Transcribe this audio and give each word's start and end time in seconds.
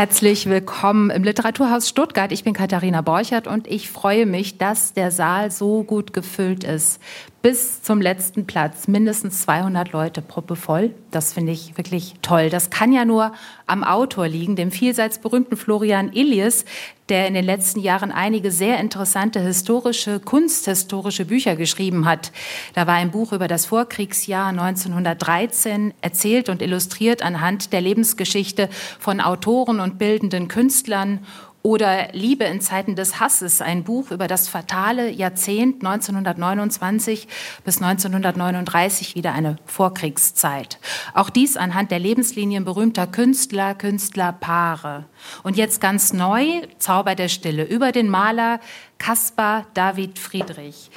Herzlich 0.00 0.46
willkommen 0.46 1.10
im 1.10 1.24
Literaturhaus 1.24 1.86
Stuttgart. 1.86 2.32
Ich 2.32 2.42
bin 2.42 2.54
Katharina 2.54 3.02
Borchert 3.02 3.46
und 3.46 3.66
ich 3.66 3.90
freue 3.90 4.24
mich, 4.24 4.56
dass 4.56 4.94
der 4.94 5.10
Saal 5.10 5.50
so 5.50 5.82
gut 5.82 6.14
gefüllt 6.14 6.64
ist 6.64 7.02
bis 7.42 7.82
zum 7.82 8.02
letzten 8.02 8.46
Platz 8.46 8.86
mindestens 8.86 9.42
200 9.42 9.92
Leute 9.92 10.20
proppevoll. 10.20 10.94
Das 11.10 11.32
finde 11.32 11.52
ich 11.52 11.76
wirklich 11.78 12.14
toll. 12.20 12.50
Das 12.50 12.68
kann 12.68 12.92
ja 12.92 13.06
nur 13.06 13.32
am 13.66 13.82
Autor 13.82 14.28
liegen, 14.28 14.56
dem 14.56 14.70
vielseits 14.70 15.18
berühmten 15.18 15.56
Florian 15.56 16.12
Illies, 16.12 16.66
der 17.08 17.26
in 17.26 17.34
den 17.34 17.44
letzten 17.44 17.80
Jahren 17.80 18.12
einige 18.12 18.50
sehr 18.50 18.78
interessante 18.78 19.40
historische, 19.40 20.20
kunsthistorische 20.20 21.24
Bücher 21.24 21.56
geschrieben 21.56 22.04
hat. 22.04 22.30
Da 22.74 22.86
war 22.86 22.94
ein 22.94 23.10
Buch 23.10 23.32
über 23.32 23.48
das 23.48 23.66
Vorkriegsjahr 23.66 24.48
1913 24.48 25.94
erzählt 26.02 26.50
und 26.50 26.60
illustriert 26.60 27.22
anhand 27.22 27.72
der 27.72 27.80
Lebensgeschichte 27.80 28.68
von 28.98 29.20
Autoren 29.20 29.80
und 29.80 29.98
bildenden 29.98 30.46
Künstlern 30.46 31.20
oder 31.62 32.08
Liebe 32.12 32.44
in 32.44 32.60
Zeiten 32.60 32.96
des 32.96 33.20
Hasses, 33.20 33.60
ein 33.60 33.84
Buch 33.84 34.10
über 34.10 34.26
das 34.26 34.48
fatale 34.48 35.10
Jahrzehnt 35.10 35.84
1929 35.84 37.28
bis 37.64 37.82
1939, 37.82 39.14
wieder 39.14 39.32
eine 39.32 39.56
Vorkriegszeit. 39.66 40.78
Auch 41.12 41.28
dies 41.28 41.56
anhand 41.56 41.90
der 41.90 41.98
Lebenslinien 41.98 42.64
berühmter 42.64 43.06
Künstler, 43.06 43.74
Künstlerpaare. 43.74 45.04
Und 45.42 45.56
jetzt 45.56 45.80
ganz 45.80 46.12
neu, 46.12 46.62
Zauber 46.78 47.14
der 47.14 47.28
Stille, 47.28 47.64
über 47.64 47.92
den 47.92 48.08
Maler 48.08 48.60
Caspar 48.98 49.66
David 49.74 50.18
Friedrich. 50.18 50.90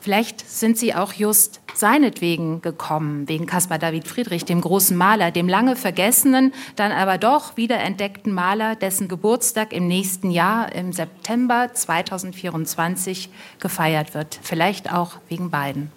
Vielleicht 0.00 0.48
sind 0.48 0.78
Sie 0.78 0.94
auch 0.94 1.12
just 1.12 1.60
seinetwegen 1.74 2.62
gekommen, 2.62 3.28
wegen 3.28 3.46
Caspar 3.46 3.78
David 3.78 4.08
Friedrich, 4.08 4.44
dem 4.44 4.60
großen 4.60 4.96
Maler, 4.96 5.30
dem 5.30 5.48
lange 5.48 5.76
vergessenen, 5.76 6.52
dann 6.76 6.90
aber 6.90 7.18
doch 7.18 7.56
wiederentdeckten 7.56 8.32
Maler, 8.32 8.76
dessen 8.76 9.08
Geburtstag 9.08 9.72
im 9.72 9.86
nächsten 9.86 10.30
Jahr, 10.30 10.74
im 10.74 10.92
September 10.92 11.70
2024, 11.72 13.28
gefeiert 13.60 14.14
wird. 14.14 14.38
Vielleicht 14.42 14.92
auch 14.92 15.18
wegen 15.28 15.50
beiden. 15.50 15.92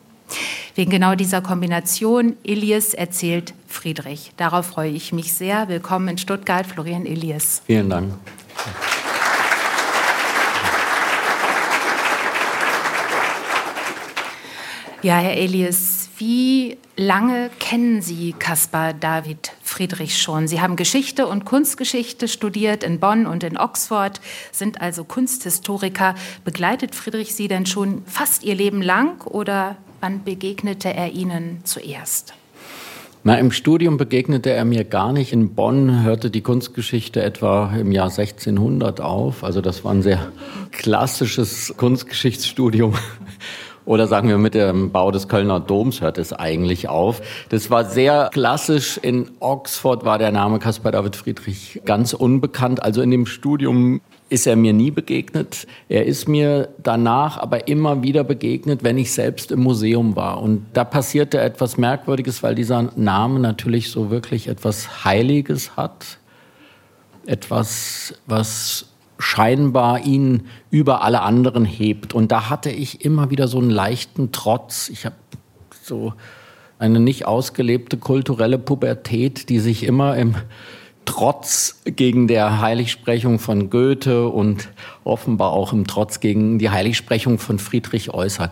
Wegen 0.75 0.91
genau 0.91 1.15
dieser 1.15 1.41
Kombination 1.41 2.35
Elias 2.43 2.93
erzählt 2.93 3.53
Friedrich. 3.67 4.31
Darauf 4.37 4.65
freue 4.65 4.91
ich 4.91 5.13
mich 5.13 5.33
sehr. 5.33 5.67
Willkommen 5.69 6.07
in 6.09 6.17
Stuttgart, 6.17 6.65
Florian 6.65 7.05
Elias. 7.05 7.61
Vielen 7.65 7.89
Dank. 7.89 8.13
Ja, 15.03 15.17
Herr 15.17 15.35
Elias, 15.35 16.07
wie 16.17 16.77
lange 16.95 17.49
kennen 17.59 18.01
Sie 18.01 18.31
Caspar 18.39 18.93
David 18.93 19.51
Friedrich 19.61 20.17
schon? 20.17 20.47
Sie 20.47 20.61
haben 20.61 20.77
Geschichte 20.77 21.27
und 21.27 21.43
Kunstgeschichte 21.43 22.29
studiert 22.29 22.85
in 22.85 23.01
Bonn 23.01 23.25
und 23.25 23.43
in 23.43 23.57
Oxford, 23.57 24.21
sind 24.53 24.79
also 24.79 25.03
Kunsthistoriker. 25.03 26.15
Begleitet 26.45 26.95
Friedrich 26.95 27.35
Sie 27.35 27.49
denn 27.49 27.65
schon 27.65 28.03
fast 28.05 28.45
Ihr 28.45 28.55
Leben 28.55 28.81
lang 28.81 29.19
oder 29.25 29.75
wann 29.99 30.23
begegnete 30.23 30.93
er 30.93 31.11
Ihnen 31.11 31.59
zuerst? 31.65 32.33
Na, 33.25 33.37
im 33.37 33.51
Studium 33.51 33.97
begegnete 33.97 34.51
er 34.51 34.63
mir 34.63 34.85
gar 34.85 35.11
nicht. 35.11 35.33
In 35.33 35.53
Bonn 35.53 36.03
hörte 36.03 36.31
die 36.31 36.41
Kunstgeschichte 36.41 37.21
etwa 37.21 37.75
im 37.75 37.91
Jahr 37.91 38.09
1600 38.09 39.01
auf. 39.01 39.43
Also 39.43 39.59
das 39.59 39.83
war 39.83 39.93
ein 39.93 40.01
sehr 40.01 40.31
klassisches 40.71 41.73
Kunstgeschichtsstudium. 41.75 42.93
Oder 43.85 44.07
sagen 44.07 44.29
wir, 44.29 44.37
mit 44.37 44.53
dem 44.53 44.91
Bau 44.91 45.11
des 45.11 45.27
Kölner 45.27 45.59
Doms 45.59 46.01
hört 46.01 46.17
es 46.17 46.31
eigentlich 46.31 46.87
auf. 46.87 47.21
Das 47.49 47.69
war 47.69 47.85
sehr 47.85 48.29
klassisch. 48.31 48.97
In 48.97 49.29
Oxford 49.39 50.05
war 50.05 50.17
der 50.17 50.31
Name 50.31 50.59
Caspar 50.59 50.91
David 50.91 51.15
Friedrich 51.15 51.81
ganz 51.85 52.13
unbekannt. 52.13 52.81
Also 52.81 53.01
in 53.01 53.11
dem 53.11 53.25
Studium 53.25 54.01
ist 54.29 54.47
er 54.47 54.55
mir 54.55 54.73
nie 54.73 54.89
begegnet. 54.89 55.67
Er 55.89 56.05
ist 56.05 56.27
mir 56.27 56.69
danach 56.81 57.37
aber 57.37 57.67
immer 57.67 58.03
wieder 58.03 58.23
begegnet, 58.23 58.83
wenn 58.83 58.97
ich 58.97 59.11
selbst 59.11 59.51
im 59.51 59.59
Museum 59.59 60.15
war. 60.15 60.41
Und 60.41 60.65
da 60.73 60.83
passierte 60.85 61.39
etwas 61.39 61.77
Merkwürdiges, 61.77 62.41
weil 62.41 62.55
dieser 62.55 62.89
Name 62.95 63.39
natürlich 63.39 63.91
so 63.91 64.09
wirklich 64.09 64.47
etwas 64.47 65.03
Heiliges 65.03 65.75
hat. 65.75 66.17
Etwas, 67.25 68.15
was 68.25 68.92
scheinbar 69.23 70.05
ihn 70.05 70.47
über 70.69 71.01
alle 71.01 71.21
anderen 71.21 71.63
hebt. 71.63 72.13
Und 72.13 72.31
da 72.31 72.49
hatte 72.49 72.69
ich 72.69 73.05
immer 73.05 73.29
wieder 73.29 73.47
so 73.47 73.57
einen 73.57 73.69
leichten 73.69 74.31
Trotz. 74.31 74.89
Ich 74.89 75.05
habe 75.05 75.15
so 75.81 76.13
eine 76.77 76.99
nicht 76.99 77.25
ausgelebte 77.25 77.97
kulturelle 77.97 78.59
Pubertät, 78.59 79.47
die 79.47 79.59
sich 79.59 79.83
immer 79.83 80.17
im 80.17 80.35
Trotz 81.05 81.81
gegen 81.85 82.27
der 82.27 82.61
Heiligsprechung 82.61 83.39
von 83.39 83.69
Goethe 83.69 84.27
und 84.27 84.69
offenbar 85.03 85.51
auch 85.51 85.73
im 85.73 85.87
Trotz 85.87 86.19
gegen 86.19 86.59
die 86.59 86.69
Heiligsprechung 86.69 87.39
von 87.39 87.59
Friedrich 87.59 88.13
äußert. 88.13 88.51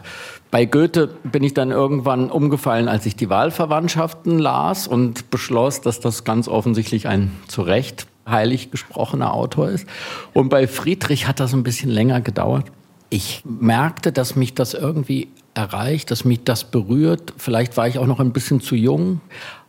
Bei 0.51 0.65
Goethe 0.65 1.07
bin 1.23 1.43
ich 1.43 1.53
dann 1.53 1.71
irgendwann 1.71 2.29
umgefallen, 2.29 2.87
als 2.87 3.05
ich 3.05 3.15
die 3.15 3.29
Wahlverwandtschaften 3.29 4.39
las 4.39 4.87
und 4.87 5.31
beschloss, 5.31 5.81
dass 5.81 5.99
das 5.99 6.23
ganz 6.23 6.47
offensichtlich 6.47 7.07
ein 7.07 7.31
zu 7.47 7.61
Recht 7.61 8.07
heilig 8.27 8.71
gesprochener 8.71 9.33
Autor 9.33 9.69
ist. 9.69 9.87
Und 10.33 10.49
bei 10.49 10.67
Friedrich 10.67 11.27
hat 11.27 11.39
das 11.39 11.53
ein 11.53 11.63
bisschen 11.63 11.89
länger 11.89 12.21
gedauert. 12.21 12.65
Ich 13.09 13.43
merkte, 13.45 14.11
dass 14.11 14.35
mich 14.35 14.53
das 14.53 14.73
irgendwie 14.73 15.29
erreicht, 15.53 16.11
dass 16.11 16.23
mich 16.23 16.43
das 16.43 16.63
berührt. 16.63 17.33
Vielleicht 17.37 17.77
war 17.77 17.87
ich 17.87 17.99
auch 17.99 18.07
noch 18.07 18.19
ein 18.19 18.31
bisschen 18.31 18.61
zu 18.61 18.75
jung, 18.75 19.21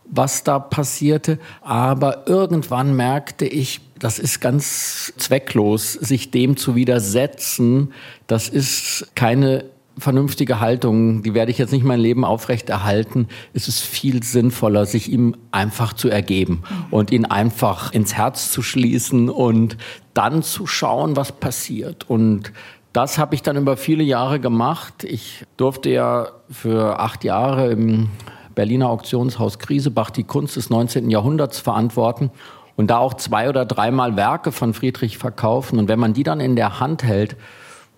was 0.04 0.44
da 0.44 0.58
passierte. 0.58 1.38
Aber 1.60 2.28
irgendwann 2.28 2.94
merkte 2.94 3.46
ich, 3.46 3.80
das 3.98 4.18
ist 4.18 4.40
ganz 4.40 5.12
zwecklos, 5.16 5.92
sich 5.94 6.30
dem 6.30 6.56
zu 6.56 6.74
widersetzen. 6.74 7.92
Das 8.26 8.48
ist 8.48 9.08
keine 9.14 9.64
vernünftige 9.98 10.60
Haltung, 10.60 11.22
die 11.22 11.34
werde 11.34 11.50
ich 11.50 11.58
jetzt 11.58 11.72
nicht 11.72 11.84
mein 11.84 12.00
Leben 12.00 12.24
aufrechterhalten. 12.24 13.28
Es 13.52 13.68
ist 13.68 13.80
viel 13.80 14.22
sinnvoller, 14.22 14.86
sich 14.86 15.10
ihm 15.10 15.36
einfach 15.50 15.92
zu 15.92 16.08
ergeben 16.08 16.62
und 16.90 17.10
ihn 17.10 17.24
einfach 17.24 17.92
ins 17.92 18.14
Herz 18.14 18.50
zu 18.50 18.62
schließen 18.62 19.28
und 19.28 19.76
dann 20.14 20.42
zu 20.42 20.66
schauen, 20.66 21.16
was 21.16 21.32
passiert. 21.32 22.08
Und 22.08 22.52
das 22.92 23.18
habe 23.18 23.34
ich 23.34 23.42
dann 23.42 23.56
über 23.56 23.76
viele 23.76 24.02
Jahre 24.02 24.40
gemacht. 24.40 25.04
Ich 25.04 25.44
durfte 25.56 25.90
ja 25.90 26.28
für 26.50 26.98
acht 27.00 27.24
Jahre 27.24 27.70
im 27.70 28.08
Berliner 28.54 28.90
Auktionshaus 28.90 29.58
Krisebach 29.58 30.10
die 30.10 30.24
Kunst 30.24 30.56
des 30.56 30.68
19. 30.70 31.10
Jahrhunderts 31.10 31.58
verantworten 31.58 32.30
und 32.76 32.90
da 32.90 32.98
auch 32.98 33.14
zwei 33.14 33.48
oder 33.48 33.64
dreimal 33.64 34.16
Werke 34.16 34.52
von 34.52 34.74
Friedrich 34.74 35.18
verkaufen. 35.18 35.78
Und 35.78 35.88
wenn 35.88 35.98
man 35.98 36.12
die 36.12 36.22
dann 36.22 36.40
in 36.40 36.56
der 36.56 36.80
Hand 36.80 37.02
hält, 37.02 37.36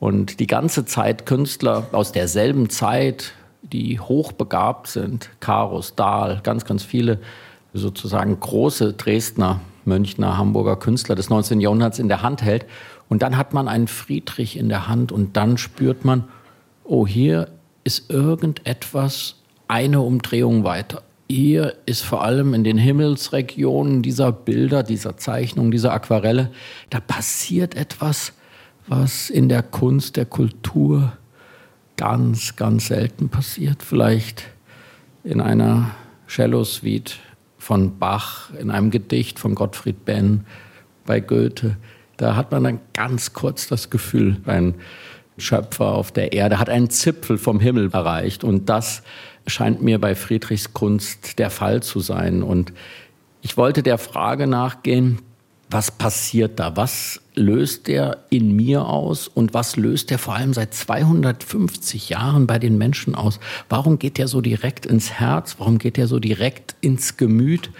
und 0.04 0.38
die 0.38 0.46
ganze 0.46 0.84
Zeit 0.84 1.24
Künstler 1.24 1.86
aus 1.92 2.12
derselben 2.12 2.68
Zeit, 2.68 3.32
die 3.62 3.98
hochbegabt 3.98 4.86
sind, 4.86 5.30
Karus, 5.40 5.94
Dahl, 5.94 6.40
ganz, 6.42 6.66
ganz 6.66 6.82
viele 6.82 7.20
sozusagen 7.72 8.38
große 8.38 8.92
Dresdner, 8.92 9.62
Münchner, 9.86 10.36
Hamburger 10.36 10.76
Künstler 10.76 11.14
des 11.14 11.30
19. 11.30 11.58
Jahrhunderts 11.58 11.98
in 11.98 12.08
der 12.08 12.20
Hand 12.20 12.42
hält. 12.42 12.66
Und 13.08 13.22
dann 13.22 13.38
hat 13.38 13.54
man 13.54 13.66
einen 13.66 13.88
Friedrich 13.88 14.58
in 14.58 14.68
der 14.68 14.88
Hand 14.88 15.10
und 15.10 15.38
dann 15.38 15.56
spürt 15.56 16.04
man, 16.04 16.24
oh, 16.84 17.06
hier 17.06 17.48
ist 17.84 18.10
irgendetwas 18.10 19.36
eine 19.68 20.02
Umdrehung 20.02 20.64
weiter. 20.64 21.02
Hier 21.30 21.76
ist 21.86 22.02
vor 22.02 22.22
allem 22.22 22.52
in 22.52 22.62
den 22.62 22.76
Himmelsregionen 22.76 24.02
dieser 24.02 24.32
Bilder, 24.32 24.82
dieser 24.82 25.16
Zeichnungen, 25.16 25.70
dieser 25.70 25.94
Aquarelle, 25.94 26.50
da 26.90 27.00
passiert 27.00 27.74
etwas, 27.74 28.34
was 28.86 29.30
in 29.30 29.48
der 29.48 29.62
Kunst, 29.62 30.16
der 30.16 30.26
Kultur 30.26 31.12
ganz, 31.96 32.56
ganz 32.56 32.88
selten 32.88 33.28
passiert. 33.28 33.82
Vielleicht 33.82 34.44
in 35.22 35.40
einer 35.40 35.90
Cello-Suite 36.28 37.18
von 37.58 37.98
Bach, 37.98 38.50
in 38.54 38.70
einem 38.70 38.90
Gedicht 38.90 39.38
von 39.38 39.54
Gottfried 39.54 40.04
Benn, 40.04 40.46
bei 41.06 41.20
Goethe. 41.20 41.76
Da 42.16 42.36
hat 42.36 42.52
man 42.52 42.64
dann 42.64 42.80
ganz 42.92 43.32
kurz 43.32 43.68
das 43.68 43.90
Gefühl, 43.90 44.36
ein 44.46 44.74
Schöpfer 45.36 45.86
auf 45.86 46.12
der 46.12 46.32
Erde 46.32 46.58
hat 46.58 46.68
einen 46.68 46.90
Zipfel 46.90 47.38
vom 47.38 47.58
Himmel 47.58 47.90
erreicht. 47.92 48.44
Und 48.44 48.68
das 48.68 49.02
scheint 49.46 49.82
mir 49.82 50.00
bei 50.00 50.14
Friedrichs 50.14 50.72
Kunst 50.72 51.38
der 51.38 51.50
Fall 51.50 51.82
zu 51.82 52.00
sein. 52.00 52.42
Und 52.42 52.72
ich 53.42 53.56
wollte 53.56 53.82
der 53.82 53.98
Frage 53.98 54.46
nachgehen, 54.46 55.18
was 55.74 55.90
passiert 55.90 56.60
da? 56.60 56.76
Was 56.76 57.20
löst 57.34 57.88
der 57.88 58.18
in 58.30 58.54
mir 58.54 58.86
aus 58.86 59.26
und 59.26 59.54
was 59.54 59.76
löst 59.76 60.10
der 60.10 60.20
vor 60.20 60.36
allem 60.36 60.54
seit 60.54 60.72
250 60.72 62.10
Jahren 62.10 62.46
bei 62.46 62.60
den 62.60 62.78
Menschen 62.78 63.16
aus? 63.16 63.40
Warum 63.68 63.98
geht 63.98 64.16
der 64.16 64.28
so 64.28 64.40
direkt 64.40 64.86
ins 64.86 65.10
Herz? 65.10 65.56
Warum 65.58 65.78
geht 65.78 65.96
der 65.96 66.06
so 66.06 66.20
direkt 66.20 66.76
ins 66.80 67.16
Gemüt? 67.16 67.72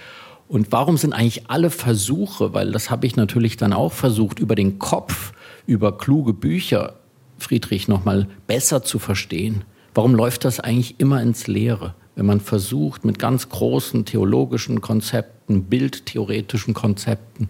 Und 0.48 0.72
warum 0.72 0.96
sind 0.96 1.12
eigentlich 1.12 1.48
alle 1.48 1.70
Versuche, 1.70 2.52
weil 2.52 2.72
das 2.72 2.90
habe 2.90 3.06
ich 3.06 3.14
natürlich 3.14 3.56
dann 3.56 3.72
auch 3.72 3.92
versucht, 3.92 4.40
über 4.40 4.56
den 4.56 4.80
Kopf, 4.80 5.32
über 5.66 5.96
kluge 5.96 6.32
Bücher 6.32 6.96
Friedrich 7.38 7.86
nochmal 7.86 8.26
besser 8.48 8.82
zu 8.82 8.98
verstehen? 8.98 9.62
Warum 9.94 10.16
läuft 10.16 10.44
das 10.44 10.58
eigentlich 10.58 10.98
immer 10.98 11.22
ins 11.22 11.46
Leere? 11.46 11.94
Wenn 12.16 12.26
man 12.26 12.40
versucht, 12.40 13.04
mit 13.04 13.18
ganz 13.18 13.48
großen 13.48 14.04
theologischen 14.04 14.80
Konzepten, 14.80 15.64
bildtheoretischen 15.64 16.74
Konzepten, 16.74 17.48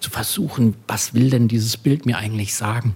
zu 0.00 0.10
versuchen, 0.10 0.74
was 0.86 1.14
will 1.14 1.30
denn 1.30 1.48
dieses 1.48 1.76
Bild 1.76 2.06
mir 2.06 2.18
eigentlich 2.18 2.54
sagen? 2.54 2.94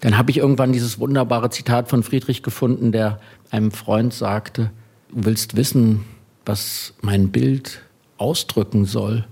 Dann 0.00 0.16
habe 0.16 0.30
ich 0.30 0.38
irgendwann 0.38 0.72
dieses 0.72 0.98
wunderbare 0.98 1.50
Zitat 1.50 1.88
von 1.88 2.02
Friedrich 2.02 2.42
gefunden, 2.42 2.92
der 2.92 3.20
einem 3.50 3.70
Freund 3.70 4.14
sagte, 4.14 4.70
du 5.10 5.24
willst 5.26 5.56
wissen, 5.56 6.04
was 6.46 6.94
mein 7.02 7.30
Bild 7.30 7.82
ausdrücken 8.16 8.86
soll. 8.86 9.26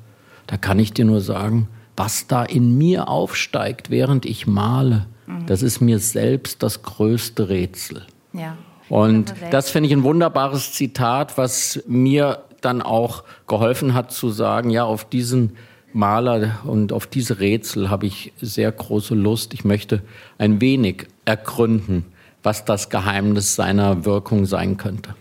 Da 0.47 0.57
kann 0.57 0.79
ich 0.79 0.93
dir 0.93 1.05
nur 1.05 1.21
sagen, 1.21 1.69
was 1.97 2.27
da 2.27 2.45
in 2.45 2.77
mir 2.77 3.09
aufsteigt, 3.09 3.91
während 3.91 4.27
ich 4.27 4.47
male, 4.47 5.07
mhm. 5.27 5.47
das 5.47 5.63
ist 5.63 5.81
mir 5.81 5.99
selbst 5.99 6.63
das 6.63 6.83
größte 6.83 7.49
Rätsel. 7.49 8.07
Ja. 8.33 8.57
Und 8.89 9.35
das 9.51 9.71
finde 9.71 9.89
ich 9.89 9.93
ein 9.93 10.03
wunderbares 10.03 10.73
Zitat, 10.73 11.37
was 11.37 11.83
mir 11.87 12.43
dann 12.61 12.83
auch 12.83 13.25
geholfen 13.47 13.95
hat 13.95 14.13
zu 14.13 14.31
sagen, 14.31 14.71
ja, 14.71 14.85
auf 14.85 15.05
diesen 15.05 15.57
Maler 15.93 16.59
und 16.65 16.93
auf 16.93 17.07
diese 17.07 17.41
Rätsel 17.41 17.91
habe 17.91 18.07
ich 18.07 18.33
sehr 18.41 18.71
große 18.71 19.15
Lust. 19.15 19.55
Ich 19.55 19.65
möchte 19.65 20.03
ein 20.39 20.61
wenig 20.61 21.07
ergründen, 21.25 22.05
was 22.43 22.65
das 22.65 22.91
Geheimnis 22.91 23.55
seiner 23.55 24.05
Wirkung 24.05 24.47
sein 24.47 24.77
könnte. 24.77 25.15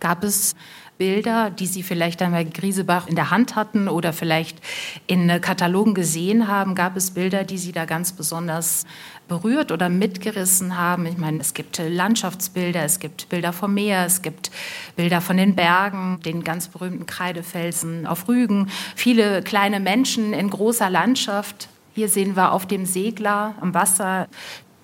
Gab 0.00 0.24
es 0.24 0.54
Bilder, 0.96 1.50
die 1.50 1.66
Sie 1.66 1.82
vielleicht 1.82 2.22
einmal 2.22 2.44
Griesebach 2.44 3.08
in 3.08 3.16
der 3.16 3.30
Hand 3.30 3.56
hatten 3.56 3.88
oder 3.88 4.12
vielleicht 4.12 4.58
in 5.06 5.28
Katalogen 5.40 5.94
gesehen 5.94 6.48
haben? 6.48 6.74
Gab 6.74 6.96
es 6.96 7.10
Bilder, 7.10 7.44
die 7.44 7.58
Sie 7.58 7.72
da 7.72 7.84
ganz 7.84 8.12
besonders 8.12 8.84
berührt 9.26 9.72
oder 9.72 9.88
mitgerissen 9.88 10.78
haben? 10.78 11.06
Ich 11.06 11.18
meine, 11.18 11.40
es 11.40 11.54
gibt 11.54 11.78
Landschaftsbilder, 11.78 12.84
es 12.84 13.00
gibt 13.00 13.28
Bilder 13.28 13.52
vom 13.52 13.74
Meer, 13.74 14.04
es 14.04 14.22
gibt 14.22 14.50
Bilder 14.96 15.20
von 15.20 15.36
den 15.36 15.56
Bergen, 15.56 16.20
den 16.24 16.44
ganz 16.44 16.68
berühmten 16.68 17.06
Kreidefelsen 17.06 18.06
auf 18.06 18.28
Rügen, 18.28 18.70
viele 18.94 19.42
kleine 19.42 19.80
Menschen 19.80 20.32
in 20.32 20.48
großer 20.50 20.90
Landschaft. 20.90 21.68
Hier 21.94 22.08
sehen 22.08 22.34
wir 22.34 22.52
auf 22.52 22.66
dem 22.66 22.86
Segler 22.86 23.54
am 23.60 23.72
Wasser 23.72 24.26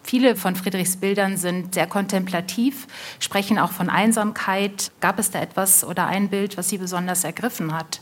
Viele 0.03 0.37
von 0.37 0.57
Friedrichs 0.57 0.97
Bildern 0.97 1.37
sind 1.37 1.75
sehr 1.75 1.87
kontemplativ, 1.87 2.87
sprechen 3.19 3.59
auch 3.59 3.73
von 3.73 3.91
Einsamkeit. 3.91 4.91
Gab 5.01 5.19
es 5.19 5.31
da 5.31 5.41
etwas 5.41 5.85
oder 5.85 6.07
ein 6.07 6.29
Bild, 6.29 6.57
was 6.57 6.69
Sie 6.69 6.79
besonders 6.79 7.25
ergriffen 7.25 7.75
hat? 7.75 8.01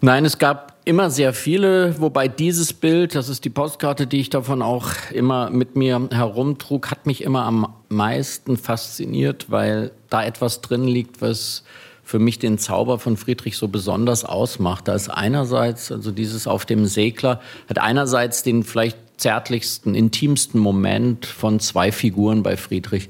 Nein, 0.00 0.24
es 0.24 0.38
gab 0.38 0.76
immer 0.84 1.10
sehr 1.10 1.32
viele, 1.32 2.00
wobei 2.00 2.28
dieses 2.28 2.72
Bild, 2.72 3.14
das 3.14 3.28
ist 3.28 3.44
die 3.44 3.50
Postkarte, 3.50 4.06
die 4.06 4.20
ich 4.20 4.30
davon 4.30 4.62
auch 4.62 4.88
immer 5.10 5.50
mit 5.50 5.74
mir 5.74 6.08
herumtrug, 6.10 6.90
hat 6.90 7.06
mich 7.06 7.24
immer 7.24 7.44
am 7.44 7.74
meisten 7.88 8.56
fasziniert, 8.56 9.50
weil 9.50 9.92
da 10.10 10.22
etwas 10.22 10.60
drin 10.60 10.84
liegt, 10.84 11.22
was 11.22 11.64
für 12.04 12.20
mich 12.20 12.38
den 12.38 12.56
Zauber 12.56 13.00
von 13.00 13.16
Friedrich 13.16 13.56
so 13.56 13.66
besonders 13.66 14.24
ausmacht. 14.24 14.86
Da 14.86 14.94
ist 14.94 15.08
einerseits, 15.08 15.90
also 15.90 16.12
dieses 16.12 16.46
auf 16.46 16.64
dem 16.64 16.86
Segler, 16.86 17.40
hat 17.68 17.78
einerseits 17.78 18.44
den 18.44 18.62
vielleicht 18.62 18.96
zärtlichsten, 19.16 19.94
intimsten 19.94 20.60
Moment 20.60 21.26
von 21.26 21.60
zwei 21.60 21.92
Figuren 21.92 22.42
bei 22.42 22.56
Friedrich. 22.56 23.08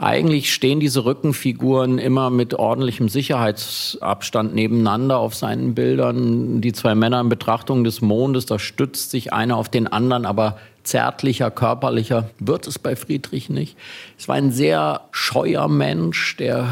Eigentlich 0.00 0.54
stehen 0.54 0.78
diese 0.78 1.04
Rückenfiguren 1.04 1.98
immer 1.98 2.30
mit 2.30 2.54
ordentlichem 2.54 3.08
Sicherheitsabstand 3.08 4.54
nebeneinander 4.54 5.18
auf 5.18 5.34
seinen 5.34 5.74
Bildern. 5.74 6.60
Die 6.60 6.72
zwei 6.72 6.94
Männer 6.94 7.20
in 7.20 7.28
Betrachtung 7.28 7.82
des 7.82 8.00
Mondes, 8.00 8.46
da 8.46 8.60
stützt 8.60 9.10
sich 9.10 9.32
einer 9.32 9.56
auf 9.56 9.68
den 9.68 9.88
anderen, 9.88 10.24
aber 10.24 10.56
zärtlicher, 10.84 11.50
körperlicher 11.50 12.30
wird 12.38 12.68
es 12.68 12.78
bei 12.78 12.94
Friedrich 12.94 13.50
nicht. 13.50 13.76
Es 14.16 14.28
war 14.28 14.36
ein 14.36 14.52
sehr 14.52 15.00
scheuer 15.10 15.66
Mensch, 15.66 16.36
der 16.36 16.68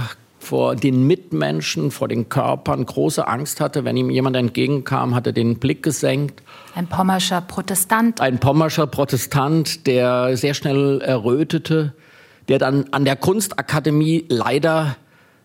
vor 0.46 0.76
den 0.76 1.06
Mitmenschen, 1.08 1.90
vor 1.90 2.06
den 2.06 2.28
Körpern 2.28 2.86
große 2.86 3.26
Angst 3.26 3.60
hatte. 3.60 3.84
Wenn 3.84 3.96
ihm 3.96 4.10
jemand 4.10 4.36
entgegenkam, 4.36 5.14
hat 5.14 5.26
er 5.26 5.32
den 5.32 5.58
Blick 5.58 5.82
gesenkt. 5.82 6.40
Ein 6.76 6.86
pommerscher 6.86 7.40
Protestant. 7.40 8.20
Ein 8.20 8.38
pommerscher 8.38 8.86
Protestant, 8.86 9.88
der 9.88 10.36
sehr 10.36 10.54
schnell 10.54 11.00
errötete, 11.00 11.94
der 12.48 12.58
dann 12.58 12.86
an 12.92 13.04
der 13.04 13.16
Kunstakademie 13.16 14.24
leider 14.28 14.96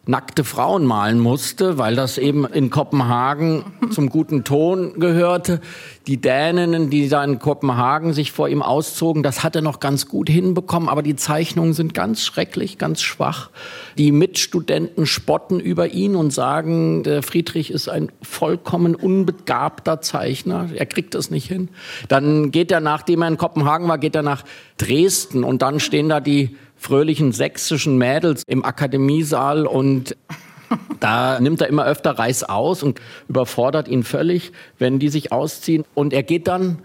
nackte 0.07 0.43
Frauen 0.43 0.83
malen 0.83 1.19
musste, 1.19 1.77
weil 1.77 1.95
das 1.95 2.17
eben 2.17 2.45
in 2.45 2.71
Kopenhagen 2.71 3.63
zum 3.91 4.09
guten 4.09 4.43
Ton 4.43 4.99
gehörte. 4.99 5.61
Die 6.07 6.19
Däninnen, 6.19 6.89
die 6.89 7.07
da 7.07 7.23
in 7.23 7.37
Kopenhagen 7.37 8.11
sich 8.11 8.31
vor 8.31 8.49
ihm 8.49 8.63
auszogen, 8.63 9.21
das 9.21 9.43
hat 9.43 9.55
er 9.55 9.61
noch 9.61 9.79
ganz 9.79 10.07
gut 10.07 10.27
hinbekommen, 10.27 10.89
aber 10.89 11.03
die 11.03 11.15
Zeichnungen 11.15 11.73
sind 11.73 11.93
ganz 11.93 12.23
schrecklich, 12.23 12.79
ganz 12.79 13.01
schwach. 13.03 13.51
Die 13.99 14.11
Mitstudenten 14.11 15.05
spotten 15.05 15.59
über 15.59 15.89
ihn 15.89 16.15
und 16.15 16.31
sagen, 16.33 17.03
der 17.03 17.21
Friedrich 17.21 17.69
ist 17.69 17.87
ein 17.87 18.11
vollkommen 18.23 18.95
unbegabter 18.95 20.01
Zeichner, 20.01 20.69
er 20.73 20.87
kriegt 20.87 21.13
das 21.13 21.29
nicht 21.29 21.47
hin. 21.47 21.69
Dann 22.07 22.49
geht 22.49 22.71
er, 22.71 22.79
nachdem 22.79 23.21
er 23.21 23.27
in 23.27 23.37
Kopenhagen 23.37 23.87
war, 23.87 23.99
geht 23.99 24.15
er 24.15 24.23
nach 24.23 24.43
Dresden 24.77 25.43
und 25.43 25.61
dann 25.61 25.79
stehen 25.79 26.09
da 26.09 26.19
die 26.19 26.57
fröhlichen 26.81 27.31
sächsischen 27.31 27.99
Mädels 27.99 28.41
im 28.47 28.65
Akademiesaal 28.65 29.67
und 29.67 30.17
da 30.99 31.39
nimmt 31.39 31.61
er 31.61 31.67
immer 31.67 31.85
öfter 31.85 32.17
Reis 32.17 32.43
aus 32.43 32.81
und 32.81 32.99
überfordert 33.29 33.87
ihn 33.87 34.03
völlig, 34.03 34.51
wenn 34.79 34.97
die 34.97 35.09
sich 35.09 35.31
ausziehen. 35.31 35.85
Und 35.93 36.11
er 36.11 36.23
geht 36.23 36.47
dann 36.47 36.79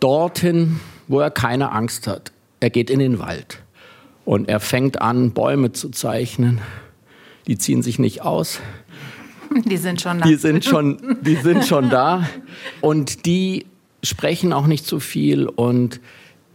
dorthin, 0.00 0.80
wo 1.08 1.20
er 1.20 1.30
keine 1.30 1.72
Angst 1.72 2.06
hat. 2.06 2.32
Er 2.60 2.70
geht 2.70 2.88
in 2.88 3.00
den 3.00 3.18
Wald 3.18 3.62
und 4.24 4.48
er 4.48 4.60
fängt 4.60 5.02
an, 5.02 5.32
Bäume 5.32 5.72
zu 5.72 5.90
zeichnen. 5.90 6.62
Die 7.46 7.58
ziehen 7.58 7.82
sich 7.82 7.98
nicht 7.98 8.22
aus. 8.22 8.60
Die 9.66 9.76
sind 9.76 10.00
schon 10.00 10.20
da. 10.20 10.26
Die 10.26 10.36
sind 10.36 10.64
schon, 10.64 11.18
die 11.20 11.36
sind 11.36 11.66
schon 11.66 11.90
da. 11.90 12.26
Und 12.80 13.26
die 13.26 13.66
sprechen 14.02 14.54
auch 14.54 14.66
nicht 14.66 14.86
so 14.86 14.98
viel. 14.98 15.46
Und 15.46 16.00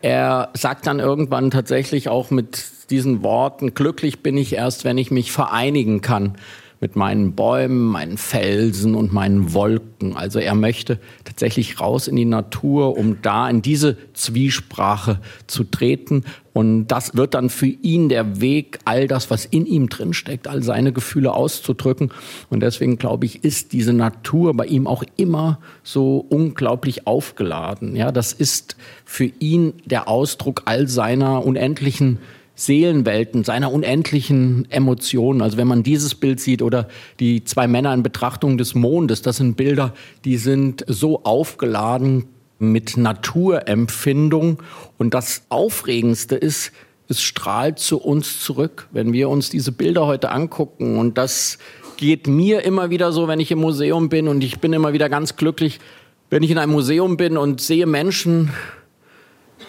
er 0.01 0.50
sagt 0.53 0.88
dann 0.88 1.00
irgendwann 1.00 1.51
tatsächlich 1.51 2.09
auch 2.09 2.31
mit 2.31 2.79
diesen 2.91 3.24
Worten, 3.24 3.74
glücklich 3.74 4.21
bin 4.21 4.38
ich 4.38 4.53
erst, 4.53 4.86
wenn 4.86 4.97
ich 4.97 5.12
mich 5.12 5.31
vereinigen 5.31 6.01
kann 6.01 6.36
mit 6.81 6.95
meinen 6.95 7.33
Bäumen, 7.33 7.83
meinen 7.86 8.18
Felsen 8.18 8.95
und 8.95 9.12
meinen 9.12 9.53
Wolken. 9.53 10.15
Also 10.15 10.39
er 10.39 10.56
möchte 10.56 11.00
tatsächlich 11.25 11.81
raus 11.81 12.07
in 12.07 12.15
die 12.15 12.25
Natur, 12.25 12.97
um 12.97 13.21
da 13.21 13.50
in 13.50 13.62
diese 13.62 13.97
Zwiesprache 14.13 15.19
zu 15.45 15.65
treten. 15.65 16.24
Und 16.53 16.88
das 16.88 17.15
wird 17.15 17.33
dann 17.33 17.50
für 17.50 17.68
ihn 17.68 18.07
der 18.07 18.39
Weg, 18.39 18.80
all 18.86 19.07
das, 19.07 19.30
was 19.30 19.45
in 19.45 19.65
ihm 19.65 19.89
drinsteckt, 19.89 20.47
all 20.47 20.63
seine 20.63 20.94
Gefühle 20.94 21.33
auszudrücken. 21.33 22.12
Und 22.50 22.62
deswegen 22.62 22.97
glaube 22.97 23.25
ich, 23.25 23.44
ist 23.44 23.74
diese 23.74 23.94
Natur 23.94 24.53
bei 24.53 24.65
ihm 24.65 24.88
auch 24.88 25.03
immer 25.18 25.59
so 25.83 26.25
unglaublich 26.30 27.07
aufgeladen. 27.07 27.97
Ja, 27.97 28.13
das 28.13 28.31
ist 28.31 28.77
für 29.03 29.25
ihn 29.39 29.74
der 29.86 30.08
Ausdruck 30.08 30.62
all 30.65 30.88
seiner 30.88 31.46
unendlichen 31.46 32.19
Seelenwelten, 32.60 33.46
seiner 33.46 33.72
unendlichen 33.72 34.70
Emotionen. 34.70 35.42
Also 35.42 35.58
wenn 35.58 35.68
man 35.68 35.82
dieses 35.82 36.13
Bild 36.13 36.42
sieht 36.42 36.62
oder 36.62 36.89
die 37.20 37.46
zwei 37.46 37.68
Männer 37.68 37.94
in 37.94 38.04
Betrachtung 38.04 38.58
des 38.58 38.75
Mondes, 38.75 39.22
das 39.22 39.38
sind 39.38 39.56
Bilder, 39.56 39.94
die 40.25 40.38
sind 40.38 40.84
so 40.88 41.24
aufgeladen 41.24 42.25
mit 42.60 42.98
Naturempfindung. 42.98 44.62
Und 44.98 45.13
das 45.13 45.44
Aufregendste 45.48 46.36
ist, 46.36 46.74
es 47.08 47.22
strahlt 47.22 47.80
zu 47.80 47.98
uns 47.98 48.44
zurück, 48.44 48.89
wenn 48.92 49.13
wir 49.13 49.30
uns 49.30 49.50
diese 49.50 49.72
Bilder 49.72 50.06
heute 50.06 50.30
angucken. 50.30 51.00
Und 51.00 51.18
das 51.18 51.60
geht 51.96 52.28
mir 52.28 52.66
immer 52.66 52.89
wieder 52.89 53.13
so, 53.13 53.30
wenn 53.30 53.39
ich 53.39 53.51
im 53.51 53.60
Museum 53.60 54.10
bin. 54.10 54.28
Und 54.28 54.44
ich 54.44 54.60
bin 54.60 54.74
immer 54.74 54.92
wieder 54.92 55.08
ganz 55.08 55.38
glücklich, 55.38 55.80
wenn 56.30 56.44
ich 56.44 56.51
in 56.51 56.58
einem 56.58 56.74
Museum 56.74 57.16
bin 57.16 57.38
und 57.38 57.62
sehe 57.62 57.86
Menschen 57.86 58.51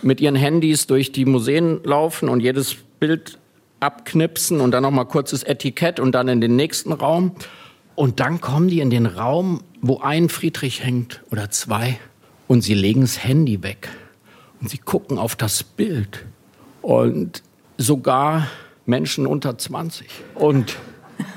mit 0.02 0.20
ihren 0.20 0.36
Handys 0.36 0.86
durch 0.86 1.12
die 1.12 1.24
Museen 1.24 1.80
laufen 1.84 2.28
und 2.28 2.40
jedes 2.40 2.76
Bild 2.98 3.38
abknipsen 3.80 4.60
und 4.60 4.72
dann 4.72 4.82
noch 4.82 4.90
mal 4.90 5.04
kurzes 5.04 5.42
Etikett 5.42 6.00
und 6.00 6.12
dann 6.12 6.28
in 6.28 6.40
den 6.40 6.56
nächsten 6.56 6.92
Raum. 6.92 7.32
Und 7.94 8.20
dann 8.20 8.40
kommen 8.40 8.68
die 8.68 8.80
in 8.80 8.90
den 8.90 9.06
Raum, 9.06 9.62
wo 9.80 9.98
ein 9.98 10.28
Friedrich 10.28 10.84
hängt 10.84 11.22
oder 11.30 11.50
zwei. 11.50 11.98
Und 12.48 12.62
sie 12.62 12.74
legen 12.74 13.02
das 13.02 13.22
Handy 13.24 13.62
weg. 13.62 13.88
Und 14.60 14.70
sie 14.70 14.78
gucken 14.78 15.18
auf 15.18 15.36
das 15.36 15.62
Bild. 15.62 16.26
Und 16.82 17.42
sogar 17.76 18.48
Menschen 18.86 19.26
unter 19.26 19.56
20 19.56 20.08
und 20.34 20.76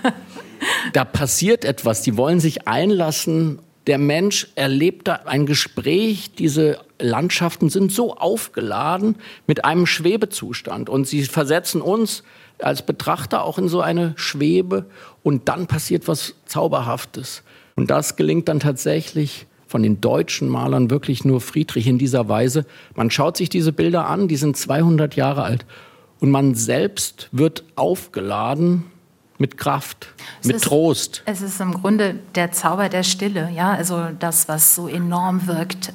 da 0.94 1.06
passiert 1.06 1.64
etwas, 1.64 2.02
die 2.02 2.18
wollen 2.18 2.40
sich 2.40 2.68
einlassen 2.68 3.60
der 3.88 3.98
Mensch 3.98 4.48
erlebt 4.56 5.08
da 5.08 5.22
ein 5.26 5.46
Gespräch, 5.46 6.32
diese 6.36 6.80
Landschaften 7.00 7.70
sind 7.70 7.92
so 7.92 8.16
aufgeladen 8.16 9.18
mit 9.46 9.66
einem 9.66 9.86
Schwebezustand 9.86 10.90
und 10.90 11.08
sie 11.08 11.24
versetzen 11.24 11.82
uns 11.82 12.24
als 12.60 12.86
Betrachter 12.86 13.44
auch 13.44 13.58
in 13.58 13.68
so 13.68 13.82
eine 13.82 14.14
Schwebe 14.16 14.86
und 15.22 15.50
dann 15.50 15.68
passiert 15.68 16.08
was 16.08 16.36
Zauberhaftes. 16.46 17.44
Und 17.76 17.90
das 17.90 18.16
gelingt 18.16 18.48
dann 18.48 18.60
tatsächlich 18.60 19.48
von 19.68 19.84
den 19.84 20.00
deutschen 20.00 20.48
Malern 20.48 20.90
wirklich 20.90 21.26
nur 21.26 21.42
Friedrich 21.42 21.88
in 21.88 21.98
dieser 21.98 22.30
Weise. 22.30 22.66
Man 22.96 23.10
schaut 23.10 23.36
sich 23.36 23.50
diese 23.50 23.74
Bilder 23.74 24.08
an, 24.08 24.28
die 24.28 24.36
sind 24.36 24.56
200 24.56 25.16
Jahre 25.16 25.44
alt 25.44 25.66
und 26.20 26.32
man 26.32 26.56
selbst 26.56 27.28
wird 27.32 27.66
aufgeladen 27.76 28.86
mit 29.44 29.58
Kraft, 29.58 30.08
es 30.40 30.48
mit 30.48 30.56
ist, 30.56 30.64
Trost. 30.64 31.22
Es 31.26 31.42
ist 31.42 31.60
im 31.60 31.74
Grunde 31.74 32.16
der 32.34 32.54
Zauber 32.54 32.88
der 32.88 33.04
Stille, 33.04 33.50
ja, 33.54 33.74
also 33.74 34.08
das, 34.18 34.48
was 34.48 34.74
so 34.74 34.88
enorm 34.88 35.48
wirkt. 35.48 35.92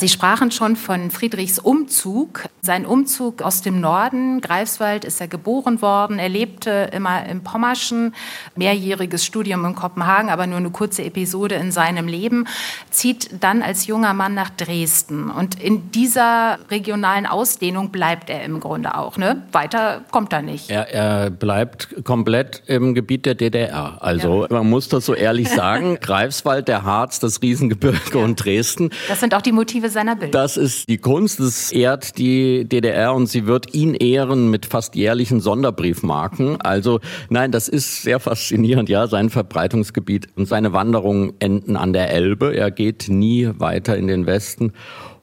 Sie 0.00 0.08
sprachen 0.08 0.50
schon 0.50 0.76
von 0.76 1.10
Friedrichs 1.10 1.58
Umzug. 1.58 2.44
Sein 2.62 2.86
Umzug 2.86 3.42
aus 3.42 3.60
dem 3.60 3.82
Norden, 3.82 4.40
Greifswald, 4.40 5.04
ist 5.04 5.20
er 5.20 5.28
geboren 5.28 5.82
worden. 5.82 6.18
Er 6.18 6.30
lebte 6.30 6.88
immer 6.94 7.26
im 7.26 7.42
Pommerschen, 7.42 8.14
mehrjähriges 8.56 9.26
Studium 9.26 9.62
in 9.66 9.74
Kopenhagen, 9.74 10.30
aber 10.30 10.46
nur 10.46 10.56
eine 10.56 10.70
kurze 10.70 11.04
Episode 11.04 11.56
in 11.56 11.70
seinem 11.70 12.08
Leben, 12.08 12.46
zieht 12.88 13.44
dann 13.44 13.60
als 13.60 13.86
junger 13.86 14.14
Mann 14.14 14.32
nach 14.32 14.48
Dresden. 14.48 15.28
Und 15.28 15.60
in 15.62 15.90
dieser 15.90 16.58
regionalen 16.70 17.26
Ausdehnung 17.26 17.90
bleibt 17.90 18.30
er 18.30 18.42
im 18.42 18.58
Grunde 18.58 18.96
auch. 18.96 19.18
Ne? 19.18 19.42
Weiter 19.52 20.00
kommt 20.10 20.32
er 20.32 20.40
nicht. 20.40 20.70
Er, 20.70 20.88
er 20.94 21.28
bleibt 21.28 22.04
komplett 22.04 22.62
im 22.64 22.94
Gebiet 22.94 23.26
der 23.26 23.34
DDR. 23.34 23.98
Also 24.00 24.44
ja. 24.44 24.48
man 24.48 24.70
muss 24.70 24.88
das 24.88 25.04
so 25.04 25.12
ehrlich 25.12 25.50
sagen. 25.50 25.98
Greifswald, 26.00 26.68
der 26.68 26.84
Harz, 26.84 27.20
das 27.20 27.42
Riesengebirge 27.42 27.98
ja. 28.18 28.24
und 28.24 28.42
Dresden. 28.42 28.88
Das 29.06 29.20
sind 29.20 29.34
auch 29.34 29.42
die 29.42 29.52
Motive 29.52 29.89
seiner 29.90 30.16
Bilder. 30.16 30.32
Das 30.32 30.56
ist 30.56 30.88
die 30.88 30.98
Kunst, 30.98 31.40
es 31.40 31.72
ehrt 31.72 32.18
die 32.18 32.64
DDR 32.64 33.14
und 33.14 33.26
sie 33.26 33.46
wird 33.46 33.74
ihn 33.74 33.94
ehren 33.94 34.50
mit 34.50 34.66
fast 34.66 34.94
jährlichen 34.94 35.40
Sonderbriefmarken. 35.40 36.60
Also 36.60 37.00
nein, 37.28 37.52
das 37.52 37.68
ist 37.68 38.02
sehr 38.02 38.20
faszinierend, 38.20 38.88
ja, 38.88 39.06
sein 39.06 39.30
Verbreitungsgebiet 39.30 40.28
und 40.36 40.46
seine 40.46 40.72
Wanderungen 40.72 41.32
enden 41.40 41.76
an 41.76 41.92
der 41.92 42.10
Elbe. 42.10 42.54
Er 42.54 42.70
geht 42.70 43.08
nie 43.08 43.50
weiter 43.58 43.96
in 43.96 44.06
den 44.06 44.26
Westen. 44.26 44.72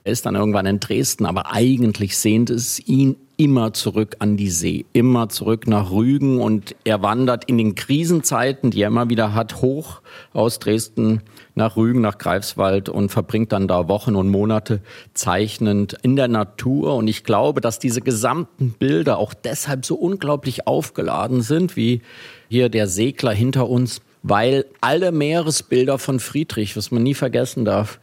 Er 0.03 0.13
ist 0.13 0.25
dann 0.25 0.35
irgendwann 0.35 0.65
in 0.65 0.79
Dresden, 0.79 1.25
aber 1.25 1.51
eigentlich 1.51 2.17
sehnt 2.17 2.49
es 2.49 2.79
ihn 2.87 3.17
immer 3.35 3.73
zurück 3.73 4.15
an 4.19 4.35
die 4.35 4.49
See, 4.49 4.85
immer 4.93 5.29
zurück 5.29 5.67
nach 5.67 5.91
Rügen 5.91 6.39
und 6.39 6.75
er 6.83 7.03
wandert 7.03 7.45
in 7.45 7.57
den 7.57 7.75
Krisenzeiten, 7.75 8.71
die 8.71 8.81
er 8.81 8.87
immer 8.87 9.09
wieder 9.09 9.33
hat, 9.33 9.61
hoch 9.61 10.01
aus 10.33 10.59
Dresden 10.59 11.21
nach 11.57 11.75
Rügen, 11.75 12.01
nach 12.01 12.17
Greifswald 12.17 12.87
und 12.87 13.09
verbringt 13.09 13.51
dann 13.51 13.67
da 13.67 13.87
Wochen 13.89 14.15
und 14.15 14.29
Monate 14.29 14.79
zeichnend 15.13 15.97
in 16.01 16.15
der 16.15 16.27
Natur. 16.27 16.95
Und 16.95 17.07
ich 17.07 17.23
glaube, 17.23 17.59
dass 17.59 17.79
diese 17.79 18.01
gesamten 18.01 18.71
Bilder 18.71 19.17
auch 19.17 19.33
deshalb 19.33 19.85
so 19.85 19.95
unglaublich 19.95 20.67
aufgeladen 20.67 21.41
sind, 21.41 21.75
wie 21.75 22.01
hier 22.47 22.69
der 22.69 22.87
Segler 22.87 23.33
hinter 23.33 23.67
uns, 23.69 24.01
weil 24.23 24.65
alle 24.79 25.11
Meeresbilder 25.11 25.97
von 25.99 26.19
Friedrich, 26.19 26.77
was 26.77 26.91
man 26.91 27.03
nie 27.03 27.13
vergessen 27.13 27.65
darf, 27.65 27.99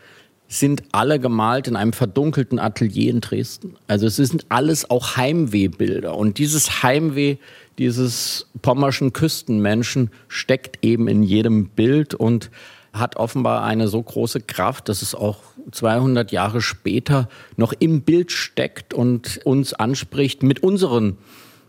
sind 0.47 0.83
alle 0.93 1.19
gemalt 1.19 1.69
in 1.69 1.77
einem 1.77 1.95
verdunkelten 1.95 2.59
Atelier 2.59 3.11
in 3.11 3.21
Dresden. 3.21 3.77
Also 3.87 4.07
es 4.07 4.17
sind 4.17 4.47
alles 4.51 4.91
auch 4.91 5.17
Heimwehbilder. 5.17 6.17
Und 6.17 6.39
dieses 6.39 6.83
Heimweh 6.83 7.39
dieses 7.79 8.47
pommerschen 8.63 9.13
Küstenmenschen 9.13 10.11
steckt 10.29 10.79
eben 10.83 11.09
in 11.09 11.23
jedem 11.23 11.69
Bild 11.69 12.15
und 12.15 12.51
hat 12.95 13.17
offenbar 13.17 13.65
eine 13.65 13.89
so 13.89 14.01
große 14.01 14.41
Kraft, 14.41 14.89
dass 14.89 15.03
es 15.03 15.15
auch 15.15 15.39
200 15.73 16.31
Jahre 16.33 16.63
später 16.63 17.29
noch 17.57 17.73
im 17.73 18.03
Bild 18.03 18.31
steckt 18.31 18.95
und 18.95 19.41
uns 19.45 19.75
anspricht 19.75 20.43
mit 20.43 20.63
unseren 20.63 21.19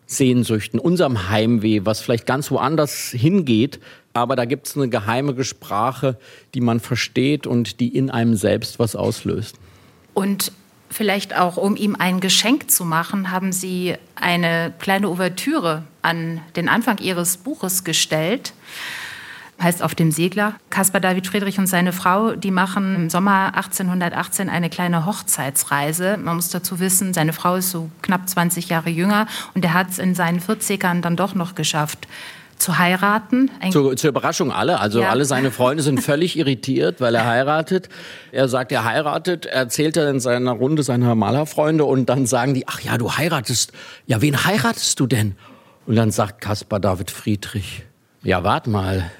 Sehnsüchten, 0.05 0.79
unserem 0.79 1.29
Heimweh, 1.29 1.82
was 1.84 2.00
vielleicht 2.00 2.27
ganz 2.27 2.51
woanders 2.51 3.10
hingeht, 3.10 3.79
aber 4.13 4.36
da 4.36 4.46
gibt 4.46 4.67
es 4.67 4.77
eine 4.77 4.88
geheime 4.88 5.44
Sprache, 5.44 6.17
die 6.53 6.62
man 6.62 6.79
versteht 6.79 7.48
und 7.48 7.79
die 7.79 7.89
in 7.89 8.12
einem 8.12 8.36
selbst 8.36 8.77
was 8.77 8.96
auslöst. 8.96 9.58
Und 10.13 10.51
vielleicht 10.91 11.36
auch, 11.36 11.58
um 11.58 11.75
ihm 11.75 11.96
ein 11.98 12.20
Geschenk 12.20 12.70
zu 12.70 12.86
machen, 12.86 13.32
haben 13.32 13.51
Sie 13.51 13.96
eine 14.13 14.74
kleine 14.79 15.10
Ouvertüre 15.10 15.84
an 16.03 16.39
den 16.55 16.70
Anfang 16.70 17.00
Ihres 17.00 17.38
Buches 17.38 17.84
gestellt 17.84 18.53
heißt 19.62 19.82
auf 19.82 19.96
dem 19.96 20.12
Segler. 20.12 20.56
Caspar 20.70 21.02
David 21.02 21.28
Friedrich 21.28 21.58
und 21.60 21.68
seine 21.68 21.94
Frau, 21.94 22.36
die 22.36 22.52
machen 22.52 22.96
im 22.96 23.10
Sommer 23.10 23.56
1818 23.56 24.50
eine 24.50 24.70
kleine 24.70 25.06
Hochzeitsreise. 25.06 26.18
Man 26.18 26.36
muss 26.36 26.50
dazu 26.50 26.80
wissen, 26.80 27.14
seine 27.14 27.34
Frau 27.34 27.56
ist 27.56 27.72
so 27.72 27.90
knapp 28.02 28.28
20 28.28 28.70
Jahre 28.70 28.90
jünger 28.90 29.28
und 29.54 29.64
er 29.64 29.74
hat 29.74 29.90
es 29.90 30.00
in 30.00 30.16
seinen 30.16 30.40
40ern 30.40 31.02
dann 31.02 31.16
doch 31.16 31.36
noch 31.36 31.56
geschafft, 31.56 32.08
zu 32.58 32.78
heiraten. 32.78 33.52
Zur, 33.72 33.96
zur, 33.98 34.10
Überraschung 34.10 34.52
alle. 34.52 34.80
Also 34.80 35.02
ja. 35.02 35.10
alle 35.10 35.26
seine 35.26 35.52
Freunde 35.52 35.84
sind 35.84 36.02
völlig 36.02 36.38
irritiert, 36.38 37.02
weil 37.02 37.14
er 37.16 37.26
heiratet. 37.26 37.90
Er 38.32 38.48
sagt, 38.48 38.72
er 38.72 38.86
heiratet, 38.86 39.46
erzählt 39.46 39.98
er 39.98 40.10
in 40.10 40.20
seiner 40.20 40.52
Runde 40.52 40.84
seiner 40.84 41.16
Malerfreunde 41.16 41.86
und 41.86 42.08
dann 42.08 42.26
sagen 42.26 42.54
die, 42.54 42.68
ach 42.68 42.80
ja, 42.80 42.98
du 42.98 43.12
heiratest. 43.12 43.72
Ja, 44.08 44.22
wen 44.22 44.46
heiratest 44.46 45.00
du 45.00 45.08
denn? 45.08 45.36
Und 45.86 45.96
dann 45.96 46.12
sagt 46.12 46.42
Caspar 46.42 46.80
David 46.80 47.12
Friedrich, 47.12 47.84
ja, 48.24 48.44
wart 48.44 48.68
mal, 48.68 49.12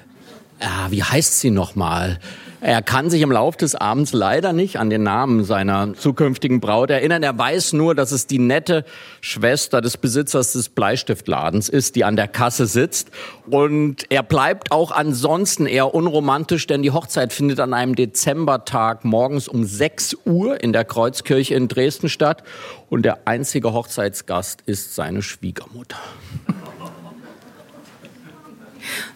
ja, 0.60 0.90
wie 0.90 1.02
heißt 1.02 1.40
sie 1.40 1.50
nochmal? 1.50 2.18
Er 2.62 2.82
kann 2.82 3.10
sich 3.10 3.20
im 3.20 3.30
Laufe 3.30 3.58
des 3.58 3.74
Abends 3.74 4.12
leider 4.12 4.52
nicht 4.52 4.78
an 4.78 4.88
den 4.88 5.02
Namen 5.02 5.44
seiner 5.44 5.94
zukünftigen 5.94 6.60
Braut 6.60 6.90
erinnern. 6.90 7.22
Er 7.22 7.36
weiß 7.36 7.74
nur, 7.74 7.94
dass 7.94 8.12
es 8.12 8.26
die 8.26 8.38
nette 8.38 8.84
Schwester 9.20 9.80
des 9.80 9.98
Besitzers 9.98 10.52
des 10.52 10.70
Bleistiftladens 10.70 11.68
ist, 11.68 11.96
die 11.96 12.04
an 12.04 12.16
der 12.16 12.28
Kasse 12.28 12.66
sitzt. 12.66 13.10
Und 13.48 14.10
er 14.10 14.22
bleibt 14.22 14.72
auch 14.72 14.90
ansonsten 14.90 15.66
eher 15.66 15.94
unromantisch, 15.94 16.66
denn 16.66 16.82
die 16.82 16.90
Hochzeit 16.90 17.32
findet 17.32 17.60
an 17.60 17.74
einem 17.74 17.94
Dezembertag 17.94 19.04
morgens 19.04 19.48
um 19.48 19.64
6 19.64 20.16
Uhr 20.24 20.60
in 20.60 20.72
der 20.72 20.84
Kreuzkirche 20.84 21.54
in 21.54 21.68
Dresden 21.68 22.08
statt. 22.08 22.42
Und 22.88 23.02
der 23.02 23.18
einzige 23.26 23.74
Hochzeitsgast 23.74 24.62
ist 24.64 24.94
seine 24.94 25.20
Schwiegermutter. 25.22 25.98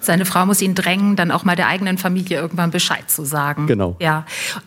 Seine 0.00 0.24
Frau 0.24 0.46
muss 0.46 0.62
ihn 0.62 0.74
drängen, 0.74 1.16
dann 1.16 1.30
auch 1.30 1.44
mal 1.44 1.56
der 1.56 1.68
eigenen 1.68 1.98
Familie 1.98 2.38
irgendwann 2.38 2.70
Bescheid 2.70 3.10
zu 3.10 3.24
sagen. 3.24 3.66
Genau. 3.66 3.96
Ja. 4.00 4.24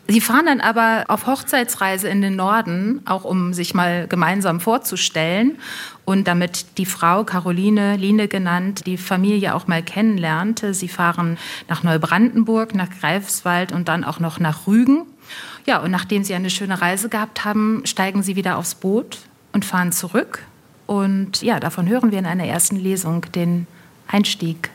Sie 0.08 0.22
fahren 0.22 0.46
dann 0.46 0.62
aber 0.62 1.06
auf 1.08 1.28
Hochzeitsreise 1.28 2.08
in 2.08 2.22
den 2.22 2.36
Norden, 2.36 3.02
auch 3.06 3.24
um 3.24 3.54
sich 3.54 3.74
mal 3.74 4.08
gemeinsam 4.08 4.60
vorzustellen 4.60 5.58
und 6.06 6.28
damit 6.28 6.78
die 6.78 6.86
Frau 6.86 7.24
Caroline 7.24 7.96
Line 7.96 8.28
genannt 8.28 8.86
die 8.86 8.98
Familie 8.98 9.56
auch 9.56 9.68
mal 9.68 9.82
kennenlernte. 9.82 10.74
Sie 10.74 10.88
fahren 10.88 11.38
nach 11.70 11.84
Neubrandenburg, 11.84 12.76
nach 12.76 12.90
Greifswald 12.90 13.72
und 13.72 13.88
dann 13.88 14.04
auch 14.04 14.20
noch 14.20 14.40
nach 14.40 14.68
Rügen. 14.68 15.06
Ja, 15.66 15.80
und 15.80 15.92
nachdem 15.92 16.24
sie 16.24 16.34
eine 16.34 16.50
schöne 16.50 16.82
Reise 16.82 17.10
gehabt 17.10 17.46
haben, 17.46 17.84
steigen 17.86 18.22
sie 18.22 18.36
wieder 18.36 18.58
aufs 18.58 18.76
Boot 18.76 19.20
und 19.54 19.64
fahren 19.64 19.92
zurück. 19.92 20.44
Und 20.86 21.42
ja, 21.42 21.60
davon 21.60 21.88
hören 21.88 22.12
wir 22.12 22.20
in 22.20 22.26
einer 22.26 22.46
ersten 22.46 22.76
Lesung 22.76 23.26
den 23.34 23.68
Einstieg 24.08 24.70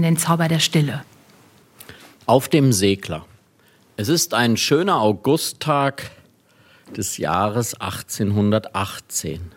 in 0.00 0.14
den 0.14 0.16
Zauber 0.16 0.48
der 0.48 0.60
Stille. 0.60 1.04
Auf 2.24 2.48
dem 2.48 2.72
Segler. 2.72 3.26
Es 3.98 4.08
ist 4.08 4.32
ein 4.32 4.56
schöner 4.56 4.98
Augusttag 4.98 6.10
des 6.96 7.18
Jahres 7.18 7.74
1818. 7.74 9.52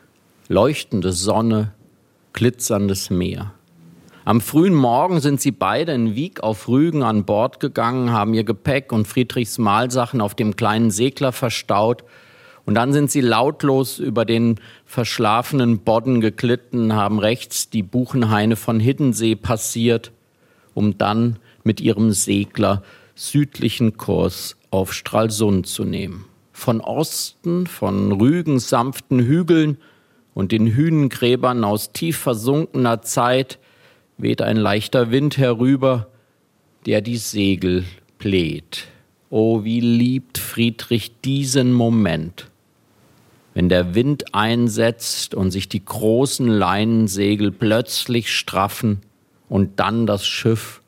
Leuchtende 0.50 1.14
Sonne, 1.14 1.72
glitzerndes 2.34 3.10
Meer. 3.10 3.54
Am 4.26 4.42
frühen 4.42 4.74
Morgen 4.74 5.22
sind 5.22 5.40
sie 5.40 5.52
beide 5.52 5.94
in 5.94 6.14
Wieg 6.14 6.44
auf 6.44 6.68
Rügen 6.68 7.04
an 7.04 7.24
Bord 7.24 7.62
gegangen, 7.62 8.12
haben 8.12 8.34
ihr 8.34 8.44
Gepäck 8.44 8.92
und 8.92 9.08
Friedrichs 9.08 9.58
Mahlsachen 9.58 10.20
auf 10.20 10.36
dem 10.36 10.58
kleinen 10.58 10.92
Segler 10.92 11.32
verstaut 11.32 12.04
und 12.66 12.76
dann 12.76 12.92
sind 12.92 13.10
sie 13.10 13.22
lautlos 13.22 13.98
über 13.98 14.26
den 14.26 14.60
verschlafenen 14.86 15.80
Bodden 15.80 16.20
geglitten, 16.20 16.92
haben 16.92 17.20
rechts 17.20 17.70
die 17.70 17.84
Buchenhaine 17.84 18.58
von 18.58 18.82
Hiddensee 18.82 19.36
passiert 19.36 20.12
um 20.74 20.98
dann 20.98 21.38
mit 21.64 21.82
ihrem 21.82 22.12
Segler 22.12 22.84
südlichen 23.16 23.98
Kurs 23.98 24.58
auf 24.72 24.94
Stralsund 24.94 25.68
zu 25.68 25.84
nehmen. 25.84 26.26
Von 26.52 26.82
Osten, 26.82 27.68
von 27.68 28.12
Rügen 28.12 28.60
sanften 28.60 29.20
Hügeln 29.20 29.78
und 30.34 30.52
den 30.52 30.68
Hünengräbern 30.68 31.64
aus 31.64 31.92
tief 31.94 32.18
versunkener 32.18 33.02
Zeit 33.02 33.60
weht 34.18 34.42
ein 34.42 34.58
leichter 34.58 35.12
Wind 35.12 35.38
herüber, 35.38 36.08
der 36.86 37.02
die 37.02 37.18
Segel 37.18 37.84
bläht. 38.18 38.88
Oh, 39.30 39.64
wie 39.64 39.80
liebt 39.80 40.38
Friedrich 40.38 41.20
diesen 41.22 41.74
Moment, 41.74 42.48
wenn 43.54 43.70
der 43.70 43.96
Wind 43.96 44.34
einsetzt 44.34 45.34
und 45.34 45.52
sich 45.52 45.70
die 45.70 45.84
großen 45.84 46.48
Leinensegel 46.48 47.52
plötzlich 47.52 48.32
straffen 48.32 49.02
und 49.54 49.80
dann 49.80 50.08
das 50.08 50.26
Schiff 50.26 50.82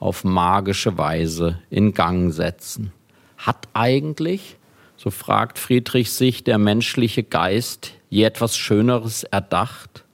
auf 0.00 0.24
magische 0.24 0.96
Weise 0.96 1.58
in 1.68 1.92
Gang 1.92 2.32
setzen. 2.32 2.94
Hat 3.36 3.68
eigentlich, 3.74 4.56
so 4.96 5.10
fragt 5.10 5.58
Friedrich 5.58 6.10
sich, 6.10 6.42
der 6.42 6.56
menschliche 6.56 7.22
Geist 7.22 7.92
je 8.08 8.24
etwas 8.24 8.56
Schöneres 8.56 9.24
erdacht? 9.24 10.04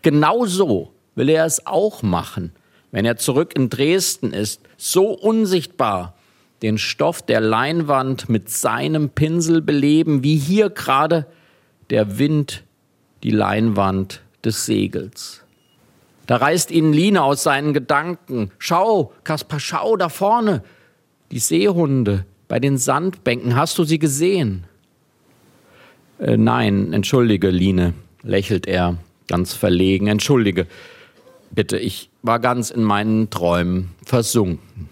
Genauso 0.00 0.94
will 1.14 1.28
er 1.28 1.44
es 1.44 1.66
auch 1.66 2.02
machen, 2.02 2.52
wenn 2.90 3.04
er 3.04 3.18
zurück 3.18 3.52
in 3.54 3.68
Dresden 3.68 4.32
ist, 4.32 4.62
so 4.78 5.08
unsichtbar, 5.08 6.14
den 6.62 6.78
Stoff 6.78 7.20
der 7.20 7.42
Leinwand 7.42 8.30
mit 8.30 8.48
seinem 8.48 9.10
Pinsel 9.10 9.60
beleben, 9.60 10.24
wie 10.24 10.38
hier 10.38 10.70
gerade 10.70 11.26
der 11.90 12.18
Wind 12.18 12.64
die 13.22 13.30
Leinwand 13.30 14.22
des 14.42 14.64
Segels. 14.64 15.42
Da 16.30 16.36
reißt 16.36 16.70
ihn 16.70 16.92
Line 16.92 17.24
aus 17.24 17.42
seinen 17.42 17.74
Gedanken. 17.74 18.52
Schau, 18.60 19.12
Kaspar, 19.24 19.58
schau 19.58 19.96
da 19.96 20.08
vorne. 20.08 20.62
Die 21.32 21.40
Seehunde 21.40 22.24
bei 22.46 22.60
den 22.60 22.78
Sandbänken, 22.78 23.56
hast 23.56 23.76
du 23.78 23.82
sie 23.82 23.98
gesehen? 23.98 24.62
Äh, 26.20 26.36
nein, 26.36 26.92
entschuldige, 26.92 27.50
Line, 27.50 27.94
lächelt 28.22 28.68
er 28.68 28.98
ganz 29.26 29.54
verlegen. 29.54 30.06
Entschuldige, 30.06 30.68
bitte, 31.50 31.78
ich 31.78 32.10
war 32.22 32.38
ganz 32.38 32.70
in 32.70 32.84
meinen 32.84 33.30
Träumen 33.30 33.90
versunken. 34.06 34.88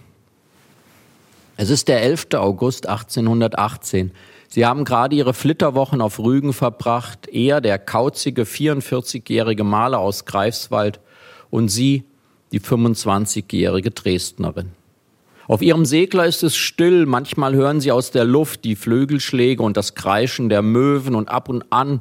Es 1.56 1.70
ist 1.70 1.86
der 1.86 2.02
11. 2.02 2.34
August 2.34 2.88
1818. 2.88 4.10
Sie 4.48 4.66
haben 4.66 4.84
gerade 4.84 5.14
ihre 5.14 5.34
Flitterwochen 5.34 6.00
auf 6.00 6.18
Rügen 6.18 6.52
verbracht, 6.52 7.28
er, 7.28 7.60
der 7.60 7.78
kauzige 7.78 8.42
44-jährige 8.42 9.62
Maler 9.62 10.00
aus 10.00 10.24
Greifswald, 10.24 10.98
und 11.50 11.68
sie, 11.68 12.04
die 12.52 12.60
25-jährige 12.60 13.90
Dresdnerin. 13.90 14.70
Auf 15.46 15.62
ihrem 15.62 15.86
Segler 15.86 16.26
ist 16.26 16.42
es 16.42 16.56
still, 16.56 17.06
manchmal 17.06 17.54
hören 17.54 17.80
sie 17.80 17.90
aus 17.90 18.10
der 18.10 18.24
Luft 18.24 18.64
die 18.64 18.76
Flügelschläge 18.76 19.62
und 19.62 19.76
das 19.76 19.94
Kreischen 19.94 20.50
der 20.50 20.60
Möwen 20.60 21.14
und 21.14 21.30
ab 21.30 21.48
und 21.48 21.64
an 21.70 22.00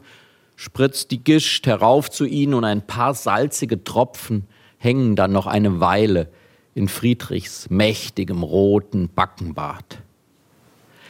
spritzt 0.57 1.11
die 1.11 1.23
Gischt 1.23 1.65
herauf 1.67 2.09
zu 2.09 2.25
ihnen 2.25 2.55
und 2.55 2.65
ein 2.65 2.85
paar 2.85 3.13
salzige 3.13 3.83
Tropfen 3.83 4.45
hängen 4.77 5.15
dann 5.15 5.31
noch 5.31 5.47
eine 5.47 5.79
Weile 5.79 6.29
in 6.75 6.87
Friedrichs 6.89 7.69
mächtigem 7.69 8.43
roten 8.43 9.09
Backenbart. 9.15 9.99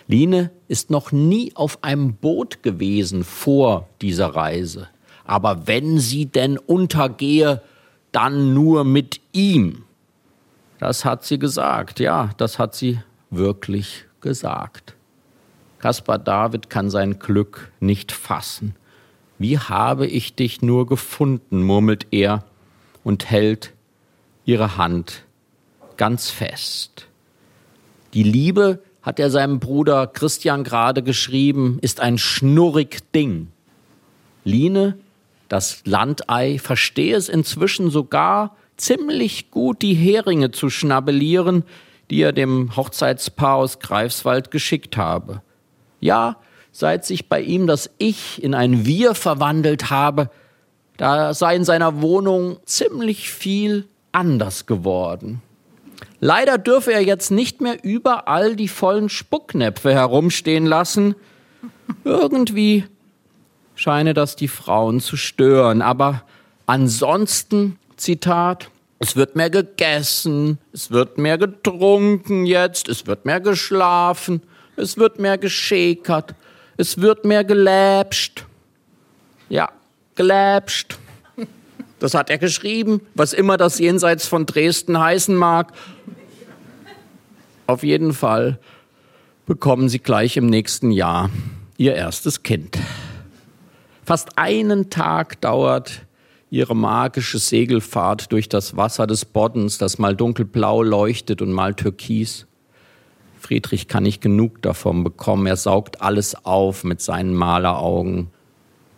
Line 0.08 0.52
ist 0.68 0.90
noch 0.90 1.12
nie 1.12 1.52
auf 1.56 1.84
einem 1.84 2.14
Boot 2.14 2.64
gewesen 2.64 3.24
vor 3.24 3.90
dieser 4.02 4.28
Reise. 4.28 4.88
Aber 5.26 5.68
wenn 5.68 6.00
sie 6.00 6.26
denn 6.26 6.58
untergehe, 6.58 7.62
dann 8.12 8.54
nur 8.54 8.84
mit 8.84 9.22
ihm. 9.34 9.84
Das 10.80 11.06
hat 11.06 11.24
sie 11.24 11.40
gesagt, 11.40 12.00
ja, 12.00 12.32
das 12.38 12.60
hat 12.60 12.76
sie 12.76 13.00
wirklich 13.30 14.06
gesagt. 14.22 14.96
Kaspar 15.80 16.18
David 16.18 16.70
kann 16.70 16.90
sein 16.90 17.20
Glück 17.20 17.72
nicht 17.80 18.12
fassen. 18.12 18.76
Wie 19.38 19.60
habe 19.60 20.08
ich 20.08 20.36
dich 20.36 20.62
nur 20.62 20.88
gefunden, 20.88 21.62
murmelt 21.64 22.08
er 22.12 22.44
und 23.04 23.30
hält 23.30 23.74
ihre 24.46 24.78
Hand 24.78 25.24
ganz 25.98 26.30
fest. 26.30 27.08
Die 28.14 28.24
Liebe, 28.24 28.82
hat 29.08 29.22
er 29.22 29.30
seinem 29.30 29.62
Bruder 29.62 30.06
Christian 30.06 30.66
gerade 30.66 31.02
geschrieben, 31.02 31.78
ist 31.82 32.02
ein 32.02 32.18
schnurrig 32.18 33.10
Ding. 33.16 33.48
Line, 34.44 34.98
das 35.50 35.82
Landei, 35.86 36.60
verstehe 36.60 37.16
es 37.16 37.30
inzwischen 37.30 37.90
sogar, 37.90 38.56
ziemlich 38.76 39.52
gut 39.52 39.82
die 39.82 39.94
Heringe 39.94 40.52
zu 40.52 40.70
schnabellieren, 40.70 41.64
die 42.10 42.22
er 42.22 42.32
dem 42.32 42.76
Hochzeitspaar 42.76 43.56
aus 43.56 43.80
Greifswald 43.80 44.52
geschickt 44.52 44.98
habe. 44.98 45.42
Ja, 46.00 46.38
seit 46.72 47.06
sich 47.06 47.28
bei 47.28 47.42
ihm 47.42 47.68
das 47.68 47.90
Ich 47.98 48.42
in 48.44 48.54
ein 48.54 48.86
Wir 48.86 49.16
verwandelt 49.16 49.90
habe, 49.90 50.30
da 50.98 51.34
sei 51.34 51.56
in 51.56 51.64
seiner 51.64 52.02
Wohnung 52.02 52.58
ziemlich 52.66 53.32
viel 53.32 53.86
anders 54.12 54.66
geworden. 54.66 55.42
Leider 56.20 56.58
dürfe 56.58 56.94
er 56.94 57.02
jetzt 57.02 57.32
nicht 57.32 57.62
mehr 57.62 57.84
überall 57.84 58.56
die 58.56 58.68
vollen 58.68 59.10
Spucknäpfe 59.10 59.94
herumstehen 59.94 60.66
lassen. 60.66 61.16
Irgendwie 62.04 62.86
scheine 63.78 64.14
das 64.14 64.36
die 64.36 64.48
Frauen 64.48 65.00
zu 65.00 65.16
stören, 65.16 65.82
aber 65.82 66.24
ansonsten 66.66 67.78
Zitat, 67.96 68.70
es 69.00 69.16
wird 69.16 69.36
mehr 69.36 69.52
gegessen, 69.52 70.58
es 70.74 70.90
wird 70.92 71.18
mehr 71.18 71.38
getrunken 71.38 72.46
jetzt, 72.46 72.90
es 72.90 73.06
wird 73.06 73.26
mehr 73.26 73.40
geschlafen, 73.40 74.42
es 74.76 74.98
wird 74.98 75.20
mehr 75.20 75.38
geschäkert, 75.38 76.34
es 76.76 77.00
wird 77.00 77.24
mehr 77.24 77.44
geläpscht. 77.44 78.46
Ja, 79.50 79.70
geläpscht. 80.16 80.98
Das 82.00 82.14
hat 82.14 82.30
er 82.30 82.38
geschrieben, 82.38 83.02
was 83.16 83.34
immer 83.34 83.58
das 83.58 83.80
jenseits 83.80 84.28
von 84.28 84.46
Dresden 84.46 85.00
heißen 85.00 85.36
mag. 85.36 85.74
Auf 87.68 87.84
jeden 87.84 88.14
Fall 88.14 88.60
bekommen 89.46 89.90
sie 89.90 90.00
gleich 90.00 90.38
im 90.38 90.48
nächsten 90.48 90.92
Jahr 90.92 91.30
ihr 91.78 91.96
erstes 91.96 92.44
Kind. 92.44 92.78
Fast 94.08 94.38
einen 94.38 94.90
Tag 94.90 95.42
dauert 95.42 96.06
ihre 96.50 96.78
magische 96.78 97.40
Segelfahrt 97.40 98.32
durch 98.32 98.48
das 98.48 98.78
Wasser 98.78 99.06
des 99.06 99.26
Boddens, 99.26 99.80
das 99.80 99.98
mal 99.98 100.16
dunkelblau 100.16 100.82
leuchtet 100.82 101.42
und 101.42 101.52
mal 101.52 101.74
türkis. 101.74 102.48
Friedrich 103.38 103.90
kann 103.90 104.04
nicht 104.04 104.22
genug 104.22 104.62
davon 104.62 105.04
bekommen. 105.04 105.46
Er 105.46 105.58
saugt 105.58 106.02
alles 106.02 106.46
auf 106.46 106.86
mit 106.86 107.02
seinen 107.02 107.34
Maleraugen. 107.34 108.30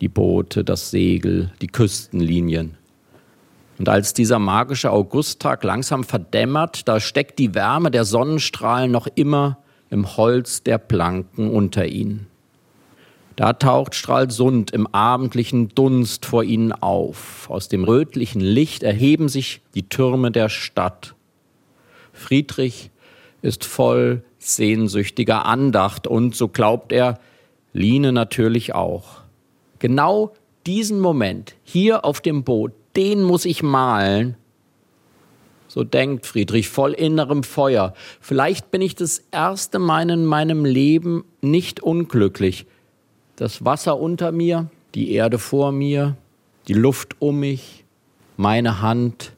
Die 0.00 0.06
Boote, 0.06 0.62
das 0.62 0.92
Segel, 0.92 1.50
die 1.60 1.66
Küstenlinien. 1.66 2.76
Und 3.80 3.88
als 3.88 4.14
dieser 4.14 4.38
magische 4.38 4.92
Augusttag 4.92 5.64
langsam 5.64 6.04
verdämmert, 6.04 6.86
da 6.86 7.00
steckt 7.00 7.40
die 7.40 7.56
Wärme 7.56 7.90
der 7.90 8.04
Sonnenstrahlen 8.04 8.92
noch 8.92 9.08
immer 9.16 9.58
im 9.90 10.16
Holz 10.16 10.62
der 10.62 10.78
Planken 10.78 11.50
unter 11.50 11.84
ihnen. 11.86 12.29
Da 13.40 13.54
taucht 13.54 13.94
Stralsund 13.94 14.70
im 14.72 14.86
abendlichen 14.88 15.70
Dunst 15.70 16.26
vor 16.26 16.44
ihnen 16.44 16.72
auf. 16.72 17.48
Aus 17.48 17.68
dem 17.68 17.84
rötlichen 17.84 18.42
Licht 18.42 18.82
erheben 18.82 19.30
sich 19.30 19.62
die 19.74 19.88
Türme 19.88 20.30
der 20.30 20.50
Stadt. 20.50 21.14
Friedrich 22.12 22.90
ist 23.40 23.64
voll 23.64 24.22
sehnsüchtiger 24.38 25.46
Andacht 25.46 26.06
und, 26.06 26.36
so 26.36 26.48
glaubt 26.48 26.92
er, 26.92 27.18
Line 27.72 28.12
natürlich 28.12 28.74
auch. 28.74 29.22
Genau 29.78 30.34
diesen 30.66 31.00
Moment 31.00 31.54
hier 31.62 32.04
auf 32.04 32.20
dem 32.20 32.44
Boot, 32.44 32.72
den 32.94 33.22
muss 33.22 33.46
ich 33.46 33.62
malen. 33.62 34.36
So 35.66 35.82
denkt 35.82 36.26
Friedrich 36.26 36.68
voll 36.68 36.92
innerem 36.92 37.42
Feuer. 37.42 37.94
Vielleicht 38.20 38.70
bin 38.70 38.82
ich 38.82 38.96
das 38.96 39.24
erste 39.30 39.78
Mal 39.78 40.10
in 40.10 40.26
meinem 40.26 40.66
Leben 40.66 41.24
nicht 41.40 41.82
unglücklich 41.82 42.66
das 43.40 43.64
Wasser 43.64 43.98
unter 43.98 44.32
mir, 44.32 44.68
die 44.94 45.12
Erde 45.12 45.38
vor 45.38 45.72
mir, 45.72 46.14
die 46.68 46.74
Luft 46.74 47.16
um 47.20 47.40
mich, 47.40 47.86
meine 48.36 48.82
Hand 48.82 49.32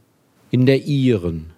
in 0.50 0.66
der 0.66 0.82
ihren. 0.82 1.52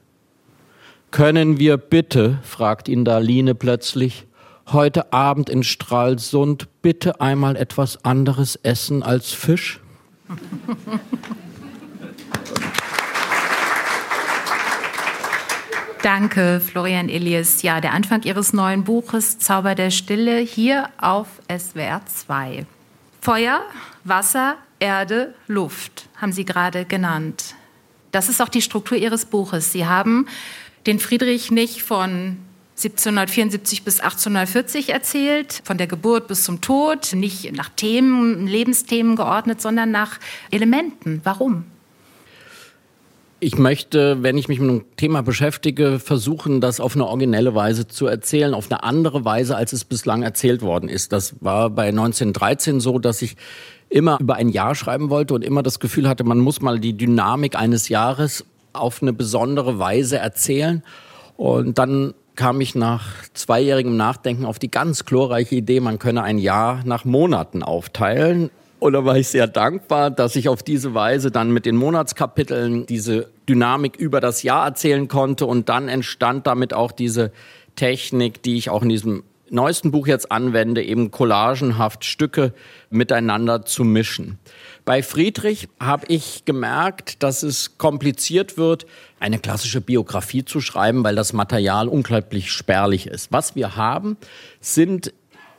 Können 1.10 1.58
wir 1.58 1.78
bitte, 1.78 2.38
fragt 2.42 2.88
ihn 2.88 3.06
Daline 3.06 3.54
plötzlich, 3.54 4.26
heute 4.66 5.10
Abend 5.10 5.48
in 5.48 5.62
Stralsund 5.62 6.68
bitte 6.82 7.18
einmal 7.18 7.56
etwas 7.56 8.04
anderes 8.04 8.56
essen 8.56 9.02
als 9.02 9.32
Fisch? 9.32 9.80
Danke, 16.04 16.60
Florian 16.60 17.08
Elias. 17.08 17.62
Ja, 17.62 17.80
der 17.80 17.94
Anfang 17.94 18.24
Ihres 18.24 18.52
neuen 18.52 18.84
Buches 18.84 19.38
Zauber 19.38 19.74
der 19.74 19.90
Stille 19.90 20.36
hier 20.36 20.90
auf 20.98 21.28
SWR 21.48 22.02
2. 22.04 22.66
Feuer, 23.22 23.62
Wasser, 24.04 24.56
Erde, 24.80 25.34
Luft 25.48 26.10
haben 26.20 26.32
Sie 26.32 26.44
gerade 26.44 26.84
genannt. 26.84 27.54
Das 28.12 28.28
ist 28.28 28.42
auch 28.42 28.50
die 28.50 28.60
Struktur 28.60 28.98
Ihres 28.98 29.24
Buches. 29.24 29.72
Sie 29.72 29.86
haben 29.86 30.26
den 30.86 30.98
Friedrich 30.98 31.50
nicht 31.50 31.82
von 31.82 32.36
1774 32.76 33.82
bis 33.82 34.00
1840 34.00 34.90
erzählt, 34.90 35.62
von 35.64 35.78
der 35.78 35.86
Geburt 35.86 36.28
bis 36.28 36.44
zum 36.44 36.60
Tod, 36.60 37.14
nicht 37.14 37.50
nach 37.52 37.70
Themen, 37.70 38.46
Lebensthemen 38.46 39.16
geordnet, 39.16 39.62
sondern 39.62 39.90
nach 39.90 40.20
Elementen. 40.50 41.22
Warum? 41.24 41.64
Ich 43.40 43.58
möchte, 43.58 44.22
wenn 44.22 44.38
ich 44.38 44.48
mich 44.48 44.58
mit 44.58 44.70
einem 44.70 44.84
Thema 44.96 45.22
beschäftige, 45.22 45.98
versuchen, 45.98 46.60
das 46.60 46.80
auf 46.80 46.94
eine 46.94 47.06
originelle 47.06 47.54
Weise 47.54 47.86
zu 47.86 48.06
erzählen, 48.06 48.54
auf 48.54 48.70
eine 48.70 48.82
andere 48.84 49.24
Weise, 49.24 49.56
als 49.56 49.72
es 49.72 49.84
bislang 49.84 50.22
erzählt 50.22 50.62
worden 50.62 50.88
ist. 50.88 51.12
Das 51.12 51.34
war 51.40 51.68
bei 51.68 51.88
1913 51.88 52.80
so, 52.80 52.98
dass 52.98 53.20
ich 53.22 53.36
immer 53.90 54.18
über 54.20 54.36
ein 54.36 54.48
Jahr 54.48 54.74
schreiben 54.74 55.10
wollte 55.10 55.34
und 55.34 55.44
immer 55.44 55.62
das 55.62 55.78
Gefühl 55.78 56.08
hatte, 56.08 56.24
man 56.24 56.38
muss 56.38 56.62
mal 56.62 56.78
die 56.78 56.96
Dynamik 56.96 57.56
eines 57.56 57.88
Jahres 57.88 58.44
auf 58.72 59.02
eine 59.02 59.12
besondere 59.12 59.78
Weise 59.78 60.18
erzählen. 60.18 60.82
Und 61.36 61.78
dann 61.78 62.14
kam 62.36 62.60
ich 62.60 62.74
nach 62.74 63.04
zweijährigem 63.34 63.96
Nachdenken 63.96 64.44
auf 64.44 64.58
die 64.58 64.70
ganz 64.70 65.04
glorreiche 65.04 65.54
Idee, 65.54 65.80
man 65.80 65.98
könne 65.98 66.22
ein 66.22 66.38
Jahr 66.38 66.82
nach 66.84 67.04
Monaten 67.04 67.62
aufteilen. 67.62 68.50
Und 68.84 68.92
da 68.92 69.02
war 69.06 69.16
ich 69.16 69.28
sehr 69.28 69.46
dankbar, 69.46 70.10
dass 70.10 70.36
ich 70.36 70.50
auf 70.50 70.62
diese 70.62 70.92
Weise 70.92 71.30
dann 71.30 71.50
mit 71.50 71.64
den 71.64 71.74
Monatskapiteln 71.74 72.84
diese 72.84 73.30
Dynamik 73.48 73.96
über 73.96 74.20
das 74.20 74.42
Jahr 74.42 74.66
erzählen 74.66 75.08
konnte. 75.08 75.46
Und 75.46 75.70
dann 75.70 75.88
entstand 75.88 76.46
damit 76.46 76.74
auch 76.74 76.92
diese 76.92 77.32
Technik, 77.76 78.42
die 78.42 78.58
ich 78.58 78.68
auch 78.68 78.82
in 78.82 78.90
diesem 78.90 79.22
neuesten 79.48 79.90
Buch 79.90 80.06
jetzt 80.06 80.30
anwende, 80.30 80.82
eben 80.82 81.10
collagenhaft 81.10 82.04
Stücke 82.04 82.52
miteinander 82.90 83.64
zu 83.64 83.84
mischen. 83.84 84.38
Bei 84.84 85.02
Friedrich 85.02 85.66
habe 85.80 86.04
ich 86.08 86.44
gemerkt, 86.44 87.22
dass 87.22 87.42
es 87.42 87.78
kompliziert 87.78 88.58
wird, 88.58 88.84
eine 89.18 89.38
klassische 89.38 89.80
Biografie 89.80 90.44
zu 90.44 90.60
schreiben, 90.60 91.04
weil 91.04 91.14
das 91.14 91.32
Material 91.32 91.88
unglaublich 91.88 92.52
spärlich 92.52 93.06
ist. 93.06 93.32
Was 93.32 93.56
wir 93.56 93.76
haben, 93.76 94.18
sind 94.60 95.14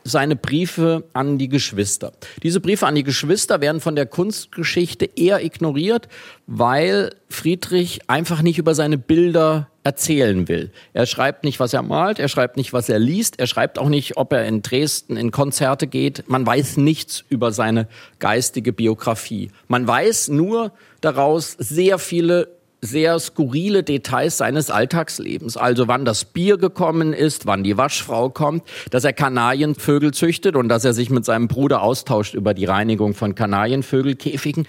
seine 0.06 0.36
Briefe 0.36 1.04
an 1.12 1.38
die 1.38 1.48
Geschwister. 1.48 2.12
Diese 2.42 2.60
Briefe 2.60 2.86
an 2.86 2.94
die 2.94 3.02
Geschwister 3.02 3.60
werden 3.60 3.80
von 3.80 3.96
der 3.96 4.06
Kunstgeschichte 4.06 5.08
eher 5.16 5.44
ignoriert, 5.44 6.08
weil 6.46 7.14
Friedrich 7.28 8.08
einfach 8.08 8.42
nicht 8.42 8.58
über 8.58 8.74
seine 8.74 8.98
Bilder 8.98 9.68
erzählen 9.82 10.48
will. 10.48 10.72
Er 10.94 11.06
schreibt 11.06 11.44
nicht, 11.44 11.60
was 11.60 11.72
er 11.72 11.82
malt, 11.82 12.18
er 12.18 12.28
schreibt 12.28 12.56
nicht, 12.56 12.72
was 12.72 12.88
er 12.88 12.98
liest, 12.98 13.38
er 13.38 13.46
schreibt 13.46 13.78
auch 13.78 13.88
nicht, 13.88 14.16
ob 14.16 14.32
er 14.32 14.44
in 14.44 14.62
Dresden 14.62 15.16
in 15.16 15.30
Konzerte 15.30 15.86
geht. 15.86 16.24
Man 16.28 16.46
weiß 16.46 16.76
nichts 16.76 17.24
über 17.28 17.52
seine 17.52 17.86
geistige 18.18 18.72
Biografie. 18.72 19.50
Man 19.68 19.86
weiß 19.86 20.28
nur 20.28 20.72
daraus 21.00 21.52
sehr 21.58 21.98
viele 21.98 22.55
sehr 22.86 23.18
skurrile 23.18 23.82
Details 23.82 24.38
seines 24.38 24.70
Alltagslebens. 24.70 25.56
Also 25.56 25.88
wann 25.88 26.04
das 26.04 26.24
Bier 26.24 26.56
gekommen 26.56 27.12
ist, 27.12 27.46
wann 27.46 27.64
die 27.64 27.76
Waschfrau 27.76 28.30
kommt, 28.30 28.62
dass 28.90 29.04
er 29.04 29.12
Kanarienvögel 29.12 30.14
züchtet 30.14 30.56
und 30.56 30.68
dass 30.68 30.84
er 30.84 30.94
sich 30.94 31.10
mit 31.10 31.24
seinem 31.24 31.48
Bruder 31.48 31.82
austauscht 31.82 32.34
über 32.34 32.54
die 32.54 32.64
Reinigung 32.64 33.14
von 33.14 33.34
Kanarienvögelkäfigen. 33.34 34.66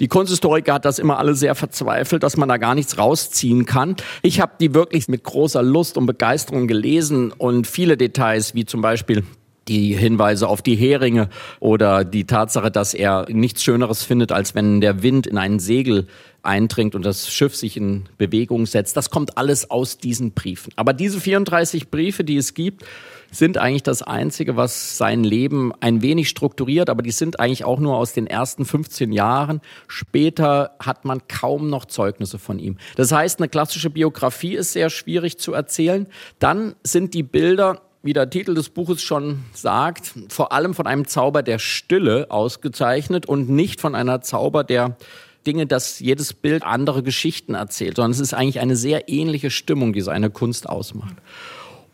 Die 0.00 0.08
Kunsthistoriker 0.08 0.74
hat 0.74 0.84
das 0.84 0.98
immer 0.98 1.18
alle 1.18 1.34
sehr 1.34 1.54
verzweifelt, 1.54 2.22
dass 2.22 2.36
man 2.36 2.48
da 2.48 2.56
gar 2.56 2.74
nichts 2.74 2.98
rausziehen 2.98 3.64
kann. 3.64 3.96
Ich 4.22 4.40
habe 4.40 4.52
die 4.60 4.74
wirklich 4.74 5.08
mit 5.08 5.24
großer 5.24 5.62
Lust 5.62 5.96
und 5.96 6.06
Begeisterung 6.06 6.66
gelesen 6.66 7.32
und 7.32 7.66
viele 7.66 7.96
Details, 7.96 8.54
wie 8.54 8.64
zum 8.64 8.82
Beispiel 8.82 9.24
die 9.68 9.94
Hinweise 9.94 10.48
auf 10.48 10.62
die 10.62 10.76
Heringe 10.76 11.28
oder 11.60 12.04
die 12.04 12.24
Tatsache, 12.24 12.70
dass 12.70 12.94
er 12.94 13.26
nichts 13.28 13.62
Schöneres 13.62 14.02
findet, 14.02 14.32
als 14.32 14.54
wenn 14.54 14.80
der 14.80 15.02
Wind 15.02 15.26
in 15.26 15.38
ein 15.38 15.58
Segel 15.58 16.06
eindringt 16.44 16.94
und 16.94 17.04
das 17.04 17.30
Schiff 17.32 17.56
sich 17.56 17.76
in 17.76 18.04
Bewegung 18.18 18.66
setzt. 18.66 18.96
Das 18.96 19.10
kommt 19.10 19.38
alles 19.38 19.70
aus 19.70 19.98
diesen 19.98 20.32
Briefen. 20.32 20.72
Aber 20.76 20.92
diese 20.92 21.20
34 21.20 21.90
Briefe, 21.90 22.24
die 22.24 22.36
es 22.36 22.54
gibt, 22.54 22.84
sind 23.30 23.58
eigentlich 23.58 23.82
das 23.82 24.02
Einzige, 24.02 24.56
was 24.56 24.96
sein 24.96 25.24
Leben 25.24 25.72
ein 25.80 26.02
wenig 26.02 26.28
strukturiert, 26.28 26.88
aber 26.88 27.02
die 27.02 27.10
sind 27.10 27.40
eigentlich 27.40 27.64
auch 27.64 27.80
nur 27.80 27.96
aus 27.96 28.12
den 28.12 28.26
ersten 28.26 28.64
15 28.64 29.12
Jahren. 29.12 29.60
Später 29.88 30.76
hat 30.78 31.04
man 31.04 31.26
kaum 31.28 31.68
noch 31.68 31.86
Zeugnisse 31.86 32.38
von 32.38 32.58
ihm. 32.58 32.76
Das 32.96 33.12
heißt, 33.12 33.40
eine 33.40 33.48
klassische 33.48 33.90
Biografie 33.90 34.54
ist 34.54 34.72
sehr 34.72 34.90
schwierig 34.90 35.38
zu 35.38 35.52
erzählen. 35.52 36.06
Dann 36.38 36.74
sind 36.84 37.14
die 37.14 37.22
Bilder 37.22 37.80
wie 38.04 38.12
der 38.12 38.28
Titel 38.28 38.54
des 38.54 38.68
Buches 38.68 39.00
schon 39.00 39.44
sagt, 39.54 40.12
vor 40.28 40.52
allem 40.52 40.74
von 40.74 40.86
einem 40.86 41.08
Zauber 41.08 41.42
der 41.42 41.58
Stille 41.58 42.30
ausgezeichnet 42.30 43.24
und 43.24 43.48
nicht 43.48 43.80
von 43.80 43.94
einer 43.94 44.20
Zauber 44.20 44.62
der 44.62 44.98
Dinge, 45.44 45.66
dass 45.66 46.00
jedes 46.00 46.32
Bild 46.32 46.62
andere 46.64 47.02
Geschichten 47.02 47.54
erzählt, 47.54 47.96
sondern 47.96 48.12
es 48.12 48.20
ist 48.20 48.34
eigentlich 48.34 48.60
eine 48.60 48.76
sehr 48.76 49.08
ähnliche 49.08 49.50
Stimmung, 49.50 49.92
die 49.92 50.00
seine 50.00 50.30
Kunst 50.30 50.68
ausmacht. 50.68 51.16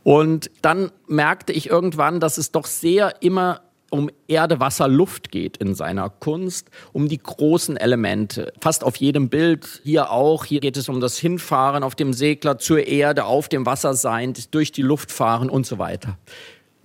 Und 0.03 0.51
dann 0.63 0.91
merkte 1.07 1.53
ich 1.53 1.69
irgendwann, 1.69 2.21
dass 2.21 2.39
es 2.39 2.53
doch 2.53 2.67
sehr 2.67 3.23
immer 3.23 3.63
um 3.91 4.09
Erde, 4.29 4.61
Wasser, 4.61 4.89
Luft 4.89 5.31
geht 5.31 5.57
in 5.57 5.75
seiner 5.75 6.09
Kunst, 6.09 6.71
um 6.93 7.09
die 7.09 7.19
großen 7.19 7.77
Elemente. 7.77 8.53
Fast 8.61 8.85
auf 8.85 8.97
jedem 8.97 9.29
Bild, 9.29 9.81
hier 9.83 10.11
auch, 10.11 10.45
hier 10.45 10.61
geht 10.61 10.77
es 10.77 10.89
um 10.89 11.01
das 11.01 11.19
Hinfahren 11.19 11.83
auf 11.83 11.97
dem 11.97 12.13
Segler 12.13 12.59
zur 12.59 12.87
Erde, 12.87 13.25
auf 13.25 13.49
dem 13.49 13.67
Wasser 13.67 13.95
sein, 13.95 14.35
durch 14.53 14.73
die 14.73 14.83
Luft 14.83 15.11
fahren 15.11 15.51
und 15.51 15.67
so 15.67 15.79
weiter. 15.79 16.17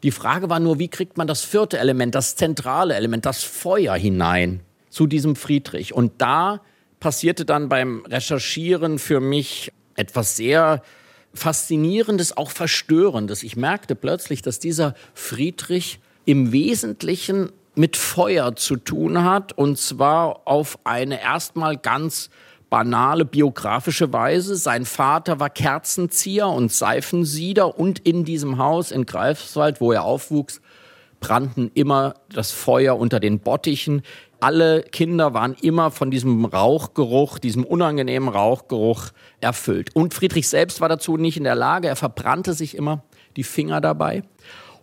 Die 0.04 0.12
Frage 0.12 0.50
war 0.50 0.60
nur, 0.60 0.80
wie 0.80 0.88
kriegt 0.88 1.18
man 1.18 1.28
das 1.28 1.42
vierte 1.42 1.78
Element, 1.78 2.16
das 2.16 2.36
zentrale 2.36 2.96
Element, 2.96 3.26
das 3.26 3.44
Feuer 3.44 3.96
hinein? 3.96 4.62
Zu 4.96 5.08
diesem 5.08 5.36
Friedrich. 5.36 5.94
Und 5.94 6.14
da 6.20 6.62
passierte 7.02 7.44
dann 7.44 7.68
beim 7.68 8.06
Recherchieren 8.06 8.98
für 8.98 9.20
mich 9.20 9.74
etwas 9.96 10.38
sehr 10.38 10.82
Faszinierendes, 11.34 12.38
auch 12.38 12.50
Verstörendes. 12.50 13.44
Ich 13.44 13.58
merkte 13.58 13.94
plötzlich, 13.94 14.42
dass 14.42 14.60
dieser 14.60 14.96
Friedrich 15.14 16.00
im 16.24 16.54
Wesentlichen 16.54 17.52
mit 17.76 17.98
Feuer 17.98 18.56
zu 18.56 18.78
tun 18.78 19.26
hat, 19.26 19.52
und 19.58 19.78
zwar 19.78 20.48
auf 20.48 20.80
eine 20.86 21.22
erstmal 21.22 21.76
ganz 21.76 22.30
banale 22.70 23.26
biografische 23.26 24.14
Weise. 24.14 24.56
Sein 24.56 24.86
Vater 24.86 25.42
war 25.42 25.50
Kerzenzieher 25.50 26.48
und 26.48 26.72
Seifensieder 26.72 27.78
und 27.78 28.00
in 28.00 28.24
diesem 28.24 28.60
Haus 28.60 28.92
in 28.92 29.06
Greifswald, 29.06 29.82
wo 29.82 29.92
er 29.92 30.06
aufwuchs, 30.06 30.62
brannten 31.20 31.72
immer 31.74 32.14
das 32.30 32.52
Feuer 32.52 32.98
unter 32.98 33.20
den 33.20 33.40
Bottichen 33.40 34.04
alle 34.40 34.84
Kinder 34.84 35.34
waren 35.34 35.56
immer 35.62 35.92
von 35.92 36.12
diesem 36.12 36.46
Rauchgeruch, 36.46 37.40
diesem 37.40 37.64
unangenehmen 37.64 38.30
Rauchgeruch 38.30 39.10
erfüllt. 39.42 39.96
Und 39.96 40.14
Friedrich 40.14 40.48
selbst 40.48 40.82
war 40.82 40.90
dazu 40.90 41.18
nicht 41.18 41.38
in 41.38 41.44
der 41.44 41.56
Lage. 41.56 41.88
Er 41.88 41.96
verbrannte 41.96 42.54
sich 42.54 42.76
immer 42.76 43.04
die 43.36 43.44
Finger 43.44 43.82
dabei. 43.82 44.24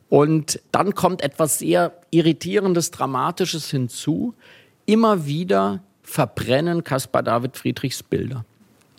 Und 0.09 0.61
dann 0.73 0.95
kommt 0.95 1.23
etwas 1.23 1.59
sehr 1.59 2.01
Irritierendes, 2.11 2.91
Dramatisches 2.91 3.71
hinzu. 3.71 4.35
Immer 4.85 5.25
wieder 5.27 5.83
verbrennen 6.03 6.85
Caspar 6.85 7.23
David 7.23 7.57
Friedrichs 7.57 8.03
Bilder. 8.03 8.45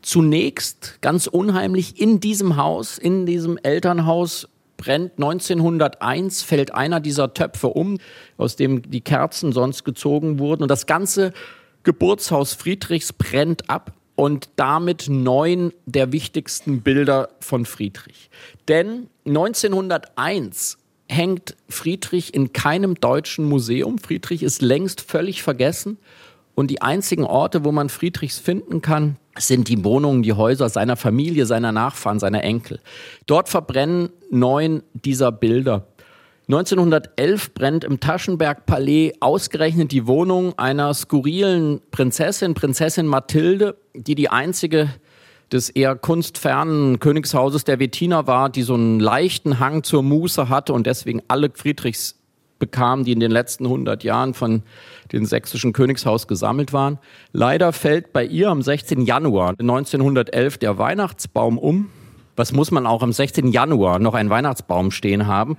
Zunächst 0.01 0.97
ganz 1.01 1.27
unheimlich 1.27 2.01
in 2.01 2.19
diesem 2.19 2.57
Haus, 2.57 2.97
in 2.97 3.25
diesem 3.25 3.57
Elternhaus 3.57 4.49
brennt 4.83 5.13
1901, 5.15 6.41
fällt 6.41 6.73
einer 6.73 6.99
dieser 6.99 7.33
Töpfe 7.33 7.67
um, 7.67 7.99
aus 8.37 8.57
dem 8.57 8.81
die 8.89 8.99
Kerzen 8.99 9.53
sonst 9.53 9.85
gezogen 9.85 10.39
wurden. 10.39 10.63
Und 10.63 10.69
das 10.69 10.87
ganze 10.87 11.31
Geburtshaus 11.83 12.53
Friedrichs 12.53 13.13
brennt 13.13 13.69
ab 13.69 13.93
und 14.15 14.49
damit 14.57 15.07
neun 15.07 15.71
der 15.85 16.11
wichtigsten 16.11 16.81
Bilder 16.81 17.29
von 17.39 17.65
Friedrich. 17.65 18.29
Denn 18.67 19.07
1901 19.25 20.77
hängt 21.07 21.55
Friedrich 21.69 22.33
in 22.33 22.51
keinem 22.51 22.95
deutschen 22.95 23.45
Museum. 23.45 23.99
Friedrich 23.99 24.43
ist 24.43 24.61
längst 24.61 24.99
völlig 24.99 25.43
vergessen. 25.43 25.97
Und 26.55 26.69
die 26.69 26.81
einzigen 26.81 27.23
Orte, 27.23 27.65
wo 27.65 27.71
man 27.71 27.89
Friedrichs 27.89 28.39
finden 28.39 28.81
kann, 28.81 29.17
sind 29.37 29.67
die 29.67 29.83
Wohnungen, 29.83 30.21
die 30.21 30.33
Häuser 30.33 30.69
seiner 30.69 30.95
Familie, 30.95 31.45
seiner 31.45 31.71
Nachfahren, 31.71 32.19
seiner 32.19 32.43
Enkel. 32.43 32.79
Dort 33.25 33.49
verbrennen 33.49 34.09
neun 34.29 34.83
dieser 34.93 35.31
Bilder. 35.31 35.87
1911 36.47 37.53
brennt 37.53 37.83
im 37.85 37.99
Taschenberg-Palais 37.99 39.13
ausgerechnet 39.21 39.91
die 39.91 40.07
Wohnung 40.07 40.57
einer 40.59 40.93
skurrilen 40.93 41.81
Prinzessin, 41.89 42.53
Prinzessin 42.53 43.07
Mathilde, 43.07 43.77
die 43.93 44.15
die 44.15 44.29
einzige 44.29 44.89
des 45.51 45.69
eher 45.69 45.95
kunstfernen 45.95 46.99
Königshauses 46.99 47.63
der 47.63 47.79
Wettiner 47.79 48.27
war, 48.27 48.49
die 48.49 48.63
so 48.63 48.73
einen 48.73 48.99
leichten 48.99 49.59
Hang 49.59 49.83
zur 49.83 50.03
Muße 50.03 50.49
hatte 50.49 50.73
und 50.73 50.85
deswegen 50.85 51.21
alle 51.27 51.49
Friedrichs 51.53 52.19
bekam, 52.59 53.03
die 53.03 53.11
in 53.11 53.19
den 53.19 53.31
letzten 53.31 53.65
100 53.65 54.03
Jahren 54.03 54.33
von 54.33 54.63
dem 55.13 55.25
sächsischen 55.25 55.71
Königshaus 55.71 56.27
gesammelt 56.27 56.73
waren. 56.73 56.99
Leider 57.31 57.71
fällt 57.71 58.11
bei 58.11 58.25
ihr 58.25 58.49
am 58.49 58.61
16. 58.61 59.01
Januar 59.01 59.55
1911 59.59 60.57
der 60.57 60.77
Weihnachtsbaum 60.77 61.57
um. 61.57 61.89
Was 62.35 62.51
muss 62.51 62.71
man 62.71 62.87
auch 62.87 63.03
am 63.03 63.13
16. 63.13 63.47
Januar 63.49 63.99
noch 63.99 64.15
einen 64.15 64.29
Weihnachtsbaum 64.29 64.91
stehen 64.91 65.27
haben? 65.27 65.57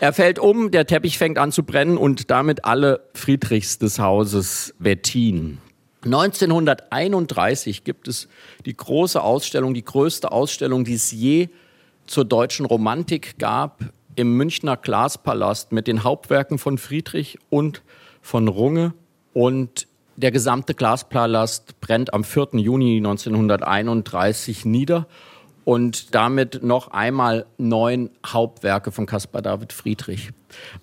Er 0.00 0.12
fällt 0.12 0.38
um, 0.38 0.70
der 0.70 0.86
Teppich 0.86 1.18
fängt 1.18 1.38
an 1.38 1.52
zu 1.52 1.62
brennen 1.62 1.96
und 1.96 2.30
damit 2.30 2.64
alle 2.64 3.08
Friedrichs 3.14 3.78
des 3.78 3.98
Hauses 3.98 4.74
Wettin. 4.78 5.58
1931 6.04 7.84
gibt 7.84 8.08
es 8.08 8.28
die 8.66 8.76
große 8.76 9.22
Ausstellung, 9.22 9.74
die 9.74 9.84
größte 9.84 10.32
Ausstellung, 10.32 10.84
die 10.84 10.94
es 10.94 11.12
je 11.12 11.48
zur 12.06 12.24
deutschen 12.24 12.66
Romantik 12.66 13.38
gab 13.38 13.84
im 14.16 14.36
Münchner 14.36 14.76
Glaspalast 14.76 15.72
mit 15.72 15.86
den 15.86 16.02
Hauptwerken 16.02 16.58
von 16.58 16.78
Friedrich 16.78 17.38
und 17.50 17.82
von 18.22 18.48
Runge. 18.48 18.94
Und 19.34 19.86
der 20.16 20.30
gesamte 20.30 20.74
Glaspalast 20.74 21.80
brennt 21.80 22.14
am 22.14 22.24
4. 22.24 22.48
Juni 22.54 22.96
1931 22.96 24.64
nieder 24.64 25.06
und 25.64 26.14
damit 26.14 26.62
noch 26.62 26.88
einmal 26.88 27.46
neun 27.56 28.10
Hauptwerke 28.26 28.90
von 28.90 29.06
Caspar 29.06 29.42
David 29.42 29.72
Friedrich. 29.72 30.30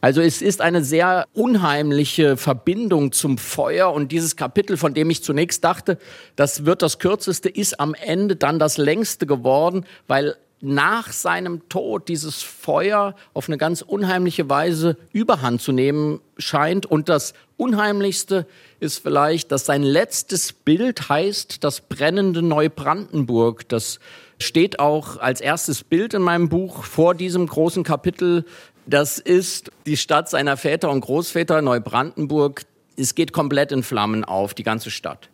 Also 0.02 0.22
es 0.22 0.42
ist 0.42 0.62
eine 0.62 0.84
sehr 0.84 1.26
unheimliche 1.34 2.38
Verbindung 2.38 3.12
zum 3.12 3.38
Feuer 3.38 3.92
und 3.92 4.12
dieses 4.12 4.36
Kapitel, 4.36 4.78
von 4.78 4.94
dem 4.94 5.10
ich 5.10 5.24
zunächst 5.24 5.64
dachte, 5.64 5.98
das 6.36 6.66
wird 6.66 6.82
das 6.82 7.00
kürzeste, 7.00 7.50
ist 7.50 7.80
am 7.80 7.94
Ende 7.94 8.36
dann 8.36 8.58
das 8.58 8.78
längste 8.78 9.26
geworden, 9.26 9.86
weil 10.08 10.36
nach 10.62 11.14
seinem 11.14 11.68
Tod 11.70 12.10
dieses 12.10 12.42
Feuer 12.42 13.16
auf 13.34 13.48
eine 13.48 13.58
ganz 13.58 13.82
unheimliche 13.82 14.50
Weise 14.50 14.98
überhand 15.14 15.62
zu 15.62 15.72
nehmen 15.72 16.20
scheint. 16.38 16.86
Und 16.86 17.10
das 17.10 17.34
Unheimlichste 17.58 18.46
ist 18.80 19.00
vielleicht, 19.00 19.52
dass 19.52 19.66
sein 19.66 19.84
letztes 19.84 20.54
Bild 20.54 21.10
heißt 21.10 21.64
das 21.64 21.82
brennende 21.82 22.42
Neubrandenburg. 22.42 23.68
Das 23.70 24.00
steht 24.40 24.80
auch 24.80 25.18
als 25.18 25.42
erstes 25.42 25.84
Bild 25.84 26.14
in 26.14 26.22
meinem 26.22 26.50
Buch 26.50 26.84
vor 26.84 27.16
diesem 27.16 27.48
großen 27.48 27.84
Kapitel. 27.84 28.46
Das 28.86 29.18
ist 29.18 29.72
die 29.86 29.98
Stadt 29.98 30.30
seiner 30.30 30.58
Väter 30.58 30.90
und 30.90 31.02
Großväter, 31.02 31.62
Neubrandenburg. 31.62 32.64
Es 32.98 33.16
geht 33.16 33.32
komplett 33.32 33.72
in 33.72 33.84
Flammen 33.84 34.26
auf, 34.26 34.54
die 34.54 34.64
ganze 34.64 34.92
Stadt. 34.92 35.30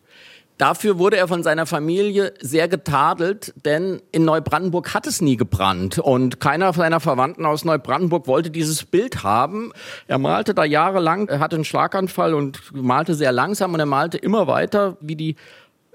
Dafür 0.57 0.97
wurde 0.97 1.17
er 1.17 1.27
von 1.27 1.43
seiner 1.43 1.65
Familie 1.65 2.33
sehr 2.39 2.69
getadelt, 2.69 3.53
denn 3.65 4.01
in 4.13 4.23
Neubrandenburg 4.23 4.93
hat 4.93 5.05
es 5.05 5.21
nie 5.21 5.35
gebrannt 5.35 5.99
und 5.99 6.39
keiner 6.39 6.71
seiner 6.71 7.01
Verwandten 7.01 7.45
aus 7.45 7.65
Neubrandenburg 7.65 8.25
wollte 8.27 8.51
dieses 8.51 8.85
Bild 8.85 9.23
haben. 9.23 9.73
Er 10.07 10.17
malte 10.17 10.53
da 10.53 10.63
jahrelang, 10.63 11.27
er 11.27 11.39
hatte 11.39 11.57
einen 11.57 11.65
Schlaganfall 11.65 12.33
und 12.33 12.71
malte 12.73 13.15
sehr 13.15 13.33
langsam 13.33 13.73
und 13.73 13.81
er 13.81 13.85
malte 13.85 14.17
immer 14.17 14.47
weiter, 14.47 14.95
wie 15.01 15.17
die 15.17 15.35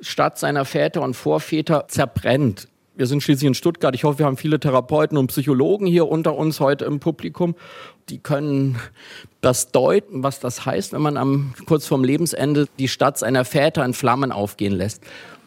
Stadt 0.03 0.39
seiner 0.39 0.67
Väter 0.67 1.01
und 1.01 1.15
Vorväter 1.15 1.89
zerbrennt. 1.89 2.69
Wir 3.01 3.07
sind 3.07 3.23
schließlich 3.23 3.47
in 3.47 3.55
Stuttgart. 3.55 3.95
Ich 3.95 4.05
hoffe, 4.05 4.19
wir 4.19 4.27
haben 4.27 4.37
viele 4.37 4.61
Therapeuten 4.61 5.17
und 5.17 5.29
Psychologen 5.29 5.87
hier 5.87 6.07
unter 6.07 6.37
uns 6.37 6.61
heute 6.61 6.85
im 6.85 7.01
Publikum. 7.01 7.55
Die 8.11 8.19
können 8.19 8.79
das 9.41 9.73
deuten, 9.73 10.23
was 10.23 10.39
das 10.39 10.67
heißt, 10.67 10.93
wenn 10.93 11.01
man 11.01 11.17
am, 11.17 11.55
kurz 11.65 11.87
vorm 11.87 12.05
Lebensende 12.05 12.69
die 12.79 12.89
Stadt 12.89 13.17
seiner 13.17 13.47
Väter 13.47 13.87
in 13.87 13.95
Flammen 13.95 14.33
aufgehen 14.33 14.75
lässt. 14.75 15.03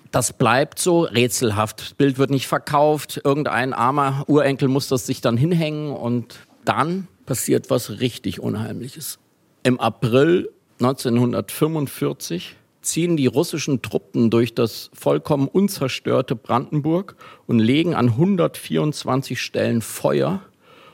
Das 0.09 0.33
bleibt 0.33 0.79
so 0.79 1.01
rätselhaft. 1.01 1.79
Das 1.79 1.93
Bild 1.93 2.17
wird 2.17 2.31
nicht 2.31 2.47
verkauft. 2.47 3.21
Irgendein 3.23 3.73
armer 3.73 4.23
Urenkel 4.25 4.67
muss 4.67 4.87
das 4.87 5.05
sich 5.05 5.21
dann 5.21 5.37
hinhängen 5.37 5.91
und 5.91 6.39
dann 6.65 7.07
passiert 7.27 7.69
was 7.69 7.99
richtig 7.99 8.39
Unheimliches. 8.39 9.19
Im 9.61 9.79
April 9.79 10.49
1945 10.79 12.55
ziehen 12.83 13.17
die 13.17 13.27
russischen 13.27 13.81
Truppen 13.81 14.29
durch 14.29 14.53
das 14.53 14.91
vollkommen 14.93 15.47
unzerstörte 15.47 16.35
Brandenburg 16.35 17.15
und 17.47 17.59
legen 17.59 17.95
an 17.95 18.09
124 18.09 19.41
Stellen 19.41 19.81
Feuer. 19.81 20.41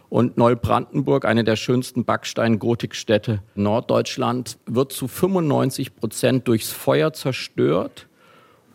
Und 0.10 0.38
Neubrandenburg, 0.38 1.26
eine 1.26 1.44
der 1.44 1.56
schönsten 1.56 2.04
Backstein-Gotikstädte 2.04 3.44
Norddeutschland, 3.54 4.58
wird 4.66 4.92
zu 4.92 5.08
95 5.08 5.96
Prozent 5.96 6.48
durchs 6.48 6.72
Feuer 6.72 7.14
zerstört. 7.14 8.08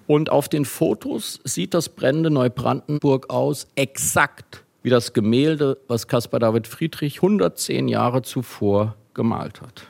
Und 0.07 0.31
auf 0.31 0.48
den 0.48 0.64
Fotos 0.64 1.40
sieht 1.44 1.74
das 1.74 1.88
brennende 1.88 2.31
Neubrandenburg 2.31 3.31
aus, 3.31 3.66
exakt 3.74 4.64
wie 4.83 4.90
das 4.90 5.12
Gemälde, 5.12 5.79
was 5.88 6.07
Caspar 6.07 6.38
David 6.38 6.68
Friedrich 6.68 7.16
110 7.16 7.88
Jahre 7.88 8.22
zuvor 8.22 8.94
gemalt 9.14 9.62
hat. 9.62 9.88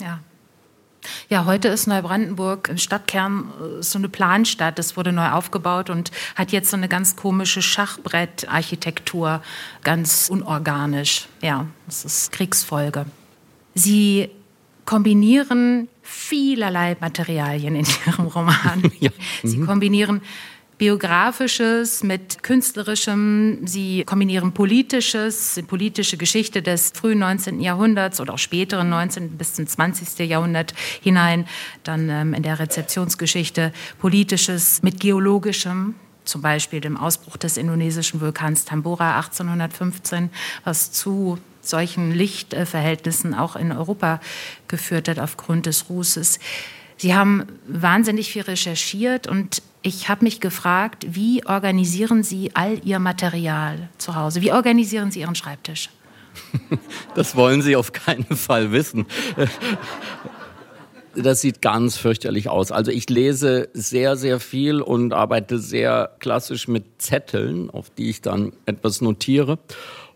Ja, 0.00 0.20
ja, 1.28 1.44
heute 1.44 1.68
ist 1.68 1.86
Neubrandenburg 1.86 2.68
im 2.68 2.78
Stadtkern 2.78 3.52
äh, 3.78 3.82
so 3.82 3.98
eine 3.98 4.08
Planstadt. 4.08 4.78
Das 4.78 4.96
wurde 4.96 5.12
neu 5.12 5.30
aufgebaut 5.30 5.90
und 5.90 6.10
hat 6.34 6.52
jetzt 6.52 6.70
so 6.70 6.76
eine 6.76 6.88
ganz 6.88 7.16
komische 7.16 7.62
Schachbrettarchitektur, 7.62 9.42
ganz 9.82 10.28
unorganisch. 10.30 11.26
Ja, 11.40 11.66
das 11.86 12.04
ist 12.04 12.32
Kriegsfolge. 12.32 13.06
Sie 13.74 14.30
kombinieren 14.84 15.88
vielerlei 16.02 16.96
Materialien 17.00 17.76
in 17.76 17.86
ihrem 18.06 18.26
Roman. 18.26 18.82
Ja. 19.00 19.10
Sie 19.42 19.58
mhm. 19.58 19.66
kombinieren 19.66 20.20
Biografisches 20.82 22.02
mit 22.02 22.42
Künstlerischem. 22.42 23.60
Sie 23.68 24.02
kombinieren 24.02 24.50
Politisches, 24.50 25.54
die 25.54 25.62
politische 25.62 26.16
Geschichte 26.16 26.60
des 26.60 26.90
frühen 26.90 27.20
19. 27.20 27.60
Jahrhunderts 27.60 28.20
oder 28.20 28.34
auch 28.34 28.38
späteren 28.38 28.88
19. 28.88 29.36
bis 29.38 29.54
zum 29.54 29.64
20. 29.64 30.28
Jahrhundert 30.28 30.74
hinein. 31.00 31.46
Dann 31.84 32.08
ähm, 32.10 32.34
in 32.34 32.42
der 32.42 32.58
Rezeptionsgeschichte 32.58 33.72
Politisches 34.00 34.82
mit 34.82 34.98
Geologischem 34.98 35.94
zum 36.24 36.42
Beispiel 36.42 36.80
dem 36.80 36.96
Ausbruch 36.96 37.36
des 37.36 37.58
indonesischen 37.58 38.20
Vulkans 38.20 38.64
Tambora 38.64 39.14
1815, 39.18 40.30
was 40.64 40.90
zu 40.90 41.38
solchen 41.60 42.10
Lichtverhältnissen 42.10 43.34
auch 43.34 43.54
in 43.54 43.70
Europa 43.70 44.20
geführt 44.66 45.08
hat 45.08 45.20
aufgrund 45.20 45.66
des 45.66 45.88
Rußes. 45.88 46.40
Sie 46.96 47.14
haben 47.14 47.46
wahnsinnig 47.68 48.32
viel 48.32 48.42
recherchiert 48.42 49.28
und 49.28 49.62
ich 49.82 50.08
habe 50.08 50.24
mich 50.24 50.40
gefragt, 50.40 51.06
wie 51.10 51.44
organisieren 51.46 52.22
Sie 52.22 52.50
all 52.54 52.80
Ihr 52.84 52.98
Material 52.98 53.88
zu 53.98 54.14
Hause? 54.14 54.40
Wie 54.40 54.52
organisieren 54.52 55.10
Sie 55.10 55.20
Ihren 55.20 55.34
Schreibtisch? 55.34 55.90
Das 57.14 57.36
wollen 57.36 57.60
Sie 57.60 57.76
auf 57.76 57.92
keinen 57.92 58.36
Fall 58.36 58.72
wissen. 58.72 59.04
Das 61.14 61.42
sieht 61.42 61.60
ganz 61.60 61.98
fürchterlich 61.98 62.48
aus. 62.48 62.72
Also 62.72 62.90
ich 62.90 63.10
lese 63.10 63.68
sehr, 63.74 64.16
sehr 64.16 64.40
viel 64.40 64.80
und 64.80 65.12
arbeite 65.12 65.58
sehr 65.58 66.16
klassisch 66.20 66.68
mit 66.68 67.02
Zetteln, 67.02 67.68
auf 67.68 67.90
die 67.90 68.08
ich 68.08 68.22
dann 68.22 68.54
etwas 68.64 69.02
notiere. 69.02 69.58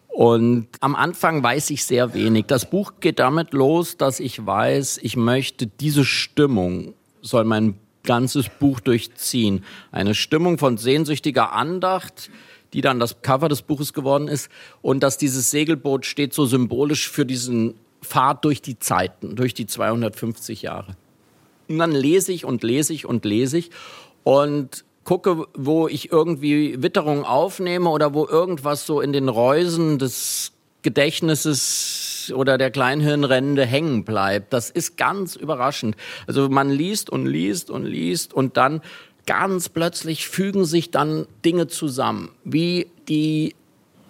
Und 0.09 0.68
am 0.81 0.94
Anfang 0.94 1.42
weiß 1.42 1.68
ich 1.68 1.85
sehr 1.85 2.14
wenig. 2.14 2.46
Das 2.46 2.70
Buch 2.70 2.94
geht 3.00 3.18
damit 3.18 3.52
los, 3.52 3.98
dass 3.98 4.20
ich 4.20 4.46
weiß, 4.46 5.00
ich 5.02 5.16
möchte 5.16 5.66
diese 5.66 6.07
Stimmung 6.07 6.94
soll 7.20 7.44
mein 7.44 7.74
ganzes 8.07 8.49
Buch 8.49 8.81
durchziehen. 8.81 9.64
Eine 9.92 10.14
Stimmung 10.14 10.57
von 10.57 10.79
sehnsüchtiger 10.79 11.53
Andacht, 11.53 12.31
die 12.73 12.81
dann 12.81 12.99
das 12.99 13.21
Cover 13.21 13.51
des 13.51 13.61
Buches 13.61 13.92
geworden 13.92 14.29
ist. 14.29 14.51
Und 14.81 15.03
dass 15.03 15.19
dieses 15.19 15.51
Segelboot 15.51 16.07
steht 16.07 16.33
so 16.33 16.47
symbolisch 16.47 17.11
für 17.11 17.27
diesen 17.27 17.75
Fahrt 18.01 18.45
durch 18.45 18.62
die 18.62 18.79
Zeiten, 18.79 19.37
durch 19.37 19.53
die 19.53 19.66
250 19.66 20.62
Jahre. 20.62 20.97
Und 21.69 21.79
dann 21.79 21.92
lese 21.92 22.33
ich 22.33 22.45
und 22.45 22.62
lese 22.62 22.95
ich 22.95 23.05
und 23.05 23.25
lese 23.25 23.59
ich 23.59 23.71
und 24.25 24.85
gucke, 25.05 25.47
wo 25.55 25.88
ich 25.88 26.11
irgendwie 26.12 26.83
Witterung 26.83 27.25
aufnehme 27.25 27.90
oder 27.90 28.14
wo 28.14 28.27
irgendwas 28.27 28.87
so 28.87 29.01
in 29.01 29.12
den 29.12 29.29
Reusen 29.29 29.99
des 29.99 30.53
Gedächtnisses 30.83 32.15
oder 32.33 32.59
der 32.59 32.71
Kleinhirnrende 32.71 33.65
hängen 33.65 34.05
bleibt. 34.05 34.53
Das 34.53 34.71
ist 34.71 34.97
ganz 34.97 35.37
überraschend. 35.37 35.97
Also 36.27 36.49
man 36.49 36.71
liest 36.71 37.11
und 37.11 37.27
liest 37.27 37.71
und 37.71 37.85
liest 37.85 38.33
und 38.35 38.57
dann 38.57 38.81
ganz 39.27 39.69
plötzlich 39.69 40.29
fügen 40.29 40.65
sich 40.65 40.91
dann 40.91 41.27
Dinge 41.45 41.67
zusammen, 41.67 42.31
wie 42.45 42.89
die 43.09 43.55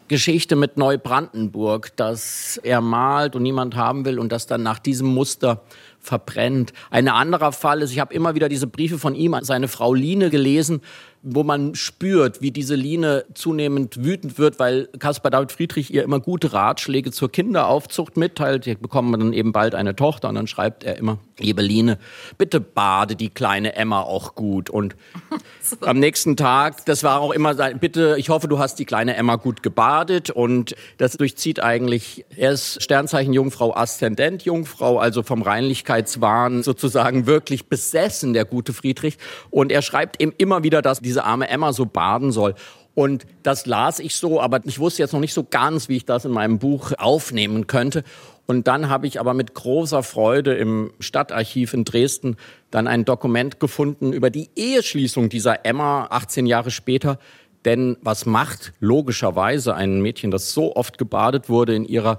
Geschichte 0.08 0.54
mit 0.54 0.76
Neubrandenburg, 0.76 1.96
dass 1.96 2.60
er 2.62 2.80
malt 2.80 3.34
und 3.34 3.42
niemand 3.42 3.74
haben 3.74 4.04
will 4.04 4.20
und 4.20 4.30
das 4.30 4.46
dann 4.46 4.62
nach 4.62 4.78
diesem 4.78 5.08
Muster 5.08 5.62
verbrennt. 5.98 6.72
Ein 6.90 7.08
anderer 7.08 7.50
Fall 7.50 7.82
ist, 7.82 7.90
ich 7.90 7.98
habe 7.98 8.14
immer 8.14 8.36
wieder 8.36 8.48
diese 8.48 8.68
Briefe 8.68 8.98
von 8.98 9.16
ihm 9.16 9.34
an 9.34 9.42
seine 9.42 9.66
Frau 9.66 9.94
Line 9.94 10.30
gelesen, 10.30 10.80
wo 11.28 11.42
man 11.42 11.74
spürt, 11.74 12.40
wie 12.40 12.52
diese 12.52 12.76
Line 12.76 13.24
zunehmend 13.34 14.04
wütend 14.04 14.38
wird, 14.38 14.60
weil 14.60 14.86
Caspar 15.00 15.32
David 15.32 15.50
Friedrich 15.50 15.92
ihr 15.92 16.04
immer 16.04 16.20
gute 16.20 16.52
Ratschläge 16.52 17.10
zur 17.10 17.32
Kinderaufzucht 17.32 18.16
mitteilt. 18.16 18.64
Die 18.64 18.76
bekommen 18.76 19.12
dann 19.18 19.32
eben 19.32 19.50
bald 19.50 19.74
eine 19.74 19.96
Tochter 19.96 20.28
und 20.28 20.36
dann 20.36 20.46
schreibt 20.46 20.84
er 20.84 20.96
immer, 20.96 21.18
liebe 21.38 21.62
Line, 21.62 21.98
bitte 22.38 22.60
bade 22.60 23.16
die 23.16 23.30
kleine 23.30 23.74
Emma 23.74 24.02
auch 24.02 24.36
gut. 24.36 24.70
Und 24.70 24.94
so. 25.60 25.76
am 25.80 25.98
nächsten 25.98 26.36
Tag, 26.36 26.86
das 26.86 27.02
war 27.02 27.20
auch 27.20 27.32
immer, 27.32 27.54
bitte, 27.74 28.14
ich 28.18 28.28
hoffe, 28.28 28.46
du 28.46 28.60
hast 28.60 28.78
die 28.78 28.84
kleine 28.84 29.16
Emma 29.16 29.34
gut 29.34 29.64
gebadet 29.64 30.30
und 30.30 30.76
das 30.96 31.16
durchzieht 31.16 31.60
eigentlich, 31.60 32.24
er 32.36 32.52
ist 32.52 32.80
Sternzeichen 32.80 33.32
Jungfrau, 33.32 33.74
Aszendent 33.74 34.44
Jungfrau, 34.44 34.98
also 34.98 35.24
vom 35.24 35.42
Reinlichkeitswahn 35.42 36.62
sozusagen 36.62 37.26
wirklich 37.26 37.66
besessen, 37.66 38.32
der 38.32 38.44
gute 38.44 38.72
Friedrich. 38.72 39.18
Und 39.50 39.72
er 39.72 39.82
schreibt 39.82 40.22
eben 40.22 40.32
immer 40.38 40.62
wieder, 40.62 40.82
dass 40.82 41.00
diese 41.00 41.15
diese 41.16 41.24
arme 41.24 41.48
Emma 41.48 41.72
so 41.72 41.86
baden 41.86 42.30
soll. 42.30 42.54
Und 42.94 43.26
das 43.42 43.64
las 43.64 44.00
ich 44.00 44.16
so, 44.16 44.38
aber 44.40 44.60
ich 44.64 44.78
wusste 44.78 45.02
jetzt 45.02 45.12
noch 45.12 45.20
nicht 45.20 45.32
so 45.32 45.44
ganz, 45.44 45.88
wie 45.88 45.96
ich 45.96 46.04
das 46.04 46.26
in 46.26 46.30
meinem 46.30 46.58
Buch 46.58 46.92
aufnehmen 46.98 47.66
könnte. 47.66 48.04
Und 48.46 48.68
dann 48.68 48.90
habe 48.90 49.06
ich 49.06 49.18
aber 49.18 49.32
mit 49.32 49.54
großer 49.54 50.02
Freude 50.02 50.54
im 50.54 50.92
Stadtarchiv 51.00 51.72
in 51.72 51.84
Dresden 51.84 52.36
dann 52.70 52.86
ein 52.86 53.06
Dokument 53.06 53.60
gefunden 53.60 54.12
über 54.12 54.28
die 54.28 54.50
Eheschließung 54.56 55.30
dieser 55.30 55.64
Emma 55.64 56.06
18 56.10 56.44
Jahre 56.44 56.70
später. 56.70 57.18
Denn 57.64 57.96
was 58.02 58.26
macht 58.26 58.74
logischerweise 58.78 59.74
ein 59.74 60.02
Mädchen, 60.02 60.30
das 60.30 60.52
so 60.52 60.76
oft 60.76 60.98
gebadet 60.98 61.48
wurde 61.48 61.74
in 61.74 61.86
ihrer 61.86 62.18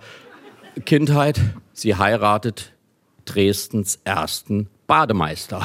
Kindheit? 0.86 1.40
Sie 1.74 1.96
heiratet 1.96 2.74
Dresdens 3.26 4.00
ersten 4.04 4.70
Bademeister. 4.88 5.62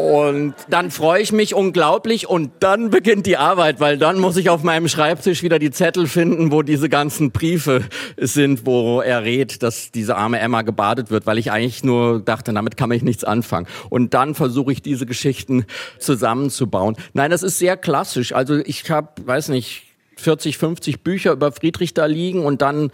Und 0.00 0.54
dann 0.68 0.90
freue 0.90 1.20
ich 1.20 1.30
mich 1.30 1.54
unglaublich 1.54 2.26
und 2.26 2.50
dann 2.60 2.88
beginnt 2.88 3.26
die 3.26 3.36
Arbeit, 3.36 3.80
weil 3.80 3.98
dann 3.98 4.18
muss 4.18 4.38
ich 4.38 4.48
auf 4.48 4.62
meinem 4.62 4.88
Schreibtisch 4.88 5.42
wieder 5.42 5.58
die 5.58 5.70
Zettel 5.70 6.06
finden, 6.06 6.50
wo 6.50 6.62
diese 6.62 6.88
ganzen 6.88 7.32
Briefe 7.32 7.84
sind, 8.16 8.64
wo 8.64 9.02
er 9.02 9.24
rät, 9.24 9.62
dass 9.62 9.90
diese 9.92 10.16
arme 10.16 10.40
Emma 10.40 10.62
gebadet 10.62 11.10
wird, 11.10 11.26
weil 11.26 11.36
ich 11.36 11.52
eigentlich 11.52 11.84
nur 11.84 12.20
dachte, 12.20 12.54
damit 12.54 12.78
kann 12.78 12.90
ich 12.92 13.02
nichts 13.02 13.24
anfangen. 13.24 13.66
Und 13.90 14.14
dann 14.14 14.34
versuche 14.34 14.72
ich 14.72 14.80
diese 14.80 15.04
Geschichten 15.04 15.66
zusammenzubauen. 15.98 16.96
Nein, 17.12 17.30
das 17.30 17.42
ist 17.42 17.58
sehr 17.58 17.76
klassisch. 17.76 18.32
Also 18.32 18.56
ich 18.56 18.90
habe, 18.90 19.08
weiß 19.22 19.50
nicht, 19.50 19.82
40, 20.16 20.56
50 20.56 21.02
Bücher 21.02 21.32
über 21.32 21.52
Friedrich 21.52 21.92
da 21.92 22.06
liegen 22.06 22.44
und 22.44 22.62
dann 22.62 22.90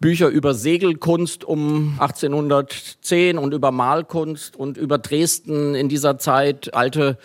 Bücher 0.00 0.28
über 0.28 0.54
Segelkunst 0.54 1.44
um 1.44 1.96
1810 1.98 3.38
und 3.38 3.52
über 3.52 3.72
Malkunst 3.72 4.56
und 4.56 4.76
über 4.76 4.98
Dresden 4.98 5.74
in 5.74 5.88
dieser 5.88 6.18
Zeit, 6.18 6.74
alte 6.74 7.18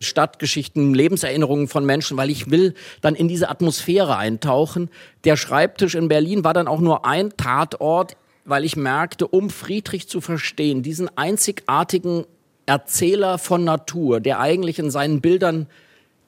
Stadtgeschichten, 0.00 0.94
Lebenserinnerungen 0.94 1.68
von 1.68 1.84
Menschen, 1.84 2.16
weil 2.16 2.30
ich 2.30 2.50
will 2.50 2.74
dann 3.00 3.14
in 3.14 3.28
diese 3.28 3.50
Atmosphäre 3.50 4.16
eintauchen. 4.16 4.90
Der 5.24 5.36
Schreibtisch 5.36 5.94
in 5.94 6.08
Berlin 6.08 6.44
war 6.44 6.54
dann 6.54 6.68
auch 6.68 6.80
nur 6.80 7.04
ein 7.04 7.36
Tatort 7.36 8.16
weil 8.44 8.64
ich 8.64 8.76
merkte, 8.76 9.26
um 9.26 9.48
Friedrich 9.48 10.08
zu 10.08 10.20
verstehen, 10.20 10.82
diesen 10.82 11.16
einzigartigen 11.16 12.24
Erzähler 12.66 13.38
von 13.38 13.64
Natur, 13.64 14.20
der 14.20 14.40
eigentlich 14.40 14.78
in 14.78 14.90
seinen 14.90 15.20
Bildern 15.20 15.66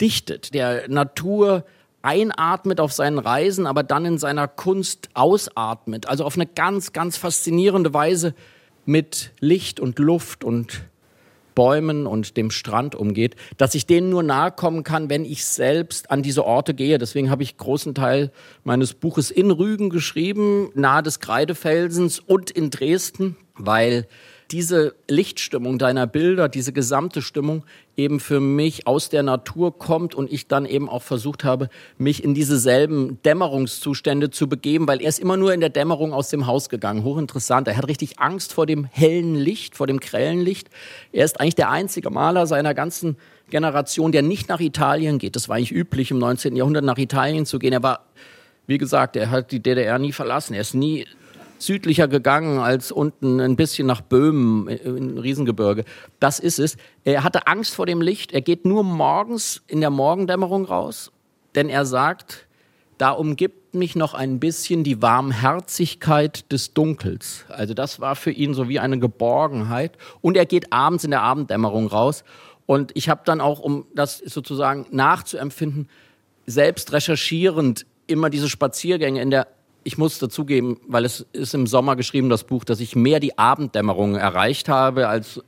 dichtet, 0.00 0.54
der 0.54 0.88
Natur 0.88 1.64
einatmet 2.02 2.80
auf 2.80 2.92
seinen 2.92 3.18
Reisen, 3.18 3.66
aber 3.66 3.82
dann 3.82 4.04
in 4.04 4.18
seiner 4.18 4.48
Kunst 4.48 5.08
ausatmet. 5.14 6.06
Also 6.06 6.24
auf 6.24 6.36
eine 6.36 6.46
ganz, 6.46 6.92
ganz 6.92 7.16
faszinierende 7.16 7.94
Weise 7.94 8.34
mit 8.84 9.32
Licht 9.40 9.80
und 9.80 9.98
Luft 9.98 10.44
und 10.44 10.82
Bäumen 11.54 12.06
und 12.06 12.36
dem 12.36 12.50
Strand 12.50 12.94
umgeht, 12.94 13.36
dass 13.56 13.74
ich 13.74 13.86
denen 13.86 14.10
nur 14.10 14.22
nahe 14.22 14.50
kommen 14.50 14.84
kann, 14.84 15.10
wenn 15.10 15.24
ich 15.24 15.44
selbst 15.44 16.10
an 16.10 16.22
diese 16.22 16.44
Orte 16.44 16.74
gehe. 16.74 16.98
Deswegen 16.98 17.30
habe 17.30 17.42
ich 17.42 17.56
großen 17.56 17.94
Teil 17.94 18.32
meines 18.64 18.94
Buches 18.94 19.30
in 19.30 19.50
Rügen 19.50 19.90
geschrieben, 19.90 20.70
nahe 20.74 21.02
des 21.02 21.20
Kreidefelsens 21.20 22.18
und 22.20 22.50
in 22.50 22.70
Dresden, 22.70 23.36
weil 23.54 24.06
diese 24.52 24.94
Lichtstimmung 25.08 25.78
deiner 25.78 26.06
Bilder, 26.06 26.48
diese 26.48 26.72
gesamte 26.72 27.22
Stimmung 27.22 27.64
eben 27.96 28.20
für 28.20 28.38
mich 28.38 28.86
aus 28.86 29.08
der 29.08 29.22
Natur 29.22 29.78
kommt 29.78 30.14
und 30.14 30.30
ich 30.30 30.46
dann 30.46 30.66
eben 30.66 30.88
auch 30.88 31.02
versucht 31.02 31.42
habe, 31.42 31.70
mich 31.96 32.22
in 32.22 32.34
diese 32.34 32.58
selben 32.58 33.18
Dämmerungszustände 33.22 34.30
zu 34.30 34.48
begeben, 34.48 34.86
weil 34.86 35.00
er 35.00 35.08
ist 35.08 35.20
immer 35.20 35.38
nur 35.38 35.54
in 35.54 35.60
der 35.60 35.70
Dämmerung 35.70 36.12
aus 36.12 36.28
dem 36.28 36.46
Haus 36.46 36.68
gegangen. 36.68 37.02
Hochinteressant. 37.02 37.66
Er 37.66 37.76
hat 37.76 37.88
richtig 37.88 38.18
Angst 38.20 38.52
vor 38.52 38.66
dem 38.66 38.84
hellen 38.84 39.34
Licht, 39.34 39.74
vor 39.74 39.86
dem 39.86 40.00
grellen 40.00 40.40
Licht. 40.40 40.68
Er 41.12 41.24
ist 41.24 41.40
eigentlich 41.40 41.54
der 41.54 41.70
einzige 41.70 42.10
Maler 42.10 42.46
seiner 42.46 42.74
ganzen 42.74 43.16
Generation, 43.48 44.12
der 44.12 44.22
nicht 44.22 44.48
nach 44.48 44.60
Italien 44.60 45.18
geht. 45.18 45.34
Das 45.34 45.48
war 45.48 45.56
eigentlich 45.56 45.72
üblich, 45.72 46.10
im 46.10 46.18
19. 46.18 46.56
Jahrhundert 46.56 46.84
nach 46.84 46.98
Italien 46.98 47.46
zu 47.46 47.58
gehen. 47.58 47.72
Er 47.72 47.82
war 47.82 48.06
wie 48.66 48.78
gesagt, 48.78 49.16
er 49.16 49.30
hat 49.30 49.50
die 49.50 49.60
DDR 49.60 49.98
nie 49.98 50.12
verlassen. 50.12 50.54
Er 50.54 50.60
ist 50.60 50.74
nie 50.74 51.06
südlicher 51.62 52.08
gegangen 52.08 52.58
als 52.58 52.92
unten 52.92 53.40
ein 53.40 53.56
bisschen 53.56 53.86
nach 53.86 54.00
Böhmen 54.00 54.68
in 54.68 55.18
Riesengebirge. 55.18 55.84
Das 56.20 56.38
ist 56.38 56.58
es. 56.58 56.76
Er 57.04 57.24
hatte 57.24 57.46
Angst 57.46 57.74
vor 57.74 57.86
dem 57.86 58.00
Licht. 58.00 58.32
Er 58.32 58.40
geht 58.40 58.64
nur 58.64 58.84
morgens 58.84 59.62
in 59.68 59.80
der 59.80 59.90
Morgendämmerung 59.90 60.64
raus, 60.64 61.12
denn 61.54 61.68
er 61.68 61.84
sagt, 61.84 62.46
da 62.98 63.10
umgibt 63.10 63.74
mich 63.74 63.96
noch 63.96 64.14
ein 64.14 64.38
bisschen 64.38 64.84
die 64.84 65.00
Warmherzigkeit 65.02 66.50
des 66.52 66.74
Dunkels. 66.74 67.44
Also 67.48 67.74
das 67.74 68.00
war 68.00 68.16
für 68.16 68.30
ihn 68.30 68.54
so 68.54 68.68
wie 68.68 68.78
eine 68.78 68.98
Geborgenheit. 68.98 69.96
Und 70.20 70.36
er 70.36 70.46
geht 70.46 70.72
abends 70.72 71.04
in 71.04 71.10
der 71.10 71.22
Abenddämmerung 71.22 71.86
raus. 71.86 72.22
Und 72.66 72.92
ich 72.94 73.08
habe 73.08 73.22
dann 73.24 73.40
auch, 73.40 73.60
um 73.60 73.86
das 73.94 74.18
sozusagen 74.18 74.86
nachzuempfinden, 74.90 75.88
selbst 76.46 76.92
recherchierend 76.92 77.86
immer 78.06 78.30
diese 78.30 78.48
Spaziergänge 78.48 79.20
in 79.20 79.30
der 79.30 79.48
ich 79.84 79.98
muss 79.98 80.18
dazugeben, 80.18 80.78
weil 80.86 81.04
es 81.04 81.26
ist 81.32 81.54
im 81.54 81.66
Sommer 81.66 81.96
geschrieben, 81.96 82.28
das 82.28 82.44
Buch, 82.44 82.64
dass 82.64 82.80
ich 82.80 82.96
mehr 82.96 83.20
die 83.20 83.38
Abenddämmerung 83.38 84.14
erreicht 84.16 84.68
habe 84.68 85.08
als 85.08 85.40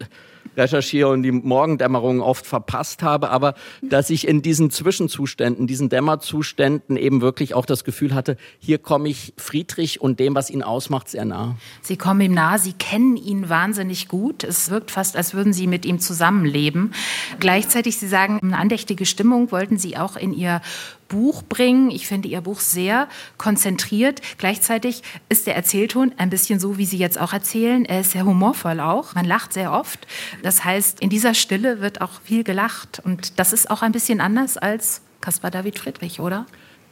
recherchiere 0.56 1.08
und 1.08 1.22
die 1.22 1.32
Morgendämmerung 1.32 2.20
oft 2.20 2.46
verpasst 2.46 3.02
habe, 3.02 3.30
aber 3.30 3.54
dass 3.82 4.10
ich 4.10 4.26
in 4.26 4.42
diesen 4.42 4.70
Zwischenzuständen, 4.70 5.66
diesen 5.66 5.88
Dämmerzuständen 5.88 6.96
eben 6.96 7.20
wirklich 7.20 7.54
auch 7.54 7.66
das 7.66 7.84
Gefühl 7.84 8.14
hatte, 8.14 8.36
hier 8.58 8.78
komme 8.78 9.08
ich 9.08 9.32
Friedrich 9.36 10.00
und 10.00 10.20
dem, 10.20 10.34
was 10.34 10.50
ihn 10.50 10.62
ausmacht, 10.62 11.08
sehr 11.08 11.24
nah. 11.24 11.56
Sie 11.82 11.96
kommen 11.96 12.20
ihm 12.20 12.34
nah, 12.34 12.58
Sie 12.58 12.72
kennen 12.72 13.16
ihn 13.16 13.48
wahnsinnig 13.48 14.08
gut. 14.08 14.44
Es 14.44 14.70
wirkt 14.70 14.90
fast, 14.90 15.16
als 15.16 15.34
würden 15.34 15.52
Sie 15.52 15.66
mit 15.66 15.84
ihm 15.84 15.98
zusammenleben. 15.98 16.92
Gleichzeitig, 17.40 17.96
Sie 17.98 18.08
sagen, 18.08 18.38
eine 18.42 18.58
andächtige 18.58 19.06
Stimmung 19.06 19.50
wollten 19.50 19.78
Sie 19.78 19.96
auch 19.96 20.16
in 20.16 20.32
Ihr 20.32 20.60
Buch 21.14 21.44
bringen. 21.44 21.92
Ich 21.92 22.08
finde 22.08 22.26
Ihr 22.26 22.40
Buch 22.40 22.58
sehr 22.58 23.08
konzentriert. 23.38 24.20
Gleichzeitig 24.36 25.02
ist 25.28 25.46
der 25.46 25.54
Erzählton 25.54 26.12
ein 26.16 26.28
bisschen 26.28 26.58
so, 26.58 26.76
wie 26.76 26.86
Sie 26.86 26.98
jetzt 26.98 27.20
auch 27.20 27.32
erzählen. 27.32 27.84
Er 27.84 28.00
ist 28.00 28.10
sehr 28.10 28.24
humorvoll 28.24 28.80
auch. 28.80 29.14
Man 29.14 29.24
lacht 29.24 29.52
sehr 29.52 29.72
oft. 29.72 30.08
Das 30.42 30.64
heißt, 30.64 30.98
in 30.98 31.10
dieser 31.10 31.34
Stille 31.34 31.80
wird 31.80 32.00
auch 32.00 32.20
viel 32.24 32.42
gelacht. 32.42 33.00
Und 33.04 33.38
das 33.38 33.52
ist 33.52 33.70
auch 33.70 33.82
ein 33.82 33.92
bisschen 33.92 34.20
anders 34.20 34.56
als 34.56 35.02
Caspar 35.20 35.52
David 35.52 35.78
Friedrich, 35.78 36.18
oder? 36.18 36.46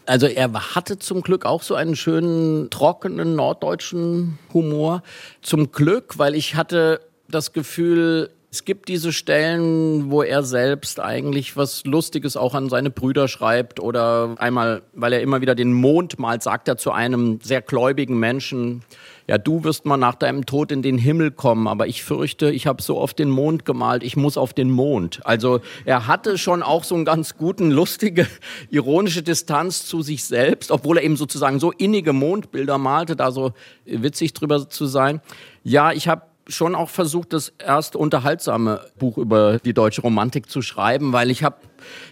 Also 0.06 0.28
er 0.28 0.52
hatte 0.52 1.00
zum 1.00 1.22
Glück 1.22 1.44
auch 1.44 1.62
so 1.62 1.74
einen 1.74 1.96
schönen, 1.96 2.70
trockenen 2.70 3.34
norddeutschen 3.34 4.38
Humor. 4.54 5.02
Zum 5.42 5.72
Glück, 5.72 6.18
weil 6.18 6.36
ich 6.36 6.54
hatte 6.54 7.00
das 7.28 7.52
Gefühl, 7.52 8.30
es 8.52 8.66
gibt 8.66 8.88
diese 8.88 9.14
Stellen, 9.14 10.10
wo 10.10 10.22
er 10.22 10.42
selbst 10.42 11.00
eigentlich 11.00 11.56
was 11.56 11.86
Lustiges 11.86 12.36
auch 12.36 12.54
an 12.54 12.68
seine 12.68 12.90
Brüder 12.90 13.26
schreibt 13.26 13.80
oder 13.80 14.34
einmal, 14.36 14.82
weil 14.92 15.14
er 15.14 15.22
immer 15.22 15.40
wieder 15.40 15.54
den 15.54 15.72
Mond 15.72 16.18
malt, 16.18 16.42
sagt 16.42 16.68
er 16.68 16.76
zu 16.76 16.92
einem 16.92 17.40
sehr 17.42 17.62
gläubigen 17.62 18.18
Menschen, 18.18 18.82
ja, 19.26 19.38
du 19.38 19.64
wirst 19.64 19.86
mal 19.86 19.96
nach 19.96 20.16
deinem 20.16 20.44
Tod 20.44 20.70
in 20.70 20.82
den 20.82 20.98
Himmel 20.98 21.30
kommen, 21.30 21.66
aber 21.66 21.86
ich 21.86 22.04
fürchte, 22.04 22.50
ich 22.50 22.66
habe 22.66 22.82
so 22.82 22.98
oft 22.98 23.18
den 23.18 23.30
Mond 23.30 23.64
gemalt, 23.64 24.02
ich 24.02 24.16
muss 24.16 24.36
auf 24.36 24.52
den 24.52 24.70
Mond. 24.70 25.20
Also 25.24 25.60
er 25.86 26.06
hatte 26.06 26.36
schon 26.36 26.62
auch 26.62 26.84
so 26.84 26.94
einen 26.94 27.06
ganz 27.06 27.38
guten, 27.38 27.70
lustige, 27.70 28.26
ironische 28.70 29.22
Distanz 29.22 29.86
zu 29.86 30.02
sich 30.02 30.24
selbst, 30.24 30.70
obwohl 30.70 30.98
er 30.98 31.04
eben 31.04 31.16
sozusagen 31.16 31.58
so 31.58 31.70
innige 31.70 32.12
Mondbilder 32.12 32.76
malte, 32.76 33.16
da 33.16 33.30
so 33.30 33.52
witzig 33.86 34.34
drüber 34.34 34.68
zu 34.68 34.84
sein. 34.84 35.22
Ja, 35.62 35.92
ich 35.92 36.08
habe 36.08 36.22
schon 36.46 36.74
auch 36.74 36.90
versucht, 36.90 37.32
das 37.32 37.52
erste 37.58 37.98
unterhaltsame 37.98 38.80
Buch 38.98 39.18
über 39.18 39.58
die 39.58 39.74
deutsche 39.74 40.02
Romantik 40.02 40.50
zu 40.50 40.62
schreiben, 40.62 41.12
weil 41.12 41.30
ich 41.30 41.44
habe 41.44 41.56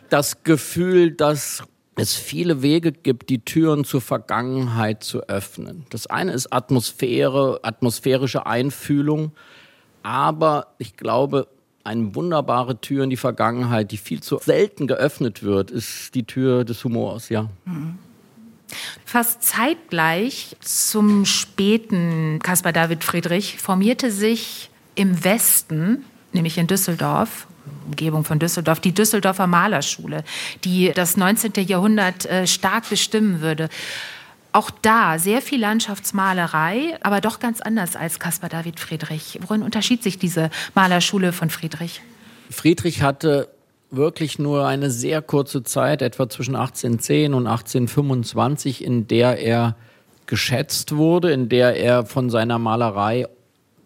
das 0.08 0.42
Gefühl, 0.44 1.10
dass 1.10 1.64
es 1.96 2.14
viele 2.14 2.62
Wege 2.62 2.92
gibt, 2.92 3.28
die 3.28 3.44
Türen 3.44 3.84
zur 3.84 4.00
Vergangenheit 4.00 5.04
zu 5.04 5.28
öffnen. 5.28 5.84
Das 5.90 6.06
eine 6.06 6.32
ist 6.32 6.52
Atmosphäre, 6.52 7.60
atmosphärische 7.62 8.46
Einfühlung, 8.46 9.32
aber 10.02 10.68
ich 10.78 10.96
glaube, 10.96 11.48
eine 11.84 12.14
wunderbare 12.14 12.80
Tür 12.80 13.04
in 13.04 13.10
die 13.10 13.16
Vergangenheit, 13.16 13.90
die 13.90 13.96
viel 13.96 14.22
zu 14.22 14.38
selten 14.38 14.86
geöffnet 14.86 15.42
wird, 15.42 15.70
ist 15.70 16.14
die 16.14 16.24
Tür 16.24 16.64
des 16.64 16.84
Humors, 16.84 17.28
ja. 17.28 17.50
Mhm. 17.64 17.98
Fast 19.04 19.42
zeitgleich 19.42 20.56
zum 20.60 21.24
späten 21.24 22.38
Caspar 22.42 22.72
David 22.72 23.04
Friedrich 23.04 23.58
formierte 23.58 24.10
sich 24.10 24.70
im 24.94 25.24
Westen, 25.24 26.04
nämlich 26.32 26.58
in 26.58 26.66
Düsseldorf, 26.66 27.46
Umgebung 27.86 28.24
von 28.24 28.38
Düsseldorf, 28.38 28.80
die 28.80 28.92
Düsseldorfer 28.92 29.46
Malerschule, 29.46 30.24
die 30.64 30.92
das 30.94 31.16
19. 31.16 31.52
Jahrhundert 31.66 32.26
äh, 32.26 32.46
stark 32.46 32.88
bestimmen 32.88 33.40
würde. 33.40 33.68
Auch 34.52 34.70
da 34.70 35.18
sehr 35.18 35.42
viel 35.42 35.60
Landschaftsmalerei, 35.60 36.98
aber 37.02 37.20
doch 37.20 37.38
ganz 37.38 37.60
anders 37.60 37.94
als 37.94 38.18
Caspar 38.18 38.48
David 38.50 38.80
Friedrich. 38.80 39.38
Worin 39.42 39.62
unterschied 39.62 40.02
sich 40.02 40.18
diese 40.18 40.50
Malerschule 40.74 41.32
von 41.32 41.50
Friedrich? 41.50 42.00
Friedrich 42.50 43.02
hatte 43.02 43.48
wirklich 43.90 44.38
nur 44.38 44.66
eine 44.66 44.90
sehr 44.90 45.22
kurze 45.22 45.62
Zeit, 45.62 46.02
etwa 46.02 46.28
zwischen 46.28 46.56
1810 46.56 47.34
und 47.34 47.46
1825, 47.46 48.84
in 48.84 49.06
der 49.06 49.38
er 49.38 49.76
geschätzt 50.26 50.96
wurde, 50.96 51.32
in 51.32 51.48
der 51.48 51.76
er 51.76 52.06
von 52.06 52.30
seiner 52.30 52.58
Malerei 52.58 53.26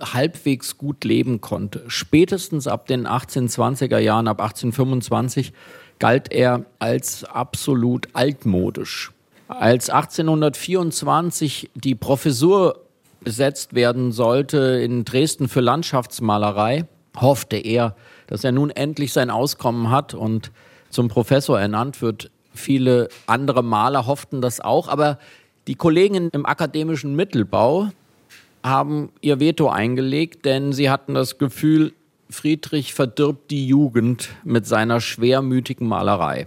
halbwegs 0.00 0.76
gut 0.76 1.04
leben 1.04 1.40
konnte. 1.40 1.84
Spätestens 1.88 2.66
ab 2.66 2.86
den 2.86 3.06
1820er 3.06 3.98
Jahren, 3.98 4.28
ab 4.28 4.40
1825, 4.40 5.52
galt 5.98 6.32
er 6.32 6.64
als 6.78 7.24
absolut 7.24 8.08
altmodisch. 8.12 9.12
Als 9.48 9.90
1824 9.90 11.70
die 11.74 11.94
Professur 11.94 12.80
besetzt 13.20 13.74
werden 13.74 14.12
sollte 14.12 14.58
in 14.58 15.04
Dresden 15.04 15.48
für 15.48 15.60
Landschaftsmalerei, 15.60 16.86
hoffte 17.16 17.56
er, 17.56 17.94
dass 18.26 18.44
er 18.44 18.52
nun 18.52 18.70
endlich 18.70 19.12
sein 19.12 19.30
Auskommen 19.30 19.90
hat 19.90 20.14
und 20.14 20.50
zum 20.90 21.08
Professor 21.08 21.60
ernannt 21.60 22.02
wird. 22.02 22.30
Viele 22.54 23.08
andere 23.26 23.62
Maler 23.62 24.06
hofften 24.06 24.40
das 24.40 24.60
auch, 24.60 24.88
aber 24.88 25.18
die 25.66 25.74
Kollegen 25.74 26.30
im 26.30 26.46
akademischen 26.46 27.16
Mittelbau 27.16 27.90
haben 28.62 29.10
ihr 29.20 29.40
Veto 29.40 29.68
eingelegt, 29.68 30.44
denn 30.44 30.72
sie 30.72 30.88
hatten 30.90 31.14
das 31.14 31.38
Gefühl, 31.38 31.92
Friedrich 32.30 32.94
verdirbt 32.94 33.50
die 33.50 33.66
Jugend 33.66 34.30
mit 34.44 34.66
seiner 34.66 35.00
schwermütigen 35.00 35.86
Malerei. 35.86 36.46